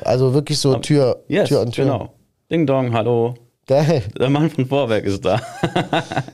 Also 0.04 0.34
wirklich 0.34 0.58
so 0.58 0.76
Tür, 0.76 1.24
yes, 1.28 1.50
Tür 1.50 1.62
an 1.62 1.72
Tür. 1.72 1.86
Genau. 1.86 2.14
Ding 2.52 2.66
Dong, 2.66 2.94
hallo. 2.94 3.36
Geil. 3.68 4.04
Der 4.20 4.30
Mann 4.30 4.50
von 4.50 4.66
Vorwerk 4.66 5.06
ist 5.06 5.24
da. 5.24 5.40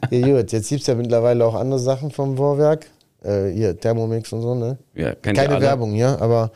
ja, 0.10 0.26
gut, 0.26 0.52
jetzt 0.52 0.70
gibt 0.70 0.82
es 0.82 0.88
ja 0.88 0.96
mittlerweile 0.96 1.46
auch 1.46 1.54
andere 1.54 1.80
Sachen 1.80 2.10
vom 2.10 2.38
Vorwerk. 2.38 2.88
Äh, 3.24 3.50
hier, 3.52 3.80
Thermomix 3.80 4.32
und 4.34 4.42
so, 4.42 4.56
ne? 4.56 4.78
Ja, 4.94 5.16
Keine 5.16 5.60
Werbung, 5.62 5.96
ja, 5.96 6.20
aber. 6.20 6.52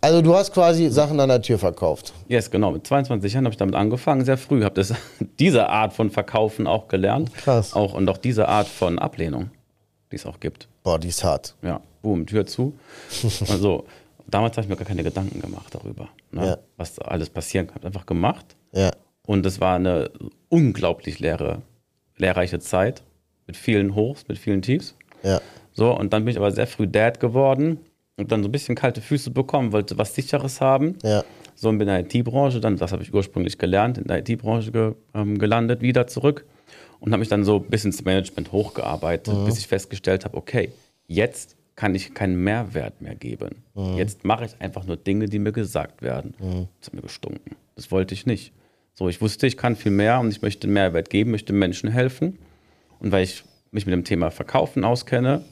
Also 0.00 0.20
du 0.20 0.34
hast 0.34 0.52
quasi 0.52 0.88
Sachen 0.90 1.20
an 1.20 1.28
der 1.28 1.40
Tür 1.40 1.58
verkauft. 1.58 2.12
Yes, 2.26 2.50
genau. 2.50 2.72
Mit 2.72 2.84
22 2.84 3.32
Jahren 3.32 3.44
habe 3.44 3.52
ich 3.52 3.56
damit 3.56 3.76
angefangen, 3.76 4.24
sehr 4.24 4.36
früh. 4.36 4.64
Habe 4.64 4.84
diese 5.38 5.68
Art 5.68 5.92
von 5.92 6.10
Verkaufen 6.10 6.66
auch 6.66 6.88
gelernt. 6.88 7.32
Krass. 7.34 7.74
Auch, 7.74 7.94
und 7.94 8.08
auch 8.08 8.18
diese 8.18 8.48
Art 8.48 8.66
von 8.66 8.98
Ablehnung, 8.98 9.50
die 10.10 10.16
es 10.16 10.26
auch 10.26 10.40
gibt. 10.40 10.68
Boah, 10.82 10.98
die 10.98 11.08
ist 11.08 11.22
hart. 11.22 11.54
Ja, 11.62 11.80
boom, 12.02 12.26
Tür 12.26 12.46
zu. 12.46 12.76
also, 13.48 13.84
damals 14.26 14.56
habe 14.56 14.64
ich 14.64 14.68
mir 14.68 14.76
gar 14.76 14.86
keine 14.86 15.04
Gedanken 15.04 15.40
gemacht 15.40 15.72
darüber, 15.72 16.08
ne? 16.32 16.46
Ja. 16.46 16.58
was 16.76 16.98
alles 16.98 17.30
passieren 17.30 17.68
kann. 17.68 17.76
Habe 17.76 17.86
einfach 17.86 18.06
gemacht. 18.06 18.56
Ja. 18.72 18.90
Und 19.24 19.46
es 19.46 19.60
war 19.60 19.76
eine 19.76 20.10
unglaublich 20.48 21.20
leere, 21.20 21.62
lehrreiche 22.16 22.58
Zeit 22.58 23.04
mit 23.46 23.56
vielen 23.56 23.94
Hochs, 23.94 24.26
mit 24.26 24.38
vielen 24.38 24.62
Tiefs. 24.62 24.96
Ja. 25.22 25.40
So, 25.72 25.96
und 25.96 26.12
dann 26.12 26.24
bin 26.24 26.32
ich 26.32 26.38
aber 26.38 26.50
sehr 26.52 26.66
früh 26.66 26.86
Dad 26.86 27.20
geworden 27.20 27.78
und 28.16 28.30
dann 28.32 28.42
so 28.42 28.48
ein 28.48 28.52
bisschen 28.52 28.74
kalte 28.74 29.00
Füße 29.00 29.30
bekommen, 29.30 29.72
wollte 29.72 29.98
was 29.98 30.14
Sicheres 30.14 30.60
haben. 30.60 30.96
Ja. 31.02 31.24
So, 31.54 31.68
und 31.68 31.78
bin 31.78 31.88
in 31.88 31.94
der 31.94 32.14
IT-Branche, 32.14 32.60
dann, 32.60 32.76
das 32.76 32.92
habe 32.92 33.02
ich 33.02 33.12
ursprünglich 33.12 33.58
gelernt, 33.58 33.98
in 33.98 34.04
der 34.04 34.18
IT-Branche 34.18 34.72
ge, 34.72 34.92
ähm, 35.14 35.38
gelandet, 35.38 35.80
wieder 35.82 36.06
zurück 36.06 36.44
und 37.00 37.12
habe 37.12 37.20
mich 37.20 37.28
dann 37.28 37.44
so 37.44 37.60
bis 37.60 37.84
ins 37.84 38.04
Management 38.04 38.52
hochgearbeitet, 38.52 39.34
bis 39.46 39.58
ich 39.58 39.66
festgestellt 39.66 40.24
habe, 40.24 40.36
okay, 40.36 40.70
jetzt 41.06 41.56
kann 41.74 41.94
ich 41.94 42.14
keinen 42.14 42.36
Mehrwert 42.44 43.00
mehr 43.00 43.14
geben. 43.14 43.64
Jetzt 43.96 44.24
mache 44.24 44.44
ich 44.44 44.52
einfach 44.60 44.84
nur 44.86 44.96
Dinge, 44.96 45.26
die 45.26 45.38
mir 45.38 45.52
gesagt 45.52 46.02
werden. 46.02 46.34
Das 46.78 46.88
hat 46.88 46.94
mir 46.94 47.02
gestunken. 47.02 47.56
Das 47.76 47.90
wollte 47.90 48.14
ich 48.14 48.26
nicht. 48.26 48.52
So, 48.94 49.08
ich 49.08 49.20
wusste, 49.20 49.46
ich 49.46 49.56
kann 49.56 49.74
viel 49.74 49.90
mehr 49.90 50.20
und 50.20 50.28
ich 50.30 50.42
möchte 50.42 50.68
Mehrwert 50.68 51.10
geben, 51.10 51.30
möchte 51.30 51.52
Menschen 51.52 51.90
helfen. 51.90 52.38
Und 52.98 53.10
weil 53.10 53.24
ich 53.24 53.42
mich 53.72 53.86
mit 53.86 53.94
dem 53.94 54.04
Thema 54.04 54.30
Verkaufen 54.30 54.84
auskenne, 54.84 55.42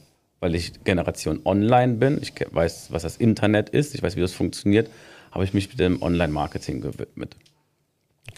weil 0.41 0.55
ich 0.55 0.83
Generation 0.83 1.39
Online 1.45 1.93
bin, 1.93 2.19
ich 2.21 2.33
weiß, 2.49 2.87
was 2.89 3.03
das 3.03 3.15
Internet 3.15 3.69
ist, 3.69 3.95
ich 3.95 4.03
weiß, 4.03 4.17
wie 4.17 4.21
das 4.21 4.33
funktioniert, 4.33 4.89
habe 5.31 5.45
ich 5.45 5.53
mich 5.53 5.69
mit 5.69 5.79
dem 5.79 6.01
Online-Marketing 6.01 6.81
gewidmet. 6.81 7.37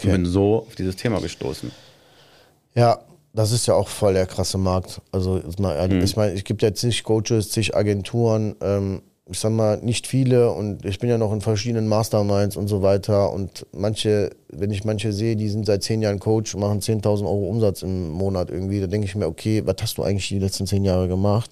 Und 0.04 0.12
bin 0.12 0.26
so 0.26 0.58
auf 0.68 0.76
dieses 0.76 0.96
Thema 0.98 1.20
gestoßen. 1.22 1.72
Ja, 2.76 3.00
das 3.34 3.52
ist 3.52 3.66
ja 3.66 3.74
auch 3.74 3.88
voll 3.88 4.13
der 4.13 4.28
krasse 4.28 4.58
Markt. 4.58 5.02
Also 5.12 5.39
ehrlich, 5.39 6.04
ich 6.04 6.16
meine, 6.16 6.34
es 6.34 6.44
gibt 6.44 6.62
ja 6.62 6.74
zig 6.74 7.04
Coaches, 7.04 7.50
zig 7.50 7.76
Agenturen, 7.76 8.56
ähm, 8.62 9.02
ich 9.30 9.40
sag 9.40 9.52
mal, 9.54 9.78
nicht 9.78 10.06
viele 10.06 10.52
und 10.52 10.84
ich 10.84 11.00
bin 11.00 11.10
ja 11.10 11.18
noch 11.18 11.32
in 11.32 11.40
verschiedenen 11.40 11.88
Masterminds 11.88 12.58
und 12.58 12.68
so 12.68 12.82
weiter 12.82 13.32
und 13.32 13.66
manche, 13.72 14.32
wenn 14.50 14.70
ich 14.70 14.84
manche 14.84 15.14
sehe, 15.14 15.38
die 15.38 15.48
sind 15.48 15.66
seit 15.66 15.82
zehn 15.82 16.02
Jahren 16.02 16.20
Coach 16.20 16.54
und 16.54 16.60
machen 16.60 16.82
10.000 16.82 17.22
Euro 17.24 17.48
Umsatz 17.48 17.84
im 17.84 18.10
Monat 18.10 18.50
irgendwie, 18.50 18.82
da 18.82 18.88
denke 18.88 19.08
ich 19.08 19.16
mir, 19.16 19.28
okay, 19.28 19.62
was 19.66 19.76
hast 19.82 19.98
du 19.98 20.04
eigentlich 20.04 20.28
die 20.28 20.40
letzten 20.40 20.68
zehn 20.68 20.84
Jahre 20.84 21.08
gemacht? 21.08 21.52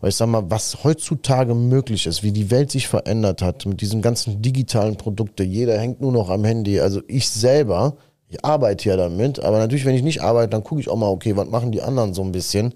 Weil 0.00 0.10
ich 0.10 0.16
sag 0.16 0.26
mal, 0.26 0.50
was 0.50 0.84
heutzutage 0.84 1.54
möglich 1.54 2.06
ist, 2.06 2.22
wie 2.22 2.30
die 2.30 2.50
Welt 2.50 2.70
sich 2.70 2.88
verändert 2.88 3.40
hat 3.40 3.64
mit 3.64 3.80
diesen 3.80 4.02
ganzen 4.02 4.42
digitalen 4.42 4.96
Produkten, 4.96 5.50
jeder 5.50 5.78
hängt 5.78 6.02
nur 6.02 6.12
noch 6.12 6.28
am 6.28 6.44
Handy, 6.44 6.78
also 6.78 7.00
ich 7.08 7.30
selber, 7.30 7.96
ich 8.28 8.44
arbeite 8.44 8.86
ja 8.86 8.98
damit, 8.98 9.40
aber 9.40 9.56
natürlich, 9.56 9.86
wenn 9.86 9.94
ich 9.94 10.02
nicht 10.02 10.20
arbeite, 10.20 10.50
dann 10.50 10.62
gucke 10.62 10.82
ich 10.82 10.90
auch 10.90 10.96
mal, 10.96 11.08
okay, 11.08 11.34
was 11.38 11.48
machen 11.48 11.72
die 11.72 11.80
anderen 11.80 12.12
so 12.12 12.22
ein 12.22 12.32
bisschen. 12.32 12.74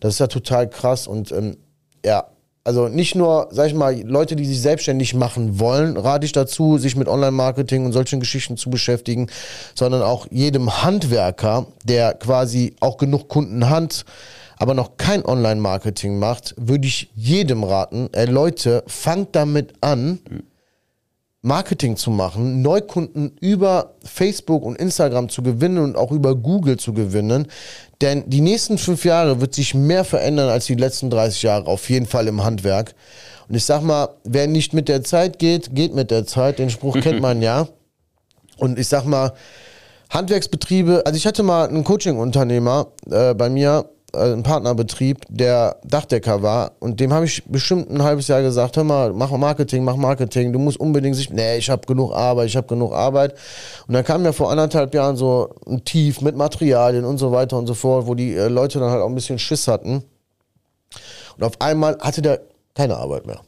Das 0.00 0.14
ist 0.14 0.20
ja 0.20 0.28
total 0.28 0.70
krass 0.70 1.06
und 1.06 1.30
ähm, 1.30 1.58
ja, 2.02 2.24
also 2.66 2.88
nicht 2.88 3.14
nur, 3.14 3.46
sag 3.52 3.68
ich 3.68 3.74
mal, 3.74 3.96
Leute, 4.02 4.34
die 4.34 4.44
sich 4.44 4.60
selbstständig 4.60 5.14
machen 5.14 5.60
wollen, 5.60 5.96
rate 5.96 6.26
ich 6.26 6.32
dazu, 6.32 6.78
sich 6.78 6.96
mit 6.96 7.06
Online-Marketing 7.06 7.86
und 7.86 7.92
solchen 7.92 8.18
Geschichten 8.18 8.56
zu 8.56 8.70
beschäftigen, 8.70 9.28
sondern 9.76 10.02
auch 10.02 10.26
jedem 10.32 10.82
Handwerker, 10.82 11.66
der 11.84 12.14
quasi 12.14 12.74
auch 12.80 12.96
genug 12.96 13.28
Kunden 13.28 13.70
hat, 13.70 14.04
aber 14.58 14.74
noch 14.74 14.96
kein 14.96 15.24
Online-Marketing 15.24 16.18
macht, 16.18 16.56
würde 16.58 16.88
ich 16.88 17.08
jedem 17.14 17.62
raten, 17.62 18.08
ey 18.10 18.26
Leute, 18.26 18.82
fangt 18.88 19.36
damit 19.36 19.74
an, 19.80 20.18
Marketing 21.46 21.96
zu 21.96 22.10
machen, 22.10 22.60
Neukunden 22.60 23.36
über 23.40 23.94
Facebook 24.02 24.64
und 24.64 24.76
Instagram 24.80 25.28
zu 25.28 25.44
gewinnen 25.44 25.78
und 25.78 25.96
auch 25.96 26.10
über 26.10 26.34
Google 26.34 26.76
zu 26.76 26.92
gewinnen. 26.92 27.46
Denn 28.02 28.28
die 28.28 28.40
nächsten 28.42 28.78
fünf 28.78 29.04
Jahre 29.04 29.40
wird 29.40 29.54
sich 29.54 29.74
mehr 29.74 30.04
verändern 30.04 30.50
als 30.50 30.66
die 30.66 30.74
letzten 30.74 31.08
30 31.08 31.42
Jahre, 31.42 31.66
auf 31.66 31.88
jeden 31.88 32.06
Fall 32.06 32.28
im 32.28 32.44
Handwerk. 32.44 32.94
Und 33.48 33.54
ich 33.54 33.64
sag 33.64 33.82
mal, 33.82 34.08
wer 34.24 34.46
nicht 34.46 34.74
mit 34.74 34.88
der 34.88 35.02
Zeit 35.02 35.38
geht, 35.38 35.74
geht 35.74 35.94
mit 35.94 36.10
der 36.10 36.26
Zeit. 36.26 36.58
Den 36.58 36.68
Spruch 36.70 37.00
kennt 37.00 37.20
man 37.20 37.40
ja. 37.40 37.68
Und 38.58 38.78
ich 38.78 38.88
sag 38.88 39.04
mal, 39.04 39.32
Handwerksbetriebe, 40.10 41.02
also 41.04 41.16
ich 41.16 41.26
hatte 41.26 41.42
mal 41.42 41.68
einen 41.68 41.84
Coaching-Unternehmer 41.84 42.88
äh, 43.10 43.34
bei 43.34 43.50
mir, 43.50 43.90
einen 44.16 44.42
Partnerbetrieb, 44.42 45.22
der 45.28 45.76
Dachdecker 45.84 46.42
war 46.42 46.72
und 46.80 47.00
dem 47.00 47.12
habe 47.12 47.24
ich 47.26 47.44
bestimmt 47.44 47.90
ein 47.90 48.02
halbes 48.02 48.28
Jahr 48.28 48.42
gesagt, 48.42 48.76
hör 48.76 48.84
mal, 48.84 49.12
mach 49.12 49.30
Marketing, 49.30 49.84
mach 49.84 49.96
Marketing, 49.96 50.52
du 50.52 50.58
musst 50.58 50.78
unbedingt 50.80 51.16
sich, 51.16 51.30
nee, 51.30 51.56
ich 51.56 51.70
habe 51.70 51.86
genug 51.86 52.12
Arbeit, 52.12 52.46
ich 52.48 52.56
habe 52.56 52.66
genug 52.66 52.92
Arbeit. 52.92 53.34
Und 53.86 53.94
dann 53.94 54.04
kam 54.04 54.24
ja 54.24 54.32
vor 54.32 54.50
anderthalb 54.50 54.94
Jahren 54.94 55.16
so 55.16 55.50
ein 55.66 55.84
Tief 55.84 56.20
mit 56.20 56.36
Materialien 56.36 57.04
und 57.04 57.18
so 57.18 57.32
weiter 57.32 57.58
und 57.58 57.66
so 57.66 57.74
fort, 57.74 58.06
wo 58.06 58.14
die 58.14 58.34
äh, 58.34 58.48
Leute 58.48 58.78
dann 58.78 58.90
halt 58.90 59.02
auch 59.02 59.08
ein 59.08 59.14
bisschen 59.14 59.38
Schiss 59.38 59.68
hatten. 59.68 60.04
Und 61.36 61.44
auf 61.44 61.60
einmal 61.60 61.98
hatte 62.00 62.22
der 62.22 62.40
keine 62.74 62.96
Arbeit 62.96 63.26
mehr 63.26 63.40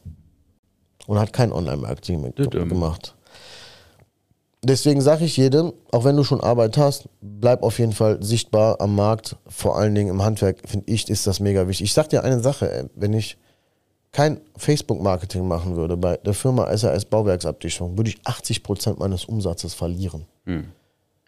und 1.07 1.19
hat 1.19 1.33
kein 1.33 1.51
Online-Marketing 1.51 2.33
gemacht. 2.35 3.15
Deswegen 4.61 4.99
sage 4.99 5.23
ich 5.23 5.37
jedem, 5.37 5.71
auch 5.91 6.03
wenn 6.03 6.17
du 6.17 6.23
schon 6.23 6.41
Arbeit 6.41 6.77
hast, 6.77 7.07
bleib 7.21 7.63
auf 7.63 7.79
jeden 7.79 7.93
Fall 7.93 8.21
sichtbar 8.21 8.81
am 8.81 8.93
Markt. 8.95 9.37
Vor 9.47 9.77
allen 9.77 9.95
Dingen 9.95 10.09
im 10.09 10.21
Handwerk, 10.21 10.57
finde 10.65 10.91
ich, 10.91 11.09
ist 11.09 11.27
das 11.27 11.39
mega 11.39 11.67
wichtig. 11.67 11.85
Ich 11.85 11.93
sag 11.93 12.09
dir 12.09 12.23
eine 12.25 12.41
Sache, 12.41 12.69
ey, 12.71 12.85
wenn 12.95 13.13
ich 13.13 13.37
kein 14.11 14.41
Facebook-Marketing 14.57 15.47
machen 15.47 15.75
würde 15.75 15.95
bei 15.95 16.17
der 16.17 16.33
Firma 16.33 16.75
SAS 16.75 17.05
Bauwerksabdichtung, 17.05 17.97
würde 17.97 18.09
ich 18.09 18.19
80% 18.21 18.99
meines 18.99 19.25
Umsatzes 19.25 19.73
verlieren. 19.73 20.25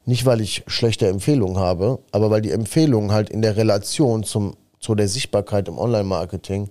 Nicht, 0.05 0.25
weil 0.25 0.41
ich 0.41 0.63
schlechte 0.67 1.07
Empfehlungen 1.07 1.57
habe, 1.57 1.99
aber 2.11 2.31
weil 2.31 2.41
die 2.41 2.51
Empfehlungen 2.51 3.11
halt 3.11 3.29
in 3.29 3.41
der 3.41 3.55
Relation 3.55 4.23
zum, 4.23 4.57
zu 4.79 4.95
der 4.95 5.07
Sichtbarkeit 5.07 5.67
im 5.67 5.77
Online-Marketing 5.77 6.69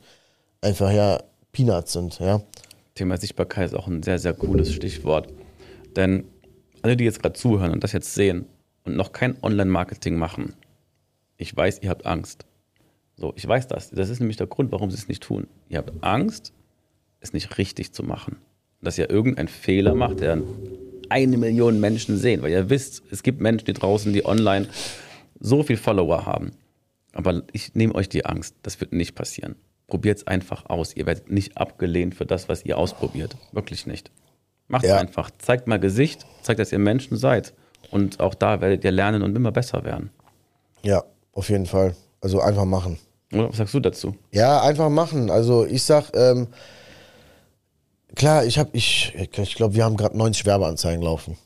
einfach 0.61 0.91
ja 0.91 1.21
Peanuts 1.53 1.93
sind, 1.93 2.19
ja. 2.19 2.43
Thema 2.95 3.17
Sichtbarkeit 3.17 3.69
ist 3.69 3.75
auch 3.75 3.87
ein 3.87 4.03
sehr, 4.03 4.19
sehr 4.19 4.35
cooles 4.35 4.73
Stichwort. 4.73 5.29
Denn 5.97 6.25
alle, 6.83 6.97
die 6.97 7.05
jetzt 7.05 7.23
gerade 7.23 7.35
zuhören 7.35 7.73
und 7.73 7.85
das 7.85 7.93
jetzt 7.93 8.15
sehen 8.15 8.47
und 8.85 8.97
noch 8.97 9.13
kein 9.13 9.43
Online-Marketing 9.43 10.17
machen, 10.17 10.55
ich 11.37 11.57
weiß, 11.57 11.81
ihr 11.83 11.91
habt 11.91 12.07
Angst. 12.07 12.45
So, 13.17 13.33
ich 13.37 13.47
weiß 13.47 13.69
das. 13.69 13.91
Das 13.91 14.09
ist 14.09 14.21
nämlich 14.21 14.37
der 14.37 14.47
Grund, 14.47 14.73
warum 14.73 14.91
sie 14.91 14.97
es 14.97 15.09
nicht 15.09 15.23
tun. 15.23 15.47
Ihr 15.69 15.79
habt 15.79 15.93
Angst, 16.03 16.53
es 17.21 17.33
nicht 17.33 17.59
richtig 17.59 17.93
zu 17.93 18.03
machen. 18.03 18.37
Dass 18.81 18.97
ihr 18.97 19.11
irgendeinen 19.11 19.49
Fehler 19.49 19.95
macht, 19.95 20.21
der 20.21 20.43
eine 21.11 21.37
Million 21.37 21.81
Menschen 21.81 22.17
sehen. 22.17 22.41
Weil 22.43 22.53
ihr 22.53 22.71
wisst, 22.71 23.03
es 23.11 23.23
gibt 23.23 23.41
Menschen, 23.41 23.67
die 23.67 23.75
draußen, 23.75 24.13
die 24.13 24.25
online 24.25 24.69
so 25.39 25.63
viel 25.63 25.77
Follower 25.77 26.25
haben. 26.25 26.53
Aber 27.13 27.43
ich 27.53 27.75
nehme 27.75 27.95
euch 27.95 28.09
die 28.09 28.25
Angst. 28.25 28.57
Das 28.63 28.81
wird 28.81 28.93
nicht 28.93 29.15
passieren. 29.15 29.57
Probiert 29.87 30.19
es 30.19 30.27
einfach 30.27 30.67
aus. 30.71 30.95
Ihr 30.97 31.07
werdet 31.07 31.31
nicht 31.31 31.59
abgelehnt 31.59 32.15
für 32.15 32.27
das, 32.27 32.49
was 32.49 32.65
ihr 32.65 32.79
ausprobiert. 32.79 33.37
Wirklich 33.53 33.87
nicht. 33.87 34.11
Macht 34.71 34.85
es 34.85 34.91
Ja. 34.91 34.97
einfach. 34.99 35.31
Zeigt 35.39 35.67
mal 35.67 35.79
Gesicht. 35.81 36.25
Zeigt, 36.43 36.61
dass 36.61 36.73
ihr 36.73 36.79
Menschen 36.79 37.17
seid. 37.17 37.53
Und 37.91 38.21
auch 38.21 38.35
da 38.35 38.61
werdet 38.61 38.85
ihr 38.85 38.93
lernen 38.93 39.23
und 39.23 39.35
immer 39.37 39.53
besser 39.53 39.85
werden. 39.85 40.11
Ja, 40.83 41.03
auf 41.33 41.51
jeden 41.51 41.67
Fall. 41.67 41.95
Also 42.21 42.41
einfach 42.41 42.65
machen. 42.65 42.99
Oder 43.33 43.49
was 43.51 43.57
sagst 43.57 43.75
du 43.75 43.81
dazu? 43.81 44.15
Ja, 44.33 44.63
einfach 44.63 44.89
machen. 44.89 45.31
Also 45.31 45.67
ich 45.67 45.83
sag, 45.83 46.11
ähm, 46.15 46.49
klar, 48.15 48.45
ich 48.45 48.59
habe, 48.59 48.71
ich, 48.73 49.15
ich 49.17 49.55
glaube, 49.55 49.75
wir 49.75 49.85
haben 49.85 49.97
gerade 49.97 50.17
90 50.17 50.47
Werbeanzeigen 50.47 51.03
laufen. 51.03 51.37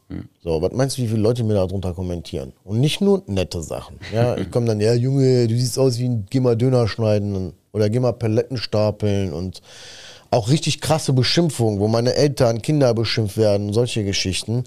So, 0.42 0.60
was 0.62 0.72
meinst 0.72 0.98
du, 0.98 1.02
wie 1.02 1.08
viele 1.08 1.20
Leute 1.20 1.44
mir 1.44 1.54
da 1.54 1.66
drunter 1.66 1.92
kommentieren? 1.94 2.52
Und 2.64 2.80
nicht 2.80 3.00
nur 3.00 3.22
nette 3.26 3.62
Sachen. 3.62 3.98
Ja, 4.12 4.36
ich 4.38 4.50
komme 4.50 4.66
dann, 4.66 4.80
ja, 4.80 4.94
Junge, 4.94 5.46
du 5.48 5.54
siehst 5.54 5.78
aus 5.78 5.98
wie 5.98 6.08
ein, 6.08 6.26
geh 6.30 6.40
mal 6.40 6.56
Döner 6.56 6.88
schneiden 6.88 7.54
oder 7.72 7.88
geh 7.90 8.00
mal 8.00 8.12
Paletten 8.12 8.56
stapeln 8.56 9.32
und 9.32 9.60
auch 10.30 10.48
richtig 10.48 10.80
krasse 10.80 11.12
Beschimpfungen, 11.12 11.80
wo 11.80 11.88
meine 11.88 12.14
Eltern, 12.14 12.62
Kinder 12.62 12.92
beschimpft 12.94 13.36
werden, 13.36 13.72
solche 13.72 14.04
Geschichten. 14.04 14.64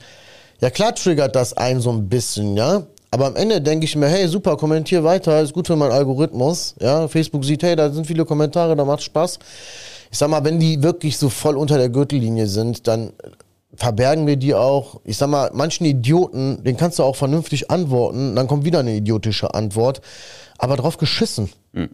Ja, 0.61 0.69
klar 0.69 0.95
triggert 0.95 1.35
das 1.35 1.53
einen 1.53 1.81
so 1.81 1.91
ein 1.91 2.09
bisschen, 2.09 2.57
ja. 2.57 2.83
Aber 3.11 3.27
am 3.27 3.35
Ende 3.35 3.61
denke 3.61 3.85
ich 3.85 3.95
mir, 3.95 4.07
hey, 4.07 4.27
super, 4.27 4.57
kommentier 4.57 5.03
weiter, 5.03 5.41
ist 5.41 5.53
gut 5.53 5.67
für 5.67 5.75
meinen 5.75 5.91
Algorithmus. 5.91 6.75
Ja, 6.79 7.07
Facebook 7.07 7.45
sieht, 7.45 7.63
hey, 7.63 7.75
da 7.75 7.89
sind 7.89 8.05
viele 8.05 8.25
Kommentare, 8.25 8.75
da 8.75 8.83
macht 8.83 9.03
Spaß. 9.03 9.39
Ich 10.11 10.17
sag 10.17 10.29
mal, 10.29 10.43
wenn 10.43 10.59
die 10.59 10.81
wirklich 10.83 11.17
so 11.17 11.29
voll 11.29 11.57
unter 11.57 11.77
der 11.77 11.89
Gürtellinie 11.89 12.47
sind, 12.47 12.87
dann 12.87 13.11
verbergen 13.75 14.27
wir 14.27 14.37
die 14.37 14.53
auch. 14.53 15.01
Ich 15.03 15.17
sag 15.17 15.29
mal, 15.29 15.51
manchen 15.53 15.85
Idioten, 15.85 16.63
den 16.63 16.77
kannst 16.77 16.99
du 16.99 17.03
auch 17.03 17.15
vernünftig 17.15 17.69
antworten, 17.69 18.35
dann 18.35 18.47
kommt 18.47 18.65
wieder 18.65 18.79
eine 18.79 18.95
idiotische 18.95 19.53
Antwort. 19.53 20.01
Aber 20.57 20.75
drauf 20.75 20.97
geschissen. 20.97 21.49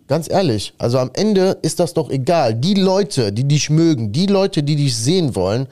Ganz 0.08 0.30
ehrlich. 0.30 0.74
Also 0.78 0.98
am 1.00 1.12
Ende 1.14 1.58
ist 1.62 1.80
das 1.82 1.94
doch 1.94 2.10
egal. 2.10 2.56
Die 2.56 2.76
Leute, 2.76 3.34
die 3.34 3.46
dich 3.46 3.70
mögen, 3.70 4.14
die 4.14 4.28
Leute, 4.28 4.64
die 4.64 4.78
dich 4.78 4.96
sehen 4.96 5.36
wollen 5.36 5.68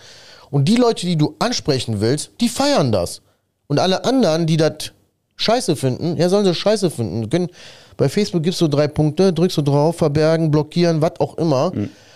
und 0.49 0.65
die 0.65 0.75
Leute, 0.75 1.05
die 1.05 1.15
du 1.15 1.35
ansprechen 1.39 2.01
willst, 2.01 2.31
die 2.41 2.49
feiern 2.49 2.91
das. 2.91 3.21
Und 3.67 3.79
alle 3.79 4.03
anderen, 4.03 4.45
die 4.45 4.57
das 4.57 4.91
scheiße 5.37 5.77
finden, 5.77 6.17
ja, 6.17 6.27
sollen 6.27 6.43
sie 6.43 6.53
scheiße 6.53 6.89
finden. 6.89 7.29
Können, 7.29 7.47
bei 7.95 8.09
Facebook 8.09 8.43
gibst 8.43 8.59
du 8.59 8.67
drei 8.67 8.89
Punkte, 8.89 9.31
drückst 9.31 9.57
du 9.57 9.61
drauf, 9.61 9.95
verbergen, 9.95 10.51
blockieren, 10.51 11.01
was 11.01 11.19
auch 11.21 11.37
immer. 11.37 11.71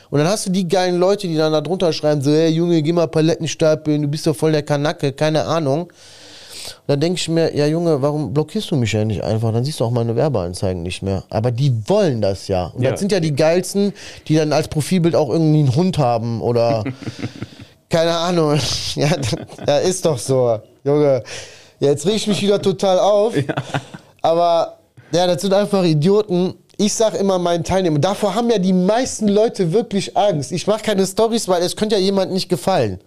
Und 0.10 0.20
dann 0.20 0.28
hast 0.28 0.46
du 0.46 0.52
die 0.52 0.68
geilen 0.68 1.00
Leute, 1.00 1.28
die 1.28 1.36
dann 1.36 1.52
da 1.52 1.62
drunter 1.62 1.92
schreiben, 1.94 2.22
so, 2.22 2.32
hey 2.32 2.50
Junge, 2.50 2.82
geh 2.82 2.94
mal 2.94 3.08
Paletten 3.08 3.48
stapeln, 3.48 4.02
du 4.04 4.08
bist 4.08 4.26
doch 4.28 4.36
voll 4.36 4.52
der 4.52 4.64
Kanacke, 4.64 5.12
keine 5.14 5.46
Ahnung. 5.46 5.84
Und 5.84 6.88
dann 6.88 7.00
denke 7.00 7.20
ich 7.20 7.30
mir, 7.30 7.56
ja 7.56 7.68
Junge, 7.68 8.02
warum 8.02 8.34
blockierst 8.34 8.72
du 8.72 8.76
mich 8.76 8.92
ja 8.92 9.06
nicht 9.06 9.24
einfach? 9.24 9.52
Dann 9.54 9.64
siehst 9.64 9.80
du 9.80 9.86
auch 9.86 9.92
meine 9.92 10.16
Werbeanzeigen 10.16 10.82
nicht 10.82 11.02
mehr. 11.04 11.24
Aber 11.30 11.52
die 11.52 11.72
wollen 11.88 12.22
das 12.22 12.48
ja. 12.48 12.72
Und 12.76 12.82
Ja. 12.82 12.92
das 12.92 13.00
sind 13.00 13.12
ja 13.12 13.20
die 13.20 13.36
geilsten, 13.36 13.94
die 14.28 14.36
dann 14.36 14.52
als 14.52 14.68
Profilbild 14.68 15.16
auch 15.16 15.30
irgendwie 15.30 15.60
einen 15.60 15.76
Hund 15.76 15.98
haben 16.00 16.42
oder 16.42 16.84
keine 17.90 18.12
Ahnung. 18.16 18.60
Ja, 18.96 19.10
ja, 19.68 19.78
ist 19.80 20.06
doch 20.06 20.18
so. 20.18 20.60
Junge, 20.84 21.24
ja, 21.80 21.90
jetzt 21.90 22.06
reg 22.06 22.16
ich 22.16 22.28
mich 22.28 22.42
wieder 22.42 22.62
total 22.62 22.98
auf. 23.00 23.34
Aber 24.22 24.78
ja, 25.12 25.28
das 25.28 25.42
sind 25.42 25.54
einfach 25.54 25.84
Idioten. 25.84 26.56
Ich 26.78 26.94
sag 26.94 27.14
immer 27.14 27.40
meinen 27.40 27.64
Teilnehmern, 27.64 28.02
davor 28.02 28.36
haben 28.36 28.50
ja 28.50 28.58
die 28.60 28.74
meisten 28.74 29.28
Leute 29.28 29.72
wirklich 29.72 30.16
Angst. 30.18 30.52
Ich 30.52 30.68
mache 30.68 30.84
keine 30.84 31.06
Stories, 31.06 31.48
weil 31.48 31.62
es 31.64 31.76
könnte 31.76 31.96
ja 31.96 32.02
jemand 32.02 32.32
nicht 32.34 32.50
gefallen. 32.50 33.00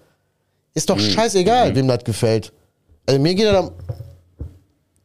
Ist 0.74 0.88
doch 0.90 0.98
scheißegal, 0.98 1.74
wem 1.74 1.88
das 1.88 2.04
gefällt. 2.04 2.52
Also 3.06 3.20
mir 3.20 3.34
geht 3.34 3.46
das 3.46 3.56
am. 3.56 3.70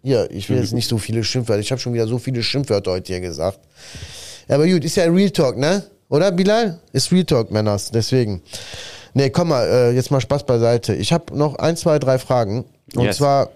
Ja, 0.03 0.25
ich 0.29 0.49
will 0.49 0.57
jetzt 0.57 0.73
nicht 0.73 0.87
so 0.87 0.97
viele 0.97 1.23
Schimpfwörter. 1.23 1.61
Ich 1.61 1.71
habe 1.71 1.79
schon 1.79 1.93
wieder 1.93 2.07
so 2.07 2.17
viele 2.19 2.43
Schimpfwörter 2.43 2.91
heute 2.91 3.13
hier 3.13 3.21
gesagt. 3.21 3.59
Ja, 4.49 4.55
aber 4.55 4.67
gut, 4.67 4.83
ist 4.83 4.95
ja 4.97 5.05
Real 5.05 5.29
Talk, 5.31 5.57
ne? 5.57 5.83
Oder, 6.09 6.31
Bilal? 6.31 6.79
Ist 6.91 7.11
Real 7.11 7.23
Talk, 7.23 7.49
Männers. 7.51 7.89
Deswegen. 7.91 8.41
Nee, 9.13 9.29
komm 9.29 9.49
mal, 9.49 9.65
äh, 9.67 9.91
jetzt 9.91 10.11
mal 10.11 10.19
Spaß 10.19 10.45
beiseite. 10.45 10.93
Ich 10.95 11.13
habe 11.13 11.35
noch 11.37 11.55
ein, 11.55 11.77
zwei, 11.77 11.99
drei 11.99 12.19
Fragen. 12.19 12.65
Und 12.95 13.05
Yes. 13.05 13.17
zwar, 13.17 13.49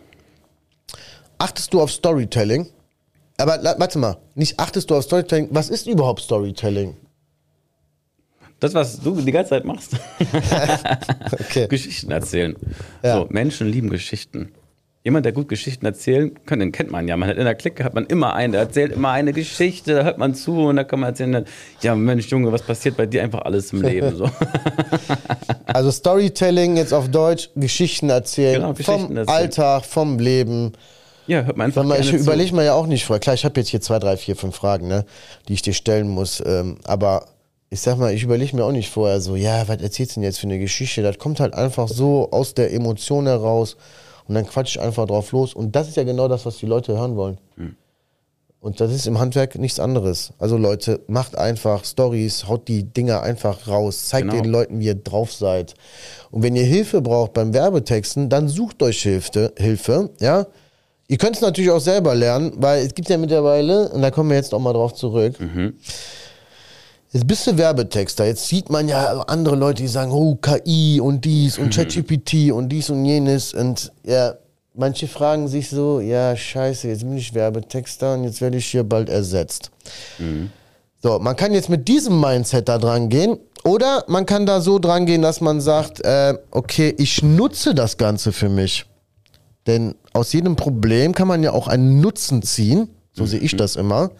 achtest 1.37 1.73
du 1.73 1.81
auf 1.81 1.91
Storytelling? 1.91 2.67
Aber 3.37 3.59
warte 3.77 3.99
mal, 3.99 4.17
nicht 4.35 4.59
achtest 4.59 4.89
du 4.89 4.95
auf 4.95 5.03
Storytelling. 5.03 5.49
Was 5.51 5.69
ist 5.69 5.87
überhaupt 5.87 6.21
Storytelling? 6.21 6.95
Das, 8.59 8.73
was 8.73 8.99
du 8.99 9.21
die 9.21 9.31
ganze 9.31 9.51
Zeit 9.51 9.65
machst. 9.65 9.95
Okay. 11.31 11.67
Geschichten 11.67 12.11
erzählen. 12.11 12.55
Ja. 13.03 13.17
So, 13.17 13.27
Menschen 13.29 13.67
lieben 13.67 13.89
Geschichten. 13.89 14.51
Jemand, 15.03 15.25
der 15.25 15.33
gut 15.33 15.47
Geschichten 15.47 15.85
erzählen 15.85 16.31
kann, 16.45 16.59
den 16.59 16.71
kennt 16.71 16.91
man 16.91 17.07
ja. 17.07 17.15
Man 17.15 17.29
hat 17.29 17.37
in 17.37 17.45
der 17.45 17.55
Clique 17.55 17.83
hat 17.83 17.93
man 17.93 18.05
immer 18.07 18.33
einen, 18.33 18.53
der 18.53 18.61
erzählt 18.61 18.91
immer 18.93 19.11
eine 19.11 19.33
Geschichte, 19.33 19.93
da 19.93 20.03
hört 20.03 20.17
man 20.17 20.35
zu 20.35 20.67
und 20.67 20.75
da 20.77 20.83
kann 20.83 20.99
man 20.99 21.09
erzählen, 21.09 21.45
ja 21.81 21.95
Mensch 21.95 22.27
Junge, 22.27 22.51
was 22.51 22.63
passiert 22.63 22.97
bei 22.97 23.05
dir 23.05 23.23
einfach 23.23 23.41
alles 23.41 23.71
im 23.71 23.81
Leben 23.81 24.15
so. 24.15 24.29
Also 25.65 25.91
Storytelling 25.91 26.77
jetzt 26.77 26.93
auf 26.93 27.09
Deutsch, 27.09 27.49
Geschichten 27.55 28.09
erzählen. 28.09 28.61
Genau, 28.61 28.73
Geschichten 28.73 29.07
vom 29.07 29.17
erzählen. 29.17 29.37
Alltag, 29.37 29.85
vom 29.85 30.19
Leben. 30.19 30.73
Ja, 31.27 31.43
hört 31.43 31.57
man 31.57 31.65
einfach 31.65 31.81
Sag 31.81 31.87
mal, 31.87 31.99
ich 31.99 32.13
überlege 32.13 32.55
mir 32.55 32.63
ja 32.65 32.73
auch 32.73 32.87
nicht 32.87 33.05
vorher. 33.05 33.19
Klar, 33.19 33.35
ich 33.35 33.45
habe 33.45 33.59
jetzt 33.59 33.69
hier 33.69 33.81
zwei, 33.81 33.99
drei, 33.99 34.17
vier, 34.17 34.35
fünf 34.35 34.55
Fragen, 34.55 34.87
ne, 34.87 35.05
die 35.47 35.53
ich 35.53 35.61
dir 35.61 35.73
stellen 35.73 36.09
muss. 36.09 36.41
Ähm, 36.45 36.77
aber 36.85 37.25
ich 37.69 37.81
sag 37.81 37.97
mal, 37.97 38.13
ich 38.13 38.23
überlege 38.23 38.55
mir 38.55 38.63
auch 38.63 38.71
nicht 38.71 38.89
vorher 38.89 39.19
so, 39.19 39.35
ja, 39.35 39.67
was 39.67 39.81
erzählst 39.81 40.15
du 40.15 40.19
denn 40.21 40.23
jetzt 40.23 40.39
für 40.39 40.47
eine 40.47 40.57
Geschichte? 40.59 41.01
Das 41.01 41.17
kommt 41.17 41.39
halt 41.39 41.53
einfach 41.53 41.87
so 41.89 42.29
aus 42.31 42.53
der 42.53 42.73
Emotion 42.73 43.27
heraus 43.27 43.75
und 44.27 44.35
dann 44.35 44.47
quatsch 44.47 44.75
ich 44.75 44.81
einfach 44.81 45.05
drauf 45.05 45.31
los. 45.33 45.53
Und 45.53 45.75
das 45.75 45.89
ist 45.89 45.97
ja 45.97 46.03
genau 46.03 46.27
das, 46.29 46.45
was 46.45 46.57
die 46.57 46.65
Leute 46.65 46.97
hören 46.97 47.15
wollen. 47.17 47.37
Und 48.59 48.81
das 48.81 48.91
ist 48.91 49.05
im 49.05 49.19
Handwerk 49.19 49.55
nichts 49.57 49.79
anderes. 49.79 50.33
Also 50.39 50.57
Leute, 50.57 51.01
macht 51.07 51.37
einfach 51.37 51.85
Stories, 51.85 52.47
haut 52.47 52.67
die 52.67 52.83
Dinger 52.83 53.21
einfach 53.21 53.67
raus, 53.67 54.07
zeigt 54.07 54.29
Genau. 54.29 54.41
den 54.41 54.51
Leuten, 54.51 54.79
wie 54.79 54.85
ihr 54.87 54.95
drauf 54.95 55.31
seid. 55.31 55.75
Und 56.31 56.41
wenn 56.43 56.55
ihr 56.55 56.63
Hilfe 56.65 57.01
braucht 57.01 57.33
beim 57.33 57.53
Werbetexten, 57.53 58.29
dann 58.29 58.47
sucht 58.47 58.81
euch 58.81 59.01
Hilfe, 59.01 59.53
Hilfe, 59.57 60.09
ja. 60.19 60.47
Ihr 61.07 61.17
könnt 61.17 61.35
es 61.37 61.41
natürlich 61.41 61.71
auch 61.71 61.79
selber 61.79 62.15
lernen, 62.15 62.53
weil 62.57 62.85
es 62.85 62.93
gibt 62.93 63.07
ja 63.09 63.17
mittlerweile, 63.17 63.89
und 63.89 64.01
da 64.01 64.11
kommen 64.11 64.29
wir 64.29 64.37
jetzt 64.37 64.53
auch 64.53 64.59
mal 64.59 64.73
drauf 64.73 64.93
zurück, 64.93 65.35
Jetzt 67.13 67.25
bist 67.25 67.47
du 67.47 67.57
Werbetexter. 67.57 68.25
Jetzt 68.25 68.47
sieht 68.47 68.69
man 68.69 68.89
ja 68.89 69.21
andere 69.27 69.55
Leute, 69.55 69.81
die 69.81 69.87
sagen, 69.87 70.11
oh, 70.11 70.35
KI 70.35 70.99
und 71.01 71.23
dies 71.23 71.57
und 71.57 71.73
ChatGPT 71.73 72.51
und 72.51 72.67
dies 72.67 72.89
und 72.89 73.05
jenes. 73.05 73.53
Und 73.53 73.93
ja, 74.03 74.33
manche 74.73 75.07
fragen 75.07 75.47
sich 75.47 75.69
so, 75.69 76.01
ja, 76.01 76.35
scheiße, 76.35 76.89
jetzt 76.89 77.03
bin 77.03 77.17
ich 77.17 77.33
Werbetexter 77.33 78.15
und 78.15 78.25
jetzt 78.25 78.41
werde 78.41 78.57
ich 78.57 78.65
hier 78.67 78.83
bald 78.83 79.07
ersetzt. 79.07 79.71
So, 81.01 81.17
man 81.19 81.35
kann 81.37 81.53
jetzt 81.53 81.69
mit 81.69 81.87
diesem 81.87 82.19
Mindset 82.19 82.67
da 82.67 82.77
dran 82.77 83.07
gehen. 83.07 83.37
Oder 83.63 84.03
man 84.07 84.25
kann 84.25 84.45
da 84.45 84.59
so 84.59 84.77
dran 84.77 85.05
gehen, 85.05 85.21
dass 85.21 85.39
man 85.39 85.61
sagt, 85.61 86.01
äh, 86.05 86.37
okay, 86.51 86.93
ich 86.97 87.23
nutze 87.23 87.73
das 87.73 87.97
Ganze 87.97 88.33
für 88.33 88.49
mich. 88.49 88.85
Denn 89.67 89.95
aus 90.13 90.33
jedem 90.33 90.55
Problem 90.55 91.13
kann 91.13 91.27
man 91.27 91.43
ja 91.43 91.51
auch 91.51 91.67
einen 91.67 92.01
Nutzen 92.01 92.41
ziehen. 92.41 92.89
So 93.11 93.25
sehe 93.25 93.39
ich 93.39 93.55
das 93.55 93.75
immer. 93.75 94.11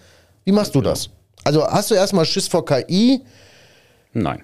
Wie 0.44 0.52
machst 0.52 0.76
du 0.76 0.82
das? 0.82 1.10
Also 1.44 1.66
hast 1.66 1.90
du 1.92 1.96
erstmal 1.96 2.26
Schiss 2.26 2.48
vor 2.48 2.66
KI? 2.66 3.22
Nein. 4.14 4.42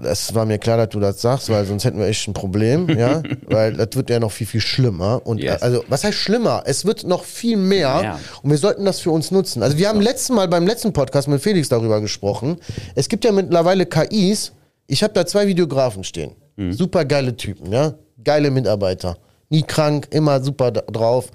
Das 0.00 0.32
war 0.32 0.46
mir 0.46 0.58
klar, 0.58 0.76
dass 0.76 0.90
du 0.90 1.00
das 1.00 1.20
sagst, 1.20 1.48
weil 1.50 1.64
sonst 1.64 1.84
hätten 1.84 1.98
wir 1.98 2.06
echt 2.06 2.28
ein 2.28 2.32
Problem, 2.32 2.88
ja, 2.88 3.20
weil 3.48 3.72
das 3.74 3.88
wird 3.94 4.10
ja 4.10 4.20
noch 4.20 4.30
viel 4.30 4.46
viel 4.46 4.60
schlimmer 4.60 5.20
und 5.26 5.38
Yes. 5.38 5.60
also 5.60 5.82
was 5.88 6.04
heißt 6.04 6.16
schlimmer? 6.16 6.62
Es 6.66 6.84
wird 6.84 7.02
noch 7.04 7.24
viel 7.24 7.56
mehr 7.56 8.00
Ja. 8.04 8.20
und 8.42 8.50
wir 8.50 8.58
sollten 8.58 8.84
das 8.84 9.00
für 9.00 9.10
uns 9.10 9.32
nutzen. 9.32 9.60
Also 9.60 9.76
wir 9.76 9.88
haben 9.88 10.00
letzten 10.00 10.34
Mal 10.34 10.46
beim 10.46 10.68
letzten 10.68 10.92
Podcast 10.92 11.26
mit 11.26 11.42
Felix 11.42 11.68
darüber 11.68 12.00
gesprochen. 12.00 12.58
Es 12.94 13.08
gibt 13.08 13.24
ja 13.24 13.32
mittlerweile 13.32 13.86
KIs. 13.86 14.52
Ich 14.86 15.02
habe 15.02 15.12
da 15.14 15.26
zwei 15.26 15.48
Videografen 15.48 16.04
stehen, 16.04 16.36
super 16.70 17.04
geile 17.04 17.36
Typen, 17.36 17.72
ja, 17.72 17.94
geile 18.22 18.52
Mitarbeiter, 18.52 19.18
nie 19.50 19.62
krank, 19.62 20.08
immer 20.10 20.42
super 20.42 20.70
drauf, 20.70 21.30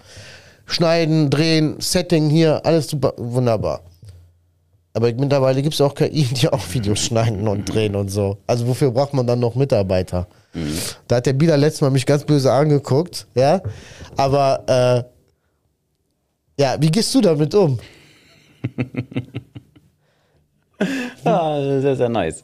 schneiden, 0.65 1.29
drehen, 1.29 1.75
Setting 1.79 2.29
hier, 2.29 2.65
alles 2.65 2.89
super, 2.89 3.13
wunderbar. 3.17 3.81
Aber 4.93 5.11
mittlerweile 5.11 5.61
gibt 5.61 5.73
es 5.73 5.81
auch 5.81 5.95
KI, 5.95 6.23
die 6.23 6.49
auch 6.49 6.61
Videos 6.71 6.99
schneiden 6.99 7.47
und 7.47 7.65
drehen 7.65 7.95
und 7.95 8.09
so. 8.09 8.37
Also 8.45 8.67
wofür 8.67 8.91
braucht 8.91 9.13
man 9.13 9.25
dann 9.25 9.39
noch 9.39 9.55
Mitarbeiter? 9.55 10.27
Da 11.07 11.15
hat 11.15 11.25
der 11.25 11.33
Bieler 11.33 11.57
letztes 11.57 11.81
Mal 11.81 11.89
mich 11.89 12.05
ganz 12.05 12.23
böse 12.23 12.51
angeguckt, 12.51 13.25
ja. 13.33 13.59
Aber 14.15 14.63
äh, 14.67 16.61
ja, 16.61 16.75
wie 16.79 16.91
gehst 16.91 17.13
du 17.15 17.21
damit 17.21 17.55
um? 17.55 17.79
Ah, 21.23 21.79
sehr, 21.79 21.95
sehr 21.95 22.09
nice. 22.09 22.43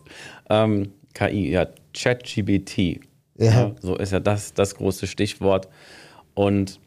Ähm, 0.49 0.93
KI, 1.13 1.51
ja, 1.51 1.67
ChatGPT. 1.93 3.01
Ja. 3.40 3.72
So 3.82 3.96
ist 3.96 4.12
ja 4.12 4.20
das, 4.20 4.54
das 4.54 4.76
große 4.76 5.08
Stichwort. 5.08 5.68
Und 6.34 6.80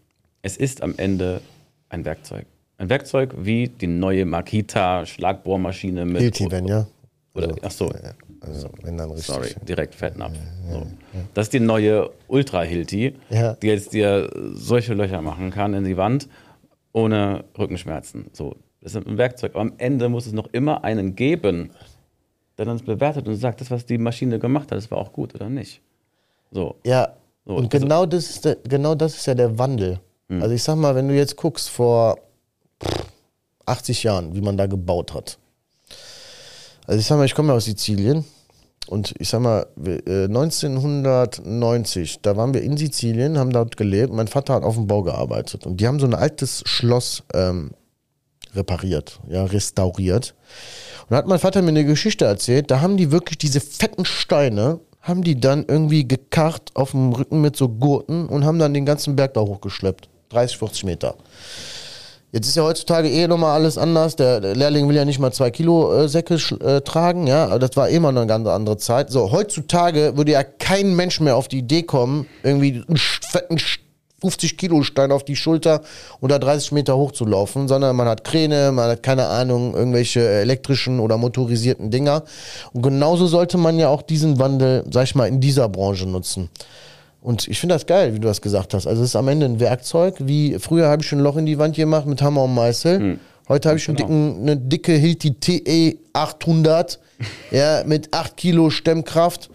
es 0.43 0.57
ist 0.57 0.83
am 0.83 0.95
Ende 0.97 1.41
ein 1.89 2.05
Werkzeug. 2.05 2.47
Ein 2.79 2.89
Werkzeug 2.91 3.35
wie 3.39 3.69
die 3.69 3.87
neue 3.87 4.25
Makita 4.25 5.07
Schlagbohrmaschine 5.07 6.05
mit. 6.05 6.21
Hilti, 6.23 6.51
wenn 6.51 6.67
ja. 6.67 6.87
Oder, 7.35 7.55
ach 7.63 7.71
so, 7.71 7.91
Also, 8.41 8.69
wenn 8.83 8.99
dann 8.99 9.11
richtig. 9.11 9.27
sorry, 9.35 9.49
direkt 9.67 9.95
Fettnapf. 9.95 10.37
So. 10.71 10.87
Das 11.33 11.47
ist 11.47 11.53
die 11.55 11.61
neue 11.61 12.11
Ultra 12.29 12.63
Hilti, 12.63 13.15
Ja. 13.31 13.55
die 13.55 13.69
jetzt 13.69 13.93
dir 13.95 14.29
solche 14.55 14.93
Löcher 14.95 15.23
machen 15.23 15.51
kann 15.51 15.73
in 15.75 15.85
die 15.85 15.97
Wand 15.97 16.29
ohne 16.93 17.45
Rückenschmerzen. 17.59 18.27
So, 18.33 18.57
das 18.83 18.95
ist 18.95 19.07
ein 19.07 19.17
Werkzeug. 19.17 19.53
Aber 19.55 19.63
am 19.63 19.73
Ende 19.79 20.09
muss 20.11 20.27
es 20.27 20.33
noch 20.33 20.49
immer 20.53 20.85
einen 20.85 21.15
geben, 21.17 21.71
der 22.59 22.67
dann 22.67 22.77
es 22.77 22.83
bewertet 22.83 23.27
und 23.29 23.37
sagt, 23.37 23.61
das, 23.63 23.71
was 23.71 23.87
die 23.87 23.97
Maschine 23.99 24.39
gemacht 24.39 24.71
hat, 24.71 24.77
das 24.79 24.91
war 24.91 24.99
auch 24.99 25.13
gut 25.13 25.35
oder 25.35 25.49
nicht. 25.49 25.81
So, 26.53 26.77
Ja, 26.85 27.15
So, 27.47 27.55
und 27.55 27.73
also- 27.75 27.85
genau, 27.85 28.07
das 28.07 28.31
ist 28.31 28.45
der, 28.45 28.57
genau 28.69 28.95
das 28.95 29.17
ist 29.17 29.27
ja 29.27 29.35
der 29.35 29.59
Wandel. 29.59 30.01
Also 30.29 30.51
ich 30.55 30.63
sag 30.63 30.77
mal, 30.77 30.95
wenn 30.95 31.09
du 31.09 31.15
jetzt 31.15 31.37
guckst 31.37 31.69
vor 31.69 32.17
80 33.67 34.03
Jahren, 34.03 34.35
wie 34.35 34.41
man 34.41 34.57
da 34.57 34.67
gebaut 34.67 35.13
hat. 35.13 35.37
Also 36.87 36.99
ich 37.01 37.07
sag 37.07 37.17
mal, 37.19 37.27
ich 37.27 37.35
komme 37.35 37.49
ja 37.49 37.55
aus 37.55 37.67
Sizilien 37.67 38.25
und 38.89 39.15
ich 39.19 39.29
sag 39.29 39.41
mal, 39.41 39.67
wir- 39.77 40.07
äh, 40.07 40.29
1990, 40.29 42.21
da 42.23 42.37
waren 42.37 42.55
wir 42.55 42.63
in 42.63 42.77
Sizilien, 42.77 43.39
haben 43.39 43.51
dort 43.53 43.77
gelebt. 43.77 44.13
Mein 44.13 44.29
Vater 44.29 44.55
hat 44.55 44.63
auf 44.63 44.75
dem 44.77 44.87
Bau 44.87 45.03
gearbeitet 45.03 45.67
und 45.67 45.81
die 45.81 45.87
haben 45.87 46.01
so 46.01 46.07
ein 46.07 46.15
altes 46.15 46.63
Schloss 46.67 47.23
ähm, 47.35 47.73
repariert, 48.55 49.21
ja, 49.29 49.45
restauriert. 49.45 50.35
Und 51.03 51.11
da 51.11 51.17
hat 51.19 51.27
mein 51.27 51.39
Vater 51.39 51.63
mir 51.63 51.69
eine 51.69 51.85
Geschichte 51.85 52.25
erzählt, 52.25 52.71
da 52.71 52.81
haben 52.81 52.97
die 52.97 53.11
wirklich 53.13 53.39
diese 53.39 53.61
fetten 53.61 54.05
Steine, 54.05 54.81
haben 55.03 55.23
die 55.23 55.39
dann 55.39 55.65
irgendwie 55.67 56.07
gekarrt 56.07 56.71
auf 56.75 56.93
dem 56.93 57.13
Rücken 57.13 57.41
mit 57.41 57.57
so 57.57 57.69
Gurten 57.69 58.27
und 58.27 58.45
haben 58.45 58.59
dann 58.59 58.73
den 58.73 58.87
ganzen 58.87 59.17
Berg 59.17 59.35
da 59.35 59.41
hochgeschleppt. 59.41 60.09
30, 60.31 60.57
40 60.57 60.85
Meter. 60.85 61.17
Jetzt 62.31 62.49
ist 62.49 62.57
ja 62.57 62.63
heutzutage 62.63 63.11
eh 63.11 63.27
nochmal 63.29 63.53
alles 63.53 63.77
anders. 63.77 64.17
Der, 64.17 64.41
Lehrling 64.41 64.89
will 64.89 64.97
ja 64.97 65.05
nicht 65.05 65.19
mal 65.19 65.33
zwei 65.33 65.51
Kilo 65.51 65.93
äh, 65.93 66.09
Säcke 66.09 66.37
äh, 66.61 66.81
tragen, 66.81 67.27
ja. 67.27 67.45
Aber 67.45 67.59
das 67.59 67.77
war 67.77 67.91
immer 67.91 68.09
eine 68.09 68.27
ganz 68.27 68.49
andere 68.49 68.79
Zeit. 68.79 69.11
So, 69.11 69.33
heutzutage 69.33 70.17
würde 70.17 70.33
ja 70.33 70.43
kein 70.43 70.97
Mensch 70.97 71.21
mehr 71.21 71.37
auf 71.37 71.49
die 71.49 71.59
Idee 71.59 71.83
kommen, 71.83 72.27
irgendwie 72.43 72.83
einen 72.89 72.97
fetten 72.97 73.59
50 74.23 74.57
Kilo 74.57 74.85
Stein 74.85 75.11
auf 75.11 75.25
die 75.25 75.35
Schulter 75.35 75.83
oder 76.21 76.39
30 76.39 76.71
Meter 76.71 76.97
hoch 76.97 77.11
zu 77.11 77.25
laufen, 77.25 77.67
sondern 77.67 77.97
man 77.97 78.07
hat 78.07 78.23
Kräne, 78.23 78.71
man 78.71 78.89
hat 78.89 79.03
keine 79.03 79.27
Ahnung, 79.27 79.75
irgendwelche 79.75 80.21
elektrischen 80.21 81.01
oder 81.01 81.19
motorisierten 81.19 81.91
Dinger. 81.91 82.23
Und 82.73 82.83
genauso 82.83 83.27
sollte 83.27 83.59
man 83.59 83.81
ja 83.81 83.89
auch 83.89 84.03
diesen 84.03 84.39
Wandel, 84.39 84.85
sag 84.93 85.05
ich 85.05 85.17
mal, 85.17 85.27
in 85.27 85.41
dieser 85.41 85.69
Branche 85.69 86.07
nutzen. 86.07 86.51
Und 87.21 87.49
ich 87.49 87.59
finde 87.59 87.75
das 87.75 87.87
geil, 87.87 88.15
wie 88.15 88.21
du 88.21 88.29
das 88.29 88.41
gesagt 88.41 88.75
hast. 88.75 88.87
Also 88.87 89.03
es 89.03 89.11
ist 89.11 89.17
am 89.17 89.27
Ende 89.27 89.47
ein 89.47 89.59
Werkzeug, 89.59 90.15
wie 90.21 90.57
früher 90.61 90.87
habe 90.89 91.03
ich 91.03 91.09
schon 91.09 91.19
ein 91.19 91.25
Loch 91.25 91.37
in 91.37 91.47
die 91.47 91.59
Wand 91.59 91.75
gemacht 91.75 92.07
mit 92.07 92.23
Hammer 92.23 92.45
und 92.45 92.55
Meißel. 92.55 92.99
Hm. 92.99 93.21
Heute 93.49 93.71
habe 93.71 93.79
ich 93.79 93.85
schon 93.85 93.97
genau. 93.97 94.07
dicken, 94.07 94.43
eine 94.43 94.57
dicke 94.57 94.93
Hilti 94.93 95.35
TE 95.35 95.99
800 96.13 97.01
ja, 97.51 97.83
mit 97.85 98.15
8 98.15 98.37
Kilo 98.37 98.71
Stemmkraft 98.71 99.51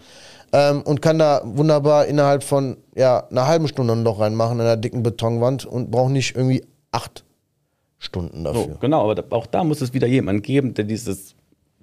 ähm, 0.52 0.82
und 0.82 1.02
kann 1.02 1.18
da 1.18 1.42
wunderbar 1.44 2.06
innerhalb 2.06 2.42
von 2.42 2.76
ja, 2.94 3.26
einer 3.28 3.46
halben 3.46 3.68
Stunde 3.68 3.92
ein 3.94 4.04
Loch 4.04 4.20
reinmachen 4.20 4.58
in 4.58 4.62
einer 4.62 4.76
dicken 4.76 5.02
Betonwand 5.02 5.64
und 5.64 5.90
brauche 5.90 6.10
nicht 6.10 6.36
irgendwie 6.36 6.64
acht 6.90 7.24
Stunden 7.98 8.44
dafür. 8.44 8.62
So, 8.62 8.78
genau, 8.80 9.10
aber 9.10 9.24
auch 9.30 9.46
da 9.46 9.64
muss 9.64 9.80
es 9.80 9.92
wieder 9.92 10.06
jemand 10.06 10.42
geben, 10.42 10.74
der 10.74 10.84
dieses, 10.84 11.34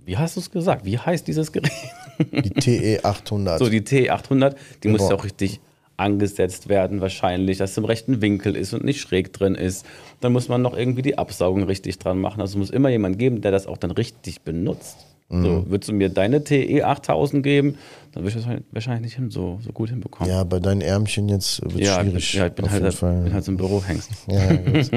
wie 0.04 0.18
hast 0.18 0.36
du 0.36 0.40
es 0.40 0.50
gesagt, 0.50 0.86
wie 0.86 0.98
heißt 0.98 1.28
dieses 1.28 1.52
Gerät? 1.52 1.72
Die 2.20 2.50
TE 2.98 3.00
800. 3.04 3.60
So, 3.60 3.70
die 3.70 3.84
TE 3.84 4.10
800, 4.10 4.56
die 4.56 4.88
genau. 4.88 4.98
muss 4.98 5.10
ja 5.10 5.16
auch 5.16 5.24
richtig 5.24 5.60
angesetzt 5.98 6.68
werden 6.68 7.02
wahrscheinlich, 7.02 7.58
dass 7.58 7.72
es 7.72 7.78
im 7.78 7.86
rechten 7.86 8.22
Winkel 8.22 8.56
ist 8.56 8.74
und 8.74 8.84
nicht 8.84 9.00
schräg 9.00 9.32
drin 9.34 9.56
ist. 9.56 9.86
Dann 10.20 10.34
muss 10.34 10.50
man 10.50 10.62
noch 10.62 10.76
irgendwie 10.76 11.02
die 11.02 11.18
Absaugung 11.18 11.64
richtig 11.64 12.00
dran 12.00 12.20
machen. 12.20 12.42
Also 12.42 12.54
es 12.54 12.58
muss 12.58 12.70
immer 12.70 12.90
jemand 12.90 13.18
geben, 13.18 13.42
der 13.42 13.52
das 13.52 13.68
auch 13.68 13.78
dann 13.78 13.92
richtig 13.92 14.42
benutzt. 14.42 15.06
Mhm. 15.30 15.44
So, 15.44 15.70
würdest 15.70 15.90
du 15.90 15.94
mir 15.94 16.10
deine 16.10 16.44
TE 16.44 16.84
8000 16.84 17.44
geben, 17.44 17.78
dann 18.12 18.24
würde 18.24 18.38
ich 18.38 18.46
das 18.46 18.58
wahrscheinlich 18.72 19.18
nicht 19.18 19.34
so, 19.34 19.60
so 19.64 19.72
gut 19.72 19.90
hinbekommen. 19.90 20.32
Ja, 20.32 20.44
bei 20.44 20.60
deinen 20.60 20.82
Ärmchen 20.82 21.28
jetzt 21.30 21.62
wird 21.64 21.82
es 21.82 21.88
ja, 21.88 22.02
schwierig. 22.02 22.34
Ja, 22.34 22.48
ich 22.48 22.54
bin, 22.54 22.70
halt, 22.70 23.00
bin 23.00 23.34
halt 23.34 23.44
so 23.44 23.52
ein 23.52 23.58
Bürohengst. 23.58 24.10
Ja, 24.28 24.54
gut. 24.54 24.92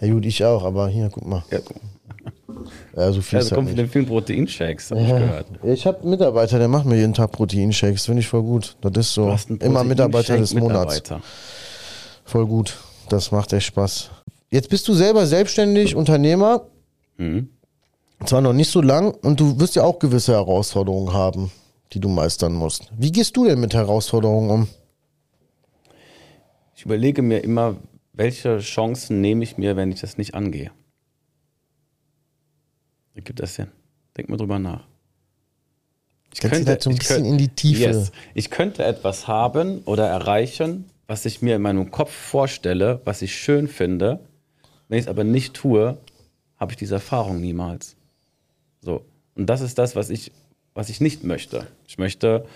ja, 0.00 0.12
gut, 0.12 0.26
ich 0.26 0.44
auch, 0.44 0.64
aber 0.64 0.88
hier, 0.88 1.08
guck 1.10 1.26
mal. 1.26 1.44
Ja, 1.50 1.58
guck. 1.64 1.76
Ja, 2.96 3.12
so 3.12 3.20
viel. 3.20 3.38
Also 3.38 3.54
kommt 3.54 3.68
von 3.68 3.76
den 3.76 3.88
vielen 3.88 4.06
Proteinshakes, 4.06 4.90
habe 4.90 5.00
ja. 5.00 5.06
ich 5.06 5.12
gehört. 5.12 5.46
Ich 5.64 5.86
habe 5.86 6.00
einen 6.00 6.10
Mitarbeiter, 6.10 6.58
der 6.58 6.68
macht 6.68 6.86
mir 6.86 6.96
jeden 6.96 7.14
Tag 7.14 7.32
Proteinshakes, 7.32 8.06
finde 8.06 8.20
ich 8.20 8.28
voll 8.28 8.42
gut. 8.42 8.76
Das 8.80 8.92
ist 8.96 9.14
so 9.14 9.34
immer 9.60 9.84
Mitarbeiter 9.84 10.36
des 10.38 10.54
Monats. 10.54 10.94
Mitarbeiter. 10.96 11.20
Voll 12.24 12.46
gut. 12.46 12.76
Das 13.08 13.30
macht 13.30 13.52
echt 13.52 13.66
Spaß. 13.66 14.10
Jetzt 14.50 14.70
bist 14.70 14.88
du 14.88 14.94
selber 14.94 15.26
selbstständig, 15.26 15.94
Unternehmer. 15.94 16.66
Mhm. 17.18 17.50
Zwar 18.24 18.40
noch 18.40 18.52
nicht 18.52 18.70
so 18.70 18.80
lang 18.80 19.12
und 19.12 19.40
du 19.40 19.60
wirst 19.60 19.76
ja 19.76 19.82
auch 19.82 19.98
gewisse 19.98 20.32
Herausforderungen 20.32 21.12
haben, 21.12 21.52
die 21.92 22.00
du 22.00 22.08
meistern 22.08 22.54
musst. 22.54 22.90
Wie 22.96 23.12
gehst 23.12 23.36
du 23.36 23.44
denn 23.44 23.60
mit 23.60 23.74
Herausforderungen 23.74 24.50
um? 24.50 24.68
Ich 26.74 26.84
überlege 26.84 27.22
mir 27.22 27.38
immer, 27.38 27.76
welche 28.12 28.58
Chancen 28.58 29.20
nehme 29.20 29.44
ich 29.44 29.58
mir, 29.58 29.76
wenn 29.76 29.92
ich 29.92 30.00
das 30.00 30.18
nicht 30.18 30.34
angehe. 30.34 30.70
Wie 33.14 33.20
gibt 33.20 33.40
das 33.40 33.54
denn? 33.56 33.68
Denk 34.16 34.28
mal 34.28 34.36
drüber 34.36 34.58
nach. 34.58 34.86
Ich 36.32 36.40
Kannst 36.40 36.66
könnte, 36.66 36.82
so 36.82 36.90
ein 36.90 36.96
bisschen 36.96 37.16
könnte, 37.16 37.30
in 37.30 37.38
die 37.38 37.48
Tiefe. 37.48 37.82
Yes, 37.82 38.12
ich 38.34 38.50
könnte 38.50 38.84
etwas 38.84 39.28
haben 39.28 39.80
oder 39.84 40.06
erreichen, 40.06 40.90
was 41.06 41.24
ich 41.24 41.40
mir 41.40 41.56
in 41.56 41.62
meinem 41.62 41.90
Kopf 41.90 42.12
vorstelle, 42.12 43.00
was 43.04 43.22
ich 43.22 43.34
schön 43.34 43.68
finde. 43.68 44.20
Wenn 44.88 44.98
ich 44.98 45.04
es 45.04 45.08
aber 45.08 45.24
nicht 45.24 45.54
tue, 45.54 45.96
habe 46.58 46.72
ich 46.72 46.76
diese 46.76 46.94
Erfahrung 46.94 47.40
niemals. 47.40 47.96
So. 48.86 49.04
Und 49.34 49.46
das 49.46 49.62
ist 49.62 49.78
das, 49.78 49.96
was 49.96 50.10
ich, 50.10 50.30
was 50.72 50.90
ich 50.90 51.00
nicht 51.00 51.24
möchte. 51.24 51.66
Ich 51.88 51.98
möchte 51.98 52.46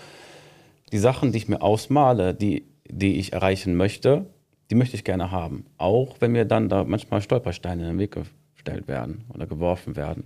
die 0.93 0.97
Sachen, 0.97 1.33
die 1.33 1.37
ich 1.39 1.49
mir 1.49 1.61
ausmale, 1.61 2.33
die, 2.33 2.63
die 2.87 3.19
ich 3.19 3.33
erreichen 3.33 3.75
möchte, 3.75 4.25
die 4.69 4.75
möchte 4.75 4.95
ich 4.95 5.03
gerne 5.03 5.31
haben. 5.31 5.65
Auch 5.77 6.15
wenn 6.21 6.31
mir 6.31 6.45
dann 6.45 6.69
da 6.69 6.85
manchmal 6.85 7.21
Stolpersteine 7.21 7.81
in 7.81 7.89
den 7.89 7.99
Weg 7.99 8.17
gestellt 8.55 8.87
werden 8.87 9.25
oder 9.33 9.45
geworfen 9.45 9.97
werden. 9.97 10.23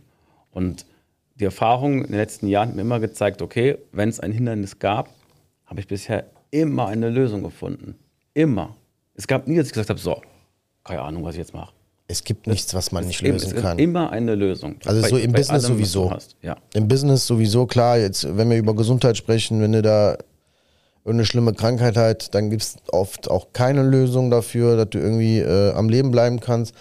Und 0.52 0.86
die 1.34 1.46
Erfahrung 1.46 2.04
in 2.04 2.12
den 2.12 2.18
letzten 2.18 2.48
Jahren 2.48 2.70
hat 2.70 2.76
mir 2.76 2.84
immer 2.84 3.00
gezeigt, 3.00 3.42
okay, 3.42 3.80
wenn 3.92 4.08
es 4.08 4.20
ein 4.20 4.32
Hindernis 4.32 4.78
gab, 4.78 5.10
habe 5.66 5.80
ich 5.80 5.88
bisher 5.88 6.28
immer 6.52 6.88
eine 6.88 7.10
Lösung 7.10 7.42
gefunden. 7.42 7.96
Immer. 8.36 8.76
Es 9.16 9.26
gab 9.26 9.48
nie, 9.48 9.58
dass 9.58 9.68
ich 9.68 9.74
gesagt 9.74 9.90
habe, 9.90 10.00
so, 10.00 10.22
keine 10.84 11.02
Ahnung, 11.02 11.24
was 11.24 11.34
ich 11.34 11.40
jetzt 11.40 11.56
mache. 11.56 11.74
Es 12.08 12.24
gibt 12.24 12.46
nichts, 12.46 12.74
was 12.76 12.92
man 12.92 13.06
nicht 13.06 13.22
lösen 13.22 13.56
es 13.56 13.62
kann. 13.62 13.80
Immer 13.80 14.12
eine 14.12 14.36
Lösung. 14.36 14.76
Also 14.86 15.02
bei, 15.02 15.10
so 15.10 15.18
im 15.18 15.32
Business 15.32 15.66
allem, 15.66 15.74
sowieso. 15.74 16.16
Ja. 16.44 16.56
Im 16.74 16.88
Business 16.88 17.26
sowieso, 17.26 17.66
klar, 17.66 17.98
jetzt, 17.98 18.38
wenn 18.38 18.50
wir 18.50 18.58
über 18.58 18.76
Gesundheit 18.76 19.18
sprechen, 19.18 19.60
wenn 19.62 19.72
du 19.72 19.82
da 19.82 20.18
irgendeine 21.04 21.26
schlimme 21.26 21.54
Krankheit 21.54 21.98
hast, 21.98 22.36
dann 22.36 22.52
gibt 22.52 22.62
es 22.62 22.76
oft 22.92 23.30
auch 23.30 23.54
keine 23.54 23.84
Lösung 23.84 24.30
dafür, 24.30 24.78
dass 24.78 24.90
du 24.92 25.00
irgendwie 25.00 25.40
äh, 25.40 25.74
am 25.74 25.90
Leben 25.90 26.12
bleiben 26.12 26.40
kannst. 26.40 26.76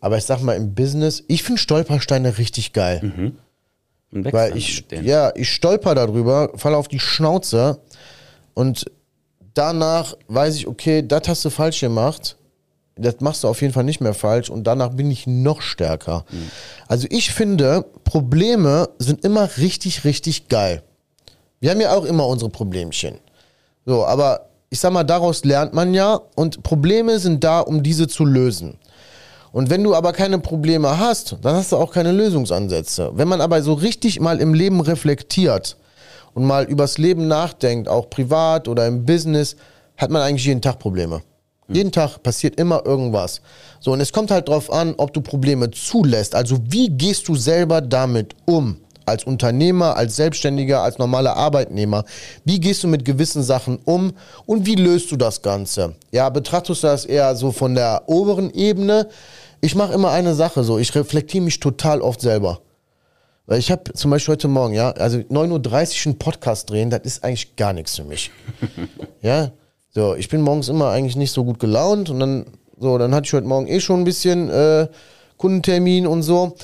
Aber 0.00 0.16
ich 0.16 0.24
sag 0.24 0.40
mal, 0.42 0.54
im 0.54 0.74
Business, 0.74 1.24
ich 1.28 1.42
finde 1.42 1.60
Stolpersteine 1.60 2.38
richtig 2.38 2.72
geil. 2.72 3.00
Mhm. 3.02 3.36
Weil 4.32 4.56
ich, 4.56 4.84
ja, 5.02 5.32
ich 5.36 5.50
stolper 5.50 5.94
darüber, 5.94 6.50
falle 6.56 6.76
auf 6.76 6.88
die 6.88 6.98
Schnauze 6.98 7.80
und 8.54 8.90
danach 9.54 10.16
weiß 10.26 10.56
ich, 10.56 10.66
okay, 10.66 11.06
das 11.06 11.28
hast 11.28 11.44
du 11.44 11.50
falsch 11.50 11.80
gemacht. 11.80 12.36
Das 13.00 13.16
machst 13.20 13.44
du 13.44 13.48
auf 13.48 13.60
jeden 13.62 13.72
Fall 13.72 13.84
nicht 13.84 14.00
mehr 14.00 14.14
falsch 14.14 14.50
und 14.50 14.64
danach 14.64 14.90
bin 14.90 15.10
ich 15.10 15.26
noch 15.26 15.62
stärker. 15.62 16.24
Mhm. 16.30 16.50
Also 16.88 17.06
ich 17.10 17.32
finde, 17.32 17.84
Probleme 18.04 18.88
sind 18.98 19.24
immer 19.24 19.48
richtig, 19.56 20.04
richtig 20.04 20.48
geil. 20.48 20.82
Wir 21.60 21.70
haben 21.70 21.80
ja 21.80 21.94
auch 21.94 22.04
immer 22.04 22.26
unsere 22.26 22.50
Problemchen. 22.50 23.18
So, 23.86 24.04
aber 24.04 24.46
ich 24.70 24.80
sag 24.80 24.92
mal, 24.92 25.04
daraus 25.04 25.44
lernt 25.44 25.74
man 25.74 25.94
ja 25.94 26.20
und 26.36 26.62
Probleme 26.62 27.18
sind 27.18 27.42
da, 27.42 27.60
um 27.60 27.82
diese 27.82 28.08
zu 28.08 28.24
lösen. 28.24 28.78
Und 29.52 29.68
wenn 29.68 29.82
du 29.82 29.94
aber 29.94 30.12
keine 30.12 30.38
Probleme 30.38 30.98
hast, 30.98 31.36
dann 31.42 31.56
hast 31.56 31.72
du 31.72 31.76
auch 31.76 31.92
keine 31.92 32.12
Lösungsansätze. 32.12 33.10
Wenn 33.14 33.28
man 33.28 33.40
aber 33.40 33.62
so 33.62 33.72
richtig 33.72 34.20
mal 34.20 34.40
im 34.40 34.54
Leben 34.54 34.80
reflektiert 34.80 35.76
und 36.34 36.44
mal 36.44 36.64
übers 36.64 36.98
Leben 36.98 37.26
nachdenkt, 37.26 37.88
auch 37.88 38.08
privat 38.10 38.68
oder 38.68 38.86
im 38.86 39.04
Business, 39.04 39.56
hat 39.96 40.10
man 40.10 40.22
eigentlich 40.22 40.46
jeden 40.46 40.62
Tag 40.62 40.78
Probleme. 40.78 41.22
Mhm. 41.70 41.74
Jeden 41.74 41.92
Tag 41.92 42.22
passiert 42.22 42.58
immer 42.60 42.84
irgendwas. 42.84 43.40
So, 43.80 43.92
und 43.92 44.00
es 44.00 44.12
kommt 44.12 44.30
halt 44.30 44.48
drauf 44.48 44.70
an, 44.72 44.94
ob 44.96 45.14
du 45.14 45.20
Probleme 45.20 45.70
zulässt. 45.70 46.34
Also, 46.34 46.58
wie 46.68 46.90
gehst 46.90 47.28
du 47.28 47.34
selber 47.34 47.80
damit 47.80 48.34
um? 48.44 48.76
Als 49.06 49.24
Unternehmer, 49.24 49.96
als 49.96 50.16
Selbstständiger, 50.16 50.82
als 50.82 50.98
normaler 50.98 51.36
Arbeitnehmer. 51.36 52.04
Wie 52.44 52.60
gehst 52.60 52.84
du 52.84 52.88
mit 52.88 53.04
gewissen 53.04 53.42
Sachen 53.42 53.78
um 53.84 54.12
und 54.46 54.66
wie 54.66 54.76
löst 54.76 55.10
du 55.10 55.16
das 55.16 55.42
Ganze? 55.42 55.96
Ja, 56.12 56.28
betrachtest 56.28 56.84
du 56.84 56.86
das 56.86 57.06
eher 57.06 57.34
so 57.34 57.50
von 57.50 57.74
der 57.74 58.02
oberen 58.06 58.52
Ebene? 58.52 59.08
Ich 59.62 59.74
mache 59.74 59.94
immer 59.94 60.10
eine 60.10 60.34
Sache 60.34 60.62
so, 60.62 60.78
ich 60.78 60.94
reflektiere 60.94 61.42
mich 61.42 61.58
total 61.58 62.02
oft 62.02 62.20
selber. 62.20 62.60
Weil 63.46 63.58
ich 63.58 63.72
habe 63.72 63.92
zum 63.94 64.12
Beispiel 64.12 64.34
heute 64.34 64.46
Morgen, 64.46 64.74
ja, 64.74 64.92
also 64.92 65.18
9.30 65.18 66.06
Uhr 66.06 66.06
einen 66.06 66.18
Podcast 66.18 66.70
drehen, 66.70 66.88
das 66.88 67.00
ist 67.00 67.24
eigentlich 67.24 67.56
gar 67.56 67.72
nichts 67.72 67.96
für 67.96 68.04
mich. 68.04 68.30
ja, 69.22 69.50
so, 69.92 70.14
ich 70.14 70.28
bin 70.28 70.40
morgens 70.40 70.68
immer 70.68 70.90
eigentlich 70.90 71.16
nicht 71.16 71.32
so 71.32 71.44
gut 71.44 71.58
gelaunt 71.58 72.10
und 72.10 72.20
dann, 72.20 72.46
so, 72.78 72.96
dann 72.96 73.14
hatte 73.14 73.26
ich 73.26 73.32
heute 73.32 73.46
Morgen 73.46 73.66
eh 73.66 73.80
schon 73.80 74.00
ein 74.00 74.04
bisschen 74.04 74.48
äh, 74.48 74.88
Kundentermin 75.36 76.06
und 76.06 76.22
so. 76.22 76.56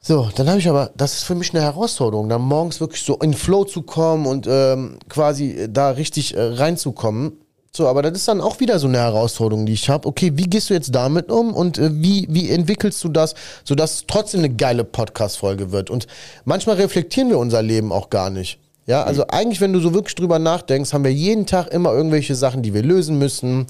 So, 0.00 0.28
dann 0.34 0.48
habe 0.48 0.58
ich 0.58 0.68
aber, 0.68 0.90
das 0.96 1.14
ist 1.14 1.24
für 1.24 1.34
mich 1.34 1.54
eine 1.54 1.62
Herausforderung, 1.62 2.28
dann 2.28 2.42
morgens 2.42 2.80
wirklich 2.80 3.02
so 3.02 3.16
in 3.18 3.34
Flow 3.34 3.64
zu 3.64 3.82
kommen 3.82 4.26
und 4.26 4.46
ähm, 4.48 4.98
quasi 5.08 5.68
da 5.70 5.90
richtig 5.90 6.36
äh, 6.36 6.40
reinzukommen. 6.40 7.38
So, 7.74 7.88
aber 7.88 8.02
das 8.02 8.12
ist 8.12 8.28
dann 8.28 8.40
auch 8.40 8.60
wieder 8.60 8.78
so 8.78 8.86
eine 8.86 8.98
Herausforderung, 8.98 9.64
die 9.64 9.72
ich 9.72 9.88
habe. 9.88 10.06
Okay, 10.06 10.32
wie 10.34 10.44
gehst 10.44 10.70
du 10.70 10.74
jetzt 10.74 10.94
damit 10.94 11.30
um 11.30 11.54
und 11.54 11.78
äh, 11.78 11.90
wie, 11.92 12.26
wie 12.28 12.50
entwickelst 12.50 13.02
du 13.02 13.08
das, 13.08 13.34
sodass 13.64 13.94
es 13.94 14.06
trotzdem 14.06 14.40
eine 14.40 14.54
geile 14.54 14.84
Podcast-Folge 14.84 15.72
wird? 15.72 15.88
Und 15.88 16.06
manchmal 16.44 16.76
reflektieren 16.76 17.30
wir 17.30 17.38
unser 17.38 17.62
Leben 17.62 17.90
auch 17.90 18.10
gar 18.10 18.28
nicht. 18.28 18.58
Ja, 18.86 19.04
also 19.04 19.22
mhm. 19.22 19.30
eigentlich, 19.30 19.60
wenn 19.60 19.72
du 19.72 19.80
so 19.80 19.94
wirklich 19.94 20.14
drüber 20.14 20.38
nachdenkst, 20.38 20.92
haben 20.92 21.04
wir 21.04 21.12
jeden 21.12 21.46
Tag 21.46 21.68
immer 21.68 21.92
irgendwelche 21.92 22.34
Sachen, 22.34 22.62
die 22.62 22.74
wir 22.74 22.82
lösen 22.82 23.18
müssen, 23.18 23.66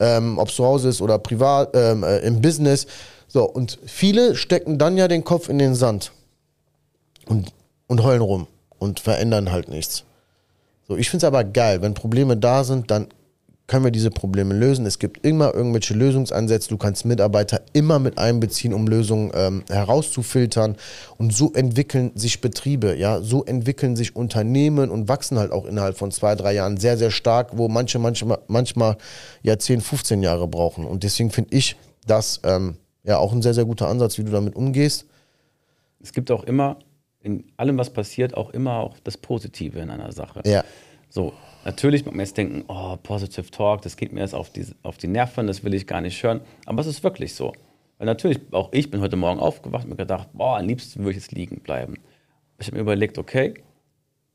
ähm, 0.00 0.38
ob 0.38 0.48
es 0.48 0.56
zu 0.56 0.64
Hause 0.64 0.88
ist 0.88 1.00
oder 1.00 1.18
privat, 1.18 1.74
ähm, 1.74 2.02
äh, 2.02 2.18
im 2.18 2.42
Business. 2.42 2.86
So, 3.28 3.44
und 3.44 3.78
viele 3.86 4.36
stecken 4.36 4.78
dann 4.78 4.96
ja 4.96 5.08
den 5.08 5.24
Kopf 5.24 5.48
in 5.48 5.58
den 5.58 5.74
Sand 5.74 6.12
und, 7.26 7.52
und 7.86 8.02
heulen 8.02 8.20
rum 8.20 8.46
und 8.78 9.00
verändern 9.00 9.50
halt 9.50 9.68
nichts. 9.68 10.04
So, 10.86 10.96
ich 10.96 11.08
finde 11.08 11.26
es 11.26 11.28
aber 11.28 11.44
geil, 11.44 11.80
wenn 11.80 11.94
Probleme 11.94 12.36
da 12.36 12.64
sind, 12.64 12.90
dann 12.90 13.08
können 13.66 13.84
wir 13.84 13.90
diese 13.90 14.10
Probleme 14.10 14.54
lösen. 14.54 14.84
Es 14.84 14.98
gibt 14.98 15.24
immer 15.24 15.54
irgendwelche 15.54 15.94
Lösungsansätze. 15.94 16.68
Du 16.68 16.76
kannst 16.76 17.06
Mitarbeiter 17.06 17.62
immer 17.72 17.98
mit 17.98 18.18
einbeziehen, 18.18 18.74
um 18.74 18.86
Lösungen 18.86 19.32
ähm, 19.34 19.64
herauszufiltern. 19.70 20.76
Und 21.16 21.32
so 21.32 21.52
entwickeln 21.54 22.12
sich 22.14 22.42
Betriebe, 22.42 22.94
ja, 22.96 23.22
so 23.22 23.42
entwickeln 23.44 23.96
sich 23.96 24.14
Unternehmen 24.14 24.90
und 24.90 25.08
wachsen 25.08 25.38
halt 25.38 25.50
auch 25.50 25.64
innerhalb 25.64 25.96
von 25.96 26.10
zwei, 26.10 26.34
drei 26.34 26.52
Jahren 26.52 26.76
sehr, 26.76 26.98
sehr 26.98 27.10
stark, 27.10 27.56
wo 27.56 27.68
manche 27.68 27.98
manchmal, 27.98 28.38
manchmal 28.48 28.98
ja 29.42 29.58
10, 29.58 29.80
15 29.80 30.22
Jahre 30.22 30.46
brauchen. 30.46 30.84
Und 30.84 31.02
deswegen 31.02 31.30
finde 31.30 31.56
ich 31.56 31.76
das 32.06 32.40
ähm, 32.44 32.76
ja 33.02 33.16
auch 33.16 33.32
ein 33.32 33.40
sehr, 33.40 33.54
sehr 33.54 33.64
guter 33.64 33.88
Ansatz, 33.88 34.18
wie 34.18 34.24
du 34.24 34.32
damit 34.32 34.56
umgehst. 34.56 35.06
Es 36.02 36.12
gibt 36.12 36.30
auch 36.30 36.44
immer, 36.44 36.76
in 37.22 37.44
allem, 37.56 37.78
was 37.78 37.88
passiert, 37.88 38.36
auch 38.36 38.50
immer 38.50 38.74
auch 38.74 38.98
das 39.02 39.16
Positive 39.16 39.78
in 39.78 39.88
einer 39.88 40.12
Sache. 40.12 40.42
Ja. 40.44 40.62
So, 41.08 41.32
natürlich 41.64 42.04
mag 42.04 42.14
man 42.14 42.24
jetzt 42.24 42.36
denken, 42.36 42.64
oh, 42.68 42.96
Positive 43.02 43.50
Talk, 43.50 43.82
das 43.82 43.96
geht 43.96 44.12
mir 44.12 44.20
jetzt 44.20 44.34
auf 44.34 44.50
die, 44.50 44.66
auf 44.82 44.96
die 44.96 45.08
Nerven, 45.08 45.46
das 45.46 45.64
will 45.64 45.74
ich 45.74 45.86
gar 45.86 46.00
nicht 46.00 46.22
hören. 46.22 46.40
Aber 46.66 46.80
es 46.80 46.86
ist 46.86 47.02
wirklich 47.02 47.34
so. 47.34 47.52
Weil 47.98 48.06
natürlich, 48.06 48.40
auch 48.50 48.70
ich 48.72 48.90
bin 48.90 49.00
heute 49.00 49.16
Morgen 49.16 49.40
aufgewacht 49.40 49.84
und 49.84 49.90
mir 49.90 49.96
gedacht, 49.96 50.28
boah, 50.32 50.58
am 50.58 50.66
liebsten 50.66 51.00
würde 51.00 51.12
ich 51.12 51.16
jetzt 51.16 51.32
liegen 51.32 51.60
bleiben. 51.60 51.94
Ich 52.58 52.66
habe 52.66 52.76
mir 52.76 52.82
überlegt, 52.82 53.18
okay, 53.18 53.54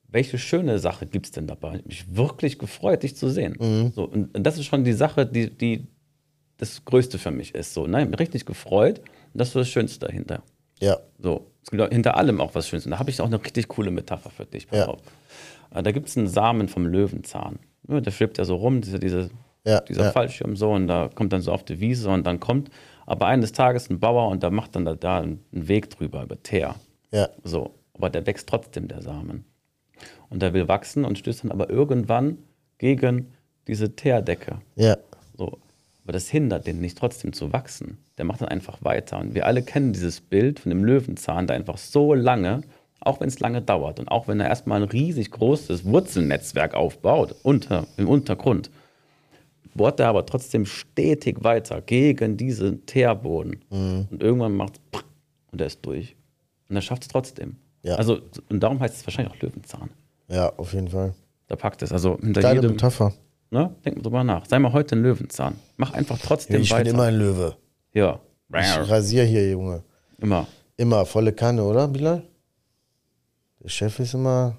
welche 0.08 0.38
schöne 0.38 0.80
Sache 0.80 1.06
gibt 1.06 1.28
es 1.28 1.32
denn 1.32 1.48
dabei? 1.48 1.70
Ich 1.70 1.80
habe 1.80 1.88
mich 1.88 2.16
wirklich 2.16 2.60
gefreut, 2.60 3.04
dich 3.04 3.16
zu 3.16 3.30
sehen. 3.30 3.56
Mhm. 3.60 3.92
So, 3.94 4.06
und, 4.06 4.36
und 4.36 4.44
das 4.44 4.58
ist 4.58 4.66
schon 4.66 4.84
die 4.84 4.94
Sache, 4.94 5.26
die, 5.26 5.50
die 5.50 5.88
das 6.58 6.84
Größte 6.84 7.18
für 7.18 7.32
mich 7.32 7.54
ist. 7.56 7.74
So, 7.74 7.88
nein, 7.88 8.10
mich 8.10 8.20
richtig 8.20 8.46
gefreut 8.46 9.00
und 9.00 9.40
das 9.40 9.50
ist 9.50 9.56
das 9.56 9.70
Schönste 9.70 10.08
dahinter. 10.08 10.42
Ja. 10.80 10.98
So, 11.20 11.52
es 11.64 11.72
gibt 11.72 11.94
hinter 11.94 12.18
allem 12.18 12.42
auch 12.42 12.56
was 12.56 12.68
Schönes. 12.68 12.86
Und 12.86 12.92
da 12.92 13.00
habe 13.00 13.10
ich 13.10 13.22
auch 13.22 13.26
eine 13.26 13.44
richtig 13.44 13.68
coole 13.68 13.92
Metapher 13.92 14.30
für 14.30 14.46
dich. 14.46 14.68
Ja. 14.72 14.88
auf. 14.88 15.02
Äh, 15.74 15.84
Da 15.84 15.92
gibt 15.92 16.08
es 16.08 16.18
einen 16.18 16.28
Samen 16.28 16.68
vom 16.68 16.86
Löwenzahn. 16.86 17.60
Der 17.84 18.12
schwebt 18.12 18.38
ja 18.38 18.46
so 18.46 18.56
rum, 18.56 18.82
diese, 18.82 19.00
diese, 19.00 19.30
Ja, 19.66 19.82
dieser 19.82 20.06
ja. 20.06 20.12
Fallschirm 20.12 20.56
so, 20.56 20.72
und 20.72 20.88
da 20.88 21.10
kommt 21.14 21.34
dann 21.34 21.42
so 21.42 21.52
auf 21.52 21.64
die 21.64 21.80
Wiese 21.80 22.10
und 22.10 22.26
dann 22.26 22.40
kommt 22.40 22.70
aber 23.06 23.26
eines 23.26 23.52
Tages 23.52 23.90
ein 23.90 24.00
Bauer 24.00 24.30
und 24.30 24.44
da 24.44 24.52
macht 24.52 24.76
dann 24.76 24.86
da, 24.86 24.94
da 24.94 25.22
einen 25.22 25.40
Weg 25.52 25.90
drüber 25.90 26.24
über 26.24 26.42
Teer. 26.42 26.76
Ja. 27.12 27.30
So, 27.44 27.74
aber 27.94 28.12
der 28.12 28.28
wächst 28.28 28.48
trotzdem, 28.48 28.88
der 28.88 29.02
Samen. 29.02 29.46
Und 30.30 30.42
der 30.44 30.54
will 30.54 30.68
wachsen 30.68 31.04
und 31.06 31.18
stößt 31.18 31.44
dann 31.44 31.52
aber 31.52 31.70
irgendwann 31.72 32.38
gegen 32.78 33.34
diese 33.68 33.96
Teerdecke. 33.96 34.60
Ja. 34.76 34.98
So. 35.36 35.58
Aber 36.04 36.14
das 36.14 36.30
hindert 36.30 36.68
den 36.68 36.80
nicht 36.82 36.98
trotzdem 36.98 37.34
zu 37.34 37.52
wachsen. 37.52 37.98
Der 38.18 38.26
macht 38.26 38.42
dann 38.42 38.48
einfach 38.50 38.84
weiter. 38.84 39.20
Und 39.20 39.34
wir 39.34 39.46
alle 39.46 39.64
kennen 39.64 39.92
dieses 39.94 40.22
Bild 40.22 40.60
von 40.60 40.70
dem 40.70 40.84
Löwenzahn, 40.84 41.48
der 41.48 41.56
einfach 41.56 41.78
so 41.78 42.14
lange, 42.14 42.62
auch 43.02 43.20
wenn 43.20 43.28
es 43.30 43.40
lange 43.40 43.62
dauert 43.62 44.00
und 44.00 44.08
auch 44.10 44.28
wenn 44.28 44.40
er 44.40 44.48
erstmal 44.48 44.82
ein 44.82 44.90
riesig 44.90 45.32
großes 45.32 45.86
Wurzelnetzwerk 45.86 46.74
aufbaut, 46.74 47.36
unter, 47.44 47.88
im 47.98 48.08
Untergrund, 48.08 48.70
bohrt 49.74 50.00
er 50.00 50.08
aber 50.10 50.26
trotzdem 50.26 50.66
stetig 50.66 51.44
weiter 51.44 51.82
gegen 51.82 52.36
diesen 52.38 52.86
Teerboden. 52.86 53.60
Und 53.70 54.22
irgendwann 54.22 54.56
macht 54.56 54.80
es 54.92 55.00
und 55.52 55.62
er 55.62 55.68
ist 55.68 55.86
durch. 55.86 56.16
Und 56.70 56.76
er 56.76 56.82
schafft 56.82 57.04
es 57.04 57.08
trotzdem. 57.08 57.56
Ja. 57.84 57.96
Also, 57.96 58.20
und 58.50 58.62
darum 58.62 58.80
heißt 58.80 58.96
es 58.96 59.08
wahrscheinlich 59.08 59.34
auch 59.34 59.42
Löwenzahn. 59.42 59.90
Ja, 60.28 60.52
auf 60.58 60.74
jeden 60.74 60.90
Fall. 60.90 61.14
Da 61.48 61.56
packt 61.56 61.82
es. 61.82 61.92
Also 61.92 62.18
hinter 62.20 62.42
Geile 62.42 62.58
jedem. 62.62 62.72
Metapher. 62.72 63.14
Ne? 63.52 63.74
Denk 63.84 63.96
mal 63.98 64.04
drüber 64.04 64.24
nach. 64.24 64.46
Sei 64.46 64.60
mal 64.60 64.74
heute 64.74 64.96
ein 64.96 65.02
Löwenzahn. 65.02 65.56
Mach 65.78 65.94
einfach 65.94 66.20
trotzdem 66.20 66.62
Ich 66.62 66.70
weiter. 66.72 66.84
bin 66.84 66.94
immer 66.94 67.04
ein 67.04 67.16
Löwe. 67.18 67.56
ja. 67.94 68.20
Ich 68.52 68.78
rasier 68.90 69.24
hier, 69.26 69.50
Junge. 69.52 69.84
Immer. 70.18 70.48
Immer 70.76 71.06
volle 71.06 71.32
Kanne, 71.34 71.64
oder, 71.64 71.88
Bilal? 71.88 72.24
Der 73.62 73.70
Chef 73.70 74.00
ist 74.00 74.14
immer 74.14 74.58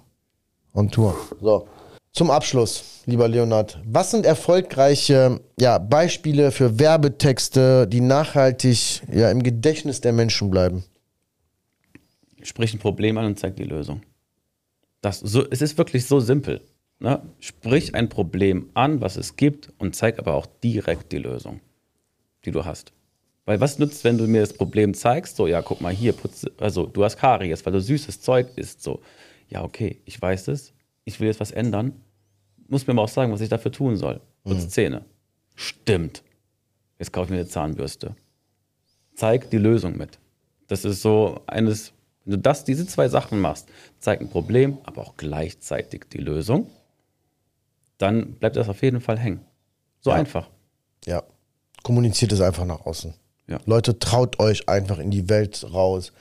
on 0.74 0.90
Tour. 0.90 1.16
So. 1.40 1.66
Zum 2.12 2.30
Abschluss, 2.30 3.02
lieber 3.06 3.28
Leonard. 3.28 3.80
Was 3.84 4.10
sind 4.10 4.26
erfolgreiche 4.26 5.40
ja, 5.58 5.78
Beispiele 5.78 6.50
für 6.50 6.78
Werbetexte, 6.78 7.86
die 7.86 8.00
nachhaltig 8.00 9.02
ja, 9.10 9.30
im 9.30 9.42
Gedächtnis 9.42 10.00
der 10.00 10.12
Menschen 10.12 10.50
bleiben? 10.50 10.84
Sprich 12.42 12.74
ein 12.74 12.78
Problem 12.78 13.16
an 13.16 13.26
und 13.26 13.38
zeig 13.38 13.56
die 13.56 13.64
Lösung. 13.64 14.02
Das, 15.00 15.20
so, 15.20 15.48
es 15.50 15.62
ist 15.62 15.78
wirklich 15.78 16.06
so 16.06 16.20
simpel. 16.20 16.60
Ne? 16.98 17.22
Sprich 17.38 17.94
ein 17.94 18.08
Problem 18.08 18.70
an, 18.74 19.00
was 19.00 19.16
es 19.16 19.36
gibt, 19.36 19.72
und 19.78 19.96
zeig 19.96 20.18
aber 20.18 20.34
auch 20.34 20.46
direkt 20.62 21.12
die 21.12 21.18
Lösung, 21.18 21.60
die 22.44 22.50
du 22.50 22.66
hast. 22.66 22.92
Weil 23.50 23.60
was 23.60 23.80
nützt, 23.80 24.04
wenn 24.04 24.16
du 24.16 24.28
mir 24.28 24.42
das 24.42 24.52
Problem 24.52 24.94
zeigst, 24.94 25.34
so, 25.34 25.48
ja, 25.48 25.60
guck 25.60 25.80
mal 25.80 25.92
hier, 25.92 26.12
putz, 26.12 26.46
also 26.60 26.86
du 26.86 27.02
hast 27.02 27.16
Karies, 27.16 27.66
weil 27.66 27.72
du 27.72 27.80
süßes 27.80 28.20
Zeug 28.20 28.46
isst, 28.54 28.80
so. 28.80 29.00
Ja, 29.48 29.64
okay, 29.64 30.00
ich 30.04 30.22
weiß 30.22 30.46
es, 30.46 30.72
ich 31.02 31.18
will 31.18 31.26
jetzt 31.26 31.40
was 31.40 31.50
ändern, 31.50 32.00
muss 32.68 32.86
mir 32.86 32.92
aber 32.92 33.02
auch 33.02 33.08
sagen, 33.08 33.32
was 33.32 33.40
ich 33.40 33.48
dafür 33.48 33.72
tun 33.72 33.96
soll. 33.96 34.20
Putz 34.44 34.68
Zähne. 34.68 35.04
Stimmt. 35.56 36.22
Jetzt 37.00 37.12
kaufe 37.12 37.24
ich 37.24 37.30
mir 37.30 37.38
eine 37.38 37.48
Zahnbürste. 37.48 38.14
Zeig 39.16 39.50
die 39.50 39.58
Lösung 39.58 39.98
mit. 39.98 40.20
Das 40.68 40.84
ist 40.84 41.02
so 41.02 41.40
eines, 41.48 41.92
wenn 42.24 42.34
du 42.34 42.38
das, 42.38 42.62
diese 42.62 42.86
zwei 42.86 43.08
Sachen 43.08 43.40
machst, 43.40 43.68
zeig 43.98 44.20
ein 44.20 44.30
Problem, 44.30 44.78
aber 44.84 45.02
auch 45.02 45.16
gleichzeitig 45.16 46.04
die 46.12 46.18
Lösung, 46.18 46.70
dann 47.98 48.34
bleibt 48.34 48.54
das 48.54 48.68
auf 48.68 48.80
jeden 48.80 49.00
Fall 49.00 49.18
hängen. 49.18 49.40
So 49.98 50.12
einfach. 50.12 50.48
Ja. 51.04 51.24
Kommuniziert 51.82 52.30
es 52.30 52.40
einfach 52.40 52.64
nach 52.64 52.86
außen. 52.86 53.12
Ja. 53.50 53.58
Leute, 53.66 53.98
traut 53.98 54.38
euch 54.38 54.68
einfach 54.68 54.98
in 54.98 55.10
die 55.10 55.28
Welt 55.28 55.66
raus. 55.74 56.12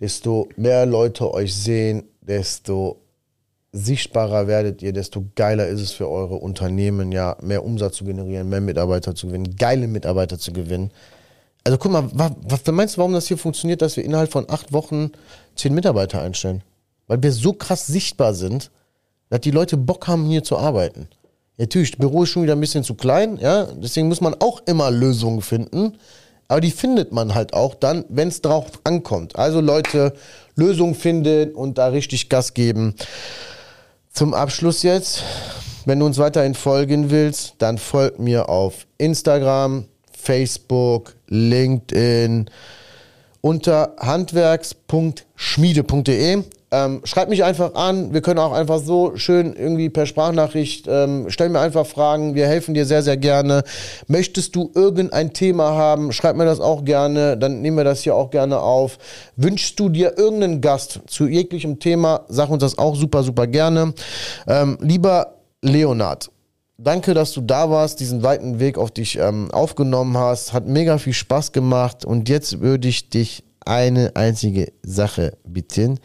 Desto 0.00 0.48
mehr 0.56 0.84
Leute 0.86 1.32
euch 1.32 1.54
sehen, 1.54 2.02
desto 2.20 3.00
sichtbarer 3.72 4.46
werdet 4.46 4.82
ihr, 4.82 4.92
desto 4.92 5.24
geiler 5.34 5.66
ist 5.66 5.80
es 5.80 5.92
für 5.92 6.08
eure 6.08 6.34
Unternehmen, 6.36 7.12
ja, 7.12 7.36
mehr 7.40 7.64
Umsatz 7.64 7.96
zu 7.96 8.04
generieren, 8.04 8.48
mehr 8.48 8.60
Mitarbeiter 8.60 9.14
zu 9.14 9.28
gewinnen, 9.28 9.56
geile 9.56 9.86
Mitarbeiter 9.88 10.38
zu 10.38 10.52
gewinnen. 10.52 10.90
Also 11.64 11.78
guck 11.78 11.92
mal, 11.92 12.08
wa- 12.12 12.36
was 12.42 12.60
meinst 12.66 12.96
du, 12.96 12.98
warum 12.98 13.14
das 13.14 13.26
hier 13.26 13.38
funktioniert, 13.38 13.80
dass 13.82 13.96
wir 13.96 14.04
innerhalb 14.04 14.30
von 14.30 14.48
acht 14.50 14.72
Wochen 14.72 15.10
zehn 15.56 15.74
Mitarbeiter 15.74 16.20
einstellen? 16.20 16.62
Weil 17.06 17.22
wir 17.22 17.32
so 17.32 17.52
krass 17.52 17.86
sichtbar 17.86 18.34
sind, 18.34 18.70
dass 19.30 19.40
die 19.40 19.50
Leute 19.50 19.76
Bock 19.76 20.06
haben, 20.06 20.26
hier 20.26 20.42
zu 20.44 20.58
arbeiten. 20.58 21.08
Natürlich, 21.56 21.92
das 21.92 22.00
Büro 22.00 22.24
ist 22.24 22.30
schon 22.30 22.42
wieder 22.42 22.54
ein 22.54 22.60
bisschen 22.60 22.84
zu 22.84 22.94
klein, 22.94 23.38
ja, 23.38 23.66
deswegen 23.76 24.08
muss 24.08 24.20
man 24.20 24.34
auch 24.40 24.62
immer 24.66 24.90
Lösungen 24.90 25.40
finden. 25.40 25.96
Aber 26.48 26.60
die 26.60 26.70
findet 26.70 27.12
man 27.12 27.34
halt 27.34 27.54
auch 27.54 27.74
dann, 27.74 28.04
wenn 28.08 28.28
es 28.28 28.42
drauf 28.42 28.66
ankommt. 28.84 29.36
Also 29.36 29.60
Leute, 29.60 30.12
Lösungen 30.56 30.94
finden 30.94 31.54
und 31.54 31.78
da 31.78 31.88
richtig 31.88 32.28
Gas 32.28 32.54
geben. 32.54 32.94
Zum 34.12 34.34
Abschluss 34.34 34.82
jetzt, 34.82 35.22
wenn 35.86 35.98
du 35.98 36.06
uns 36.06 36.18
weiterhin 36.18 36.54
folgen 36.54 37.10
willst, 37.10 37.54
dann 37.58 37.78
folg 37.78 38.18
mir 38.18 38.48
auf 38.48 38.86
Instagram, 38.98 39.86
Facebook, 40.12 41.14
LinkedIn 41.28 42.48
unter 43.40 43.96
handwerks.schmiede.de. 43.98 46.42
Ähm, 46.74 47.00
schreib 47.04 47.28
mich 47.28 47.44
einfach 47.44 47.74
an. 47.74 48.12
Wir 48.12 48.20
können 48.20 48.40
auch 48.40 48.52
einfach 48.52 48.80
so 48.80 49.16
schön 49.16 49.54
irgendwie 49.54 49.90
per 49.90 50.06
Sprachnachricht 50.06 50.88
ähm, 50.88 51.26
stell 51.28 51.48
mir 51.48 51.60
einfach 51.60 51.86
Fragen. 51.86 52.34
Wir 52.34 52.46
helfen 52.46 52.74
dir 52.74 52.84
sehr, 52.84 53.02
sehr 53.02 53.16
gerne. 53.16 53.62
Möchtest 54.06 54.56
du 54.56 54.70
irgendein 54.74 55.32
Thema 55.32 55.74
haben, 55.74 56.12
schreib 56.12 56.36
mir 56.36 56.44
das 56.44 56.60
auch 56.60 56.84
gerne. 56.84 57.36
Dann 57.36 57.60
nehmen 57.60 57.76
wir 57.76 57.84
das 57.84 58.02
hier 58.02 58.14
auch 58.14 58.30
gerne 58.30 58.58
auf. 58.60 58.98
Wünschst 59.36 59.78
du 59.78 59.88
dir 59.88 60.18
irgendeinen 60.18 60.60
Gast 60.60 61.00
zu 61.06 61.26
jeglichem 61.26 61.78
Thema, 61.78 62.24
sag 62.28 62.50
uns 62.50 62.60
das 62.60 62.78
auch 62.78 62.96
super, 62.96 63.22
super 63.22 63.46
gerne. 63.46 63.94
Ähm, 64.46 64.78
lieber 64.80 65.34
Leonard, 65.62 66.30
Danke, 66.76 67.14
dass 67.14 67.30
du 67.30 67.40
da 67.40 67.70
warst, 67.70 68.00
diesen 68.00 68.24
weiten 68.24 68.58
Weg 68.58 68.78
auf 68.78 68.90
dich 68.90 69.16
ähm, 69.16 69.48
aufgenommen 69.52 70.18
hast. 70.18 70.52
Hat 70.52 70.66
mega 70.66 70.98
viel 70.98 71.12
Spaß 71.12 71.52
gemacht. 71.52 72.04
Und 72.04 72.28
jetzt 72.28 72.60
würde 72.60 72.88
ich 72.88 73.10
dich 73.10 73.44
eine 73.64 74.16
einzige 74.16 74.72
Sache 74.82 75.38
bitten. 75.44 76.00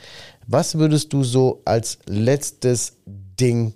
Was 0.52 0.80
würdest 0.80 1.14
du 1.14 1.24
so 1.24 1.62
als 1.64 2.00
letztes 2.08 2.98
Ding 3.06 3.76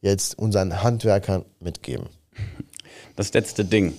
jetzt 0.00 0.36
unseren 0.36 0.82
Handwerkern 0.82 1.44
mitgeben? 1.60 2.08
Das 3.14 3.32
letzte 3.32 3.64
Ding. 3.64 3.92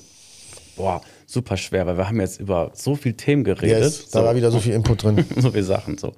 Boah, 0.76 1.02
super 1.26 1.56
schwer, 1.56 1.88
weil 1.88 1.96
wir 1.96 2.10
haben 2.10 2.20
jetzt 2.20 2.42
über 2.42 2.72
so 2.74 2.96
viele 2.96 3.16
Themen 3.16 3.46
geredet. 3.46 3.84
Yes, 3.84 4.10
da 4.10 4.22
war 4.26 4.36
wieder 4.36 4.52
so 4.52 4.60
viel 4.60 4.74
Input 4.74 5.04
drin. 5.04 5.26
so 5.38 5.52
viele 5.52 5.64
Sachen. 5.64 5.98
So. 5.98 6.12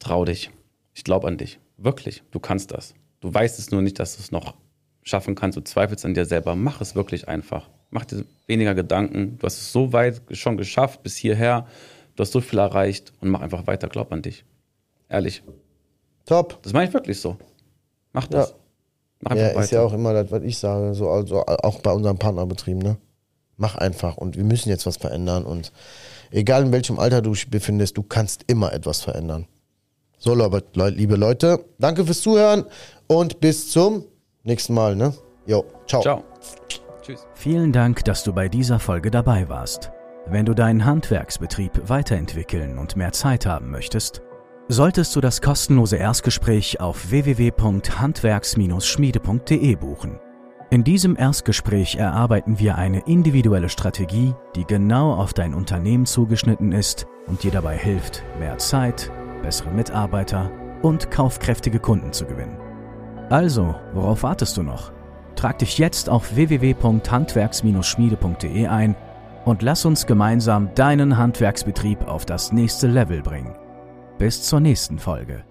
Trau 0.00 0.24
dich. 0.24 0.50
Ich 0.92 1.04
glaube 1.04 1.28
an 1.28 1.38
dich. 1.38 1.60
Wirklich. 1.76 2.24
Du 2.32 2.40
kannst 2.40 2.72
das. 2.72 2.94
Du 3.20 3.32
weißt 3.32 3.60
es 3.60 3.70
nur 3.70 3.80
nicht, 3.80 4.00
dass 4.00 4.16
du 4.16 4.22
es 4.22 4.32
noch 4.32 4.56
schaffen 5.04 5.36
kannst. 5.36 5.56
Du 5.56 5.62
zweifelst 5.62 6.04
an 6.04 6.14
dir 6.14 6.24
selber. 6.24 6.56
Mach 6.56 6.80
es 6.80 6.96
wirklich 6.96 7.28
einfach. 7.28 7.70
Mach 7.90 8.06
dir 8.06 8.24
weniger 8.48 8.74
Gedanken. 8.74 9.38
Du 9.38 9.46
hast 9.46 9.58
es 9.58 9.70
so 9.70 9.92
weit 9.92 10.20
schon 10.32 10.56
geschafft 10.56 11.04
bis 11.04 11.14
hierher. 11.14 11.68
Du 12.16 12.22
hast 12.22 12.32
so 12.32 12.40
viel 12.40 12.58
erreicht 12.58 13.12
und 13.20 13.30
mach 13.30 13.40
einfach 13.40 13.66
weiter. 13.66 13.88
Glaub 13.88 14.12
an 14.12 14.22
dich. 14.22 14.44
Ehrlich. 15.08 15.42
Top. 16.26 16.62
Das 16.62 16.72
meine 16.72 16.88
ich 16.88 16.94
wirklich 16.94 17.20
so. 17.20 17.36
Mach 18.12 18.26
das. 18.26 18.50
Ja. 18.50 18.56
Mach 19.20 19.30
einfach 19.32 19.42
Ja, 19.42 19.50
weiter. 19.50 19.64
ist 19.64 19.70
ja 19.72 19.82
auch 19.82 19.92
immer 19.92 20.12
das, 20.12 20.30
was 20.30 20.42
ich 20.42 20.58
sage, 20.58 20.94
so 20.94 21.08
also 21.10 21.44
auch 21.46 21.80
bei 21.80 21.92
unseren 21.92 22.18
Partnerbetrieben, 22.18 22.82
ne? 22.82 22.96
Mach 23.56 23.76
einfach 23.76 24.16
und 24.16 24.36
wir 24.36 24.44
müssen 24.44 24.68
jetzt 24.70 24.86
was 24.86 24.96
verändern 24.96 25.44
und 25.44 25.72
egal 26.30 26.62
in 26.64 26.72
welchem 26.72 26.98
Alter 26.98 27.22
du 27.22 27.32
dich 27.32 27.48
befindest, 27.50 27.96
du 27.96 28.02
kannst 28.02 28.44
immer 28.48 28.72
etwas 28.72 29.00
verändern. 29.02 29.46
So, 30.18 30.34
Leute, 30.34 30.88
liebe 30.88 31.16
Leute, 31.16 31.64
danke 31.78 32.04
fürs 32.04 32.20
Zuhören 32.22 32.64
und 33.06 33.40
bis 33.40 33.70
zum 33.70 34.04
nächsten 34.42 34.74
Mal, 34.74 34.96
ne? 34.96 35.14
Jo, 35.46 35.64
ciao. 35.86 36.02
Ciao. 36.02 36.24
Tschüss. 37.02 37.26
Vielen 37.34 37.72
Dank, 37.72 38.04
dass 38.04 38.24
du 38.24 38.32
bei 38.32 38.48
dieser 38.48 38.78
Folge 38.80 39.10
dabei 39.10 39.48
warst. 39.48 39.92
Wenn 40.26 40.46
du 40.46 40.54
deinen 40.54 40.84
Handwerksbetrieb 40.84 41.88
weiterentwickeln 41.88 42.78
und 42.78 42.94
mehr 42.96 43.10
Zeit 43.12 43.44
haben 43.44 43.70
möchtest, 43.70 44.22
solltest 44.68 45.16
du 45.16 45.20
das 45.20 45.42
kostenlose 45.42 45.96
Erstgespräch 45.96 46.80
auf 46.80 47.10
www.handwerks-schmiede.de 47.10 49.76
buchen. 49.76 50.20
In 50.70 50.84
diesem 50.84 51.16
Erstgespräch 51.16 51.96
erarbeiten 51.96 52.60
wir 52.60 52.78
eine 52.78 53.00
individuelle 53.00 53.68
Strategie, 53.68 54.32
die 54.54 54.64
genau 54.64 55.12
auf 55.12 55.34
dein 55.34 55.54
Unternehmen 55.54 56.06
zugeschnitten 56.06 56.70
ist 56.72 57.06
und 57.26 57.42
dir 57.42 57.50
dabei 57.50 57.76
hilft, 57.76 58.22
mehr 58.38 58.58
Zeit, 58.58 59.10
bessere 59.42 59.70
Mitarbeiter 59.70 60.52
und 60.82 61.10
kaufkräftige 61.10 61.80
Kunden 61.80 62.12
zu 62.12 62.26
gewinnen. 62.26 62.56
Also, 63.28 63.74
worauf 63.92 64.22
wartest 64.22 64.56
du 64.56 64.62
noch? 64.62 64.92
Trag 65.34 65.58
dich 65.58 65.78
jetzt 65.78 66.08
auf 66.08 66.36
www.handwerks-schmiede.de 66.36 68.68
ein 68.68 68.94
und 69.44 69.62
lass 69.62 69.84
uns 69.84 70.06
gemeinsam 70.06 70.74
deinen 70.74 71.16
Handwerksbetrieb 71.16 72.06
auf 72.06 72.24
das 72.24 72.52
nächste 72.52 72.86
Level 72.86 73.22
bringen. 73.22 73.54
Bis 74.18 74.42
zur 74.42 74.60
nächsten 74.60 74.98
Folge. 74.98 75.44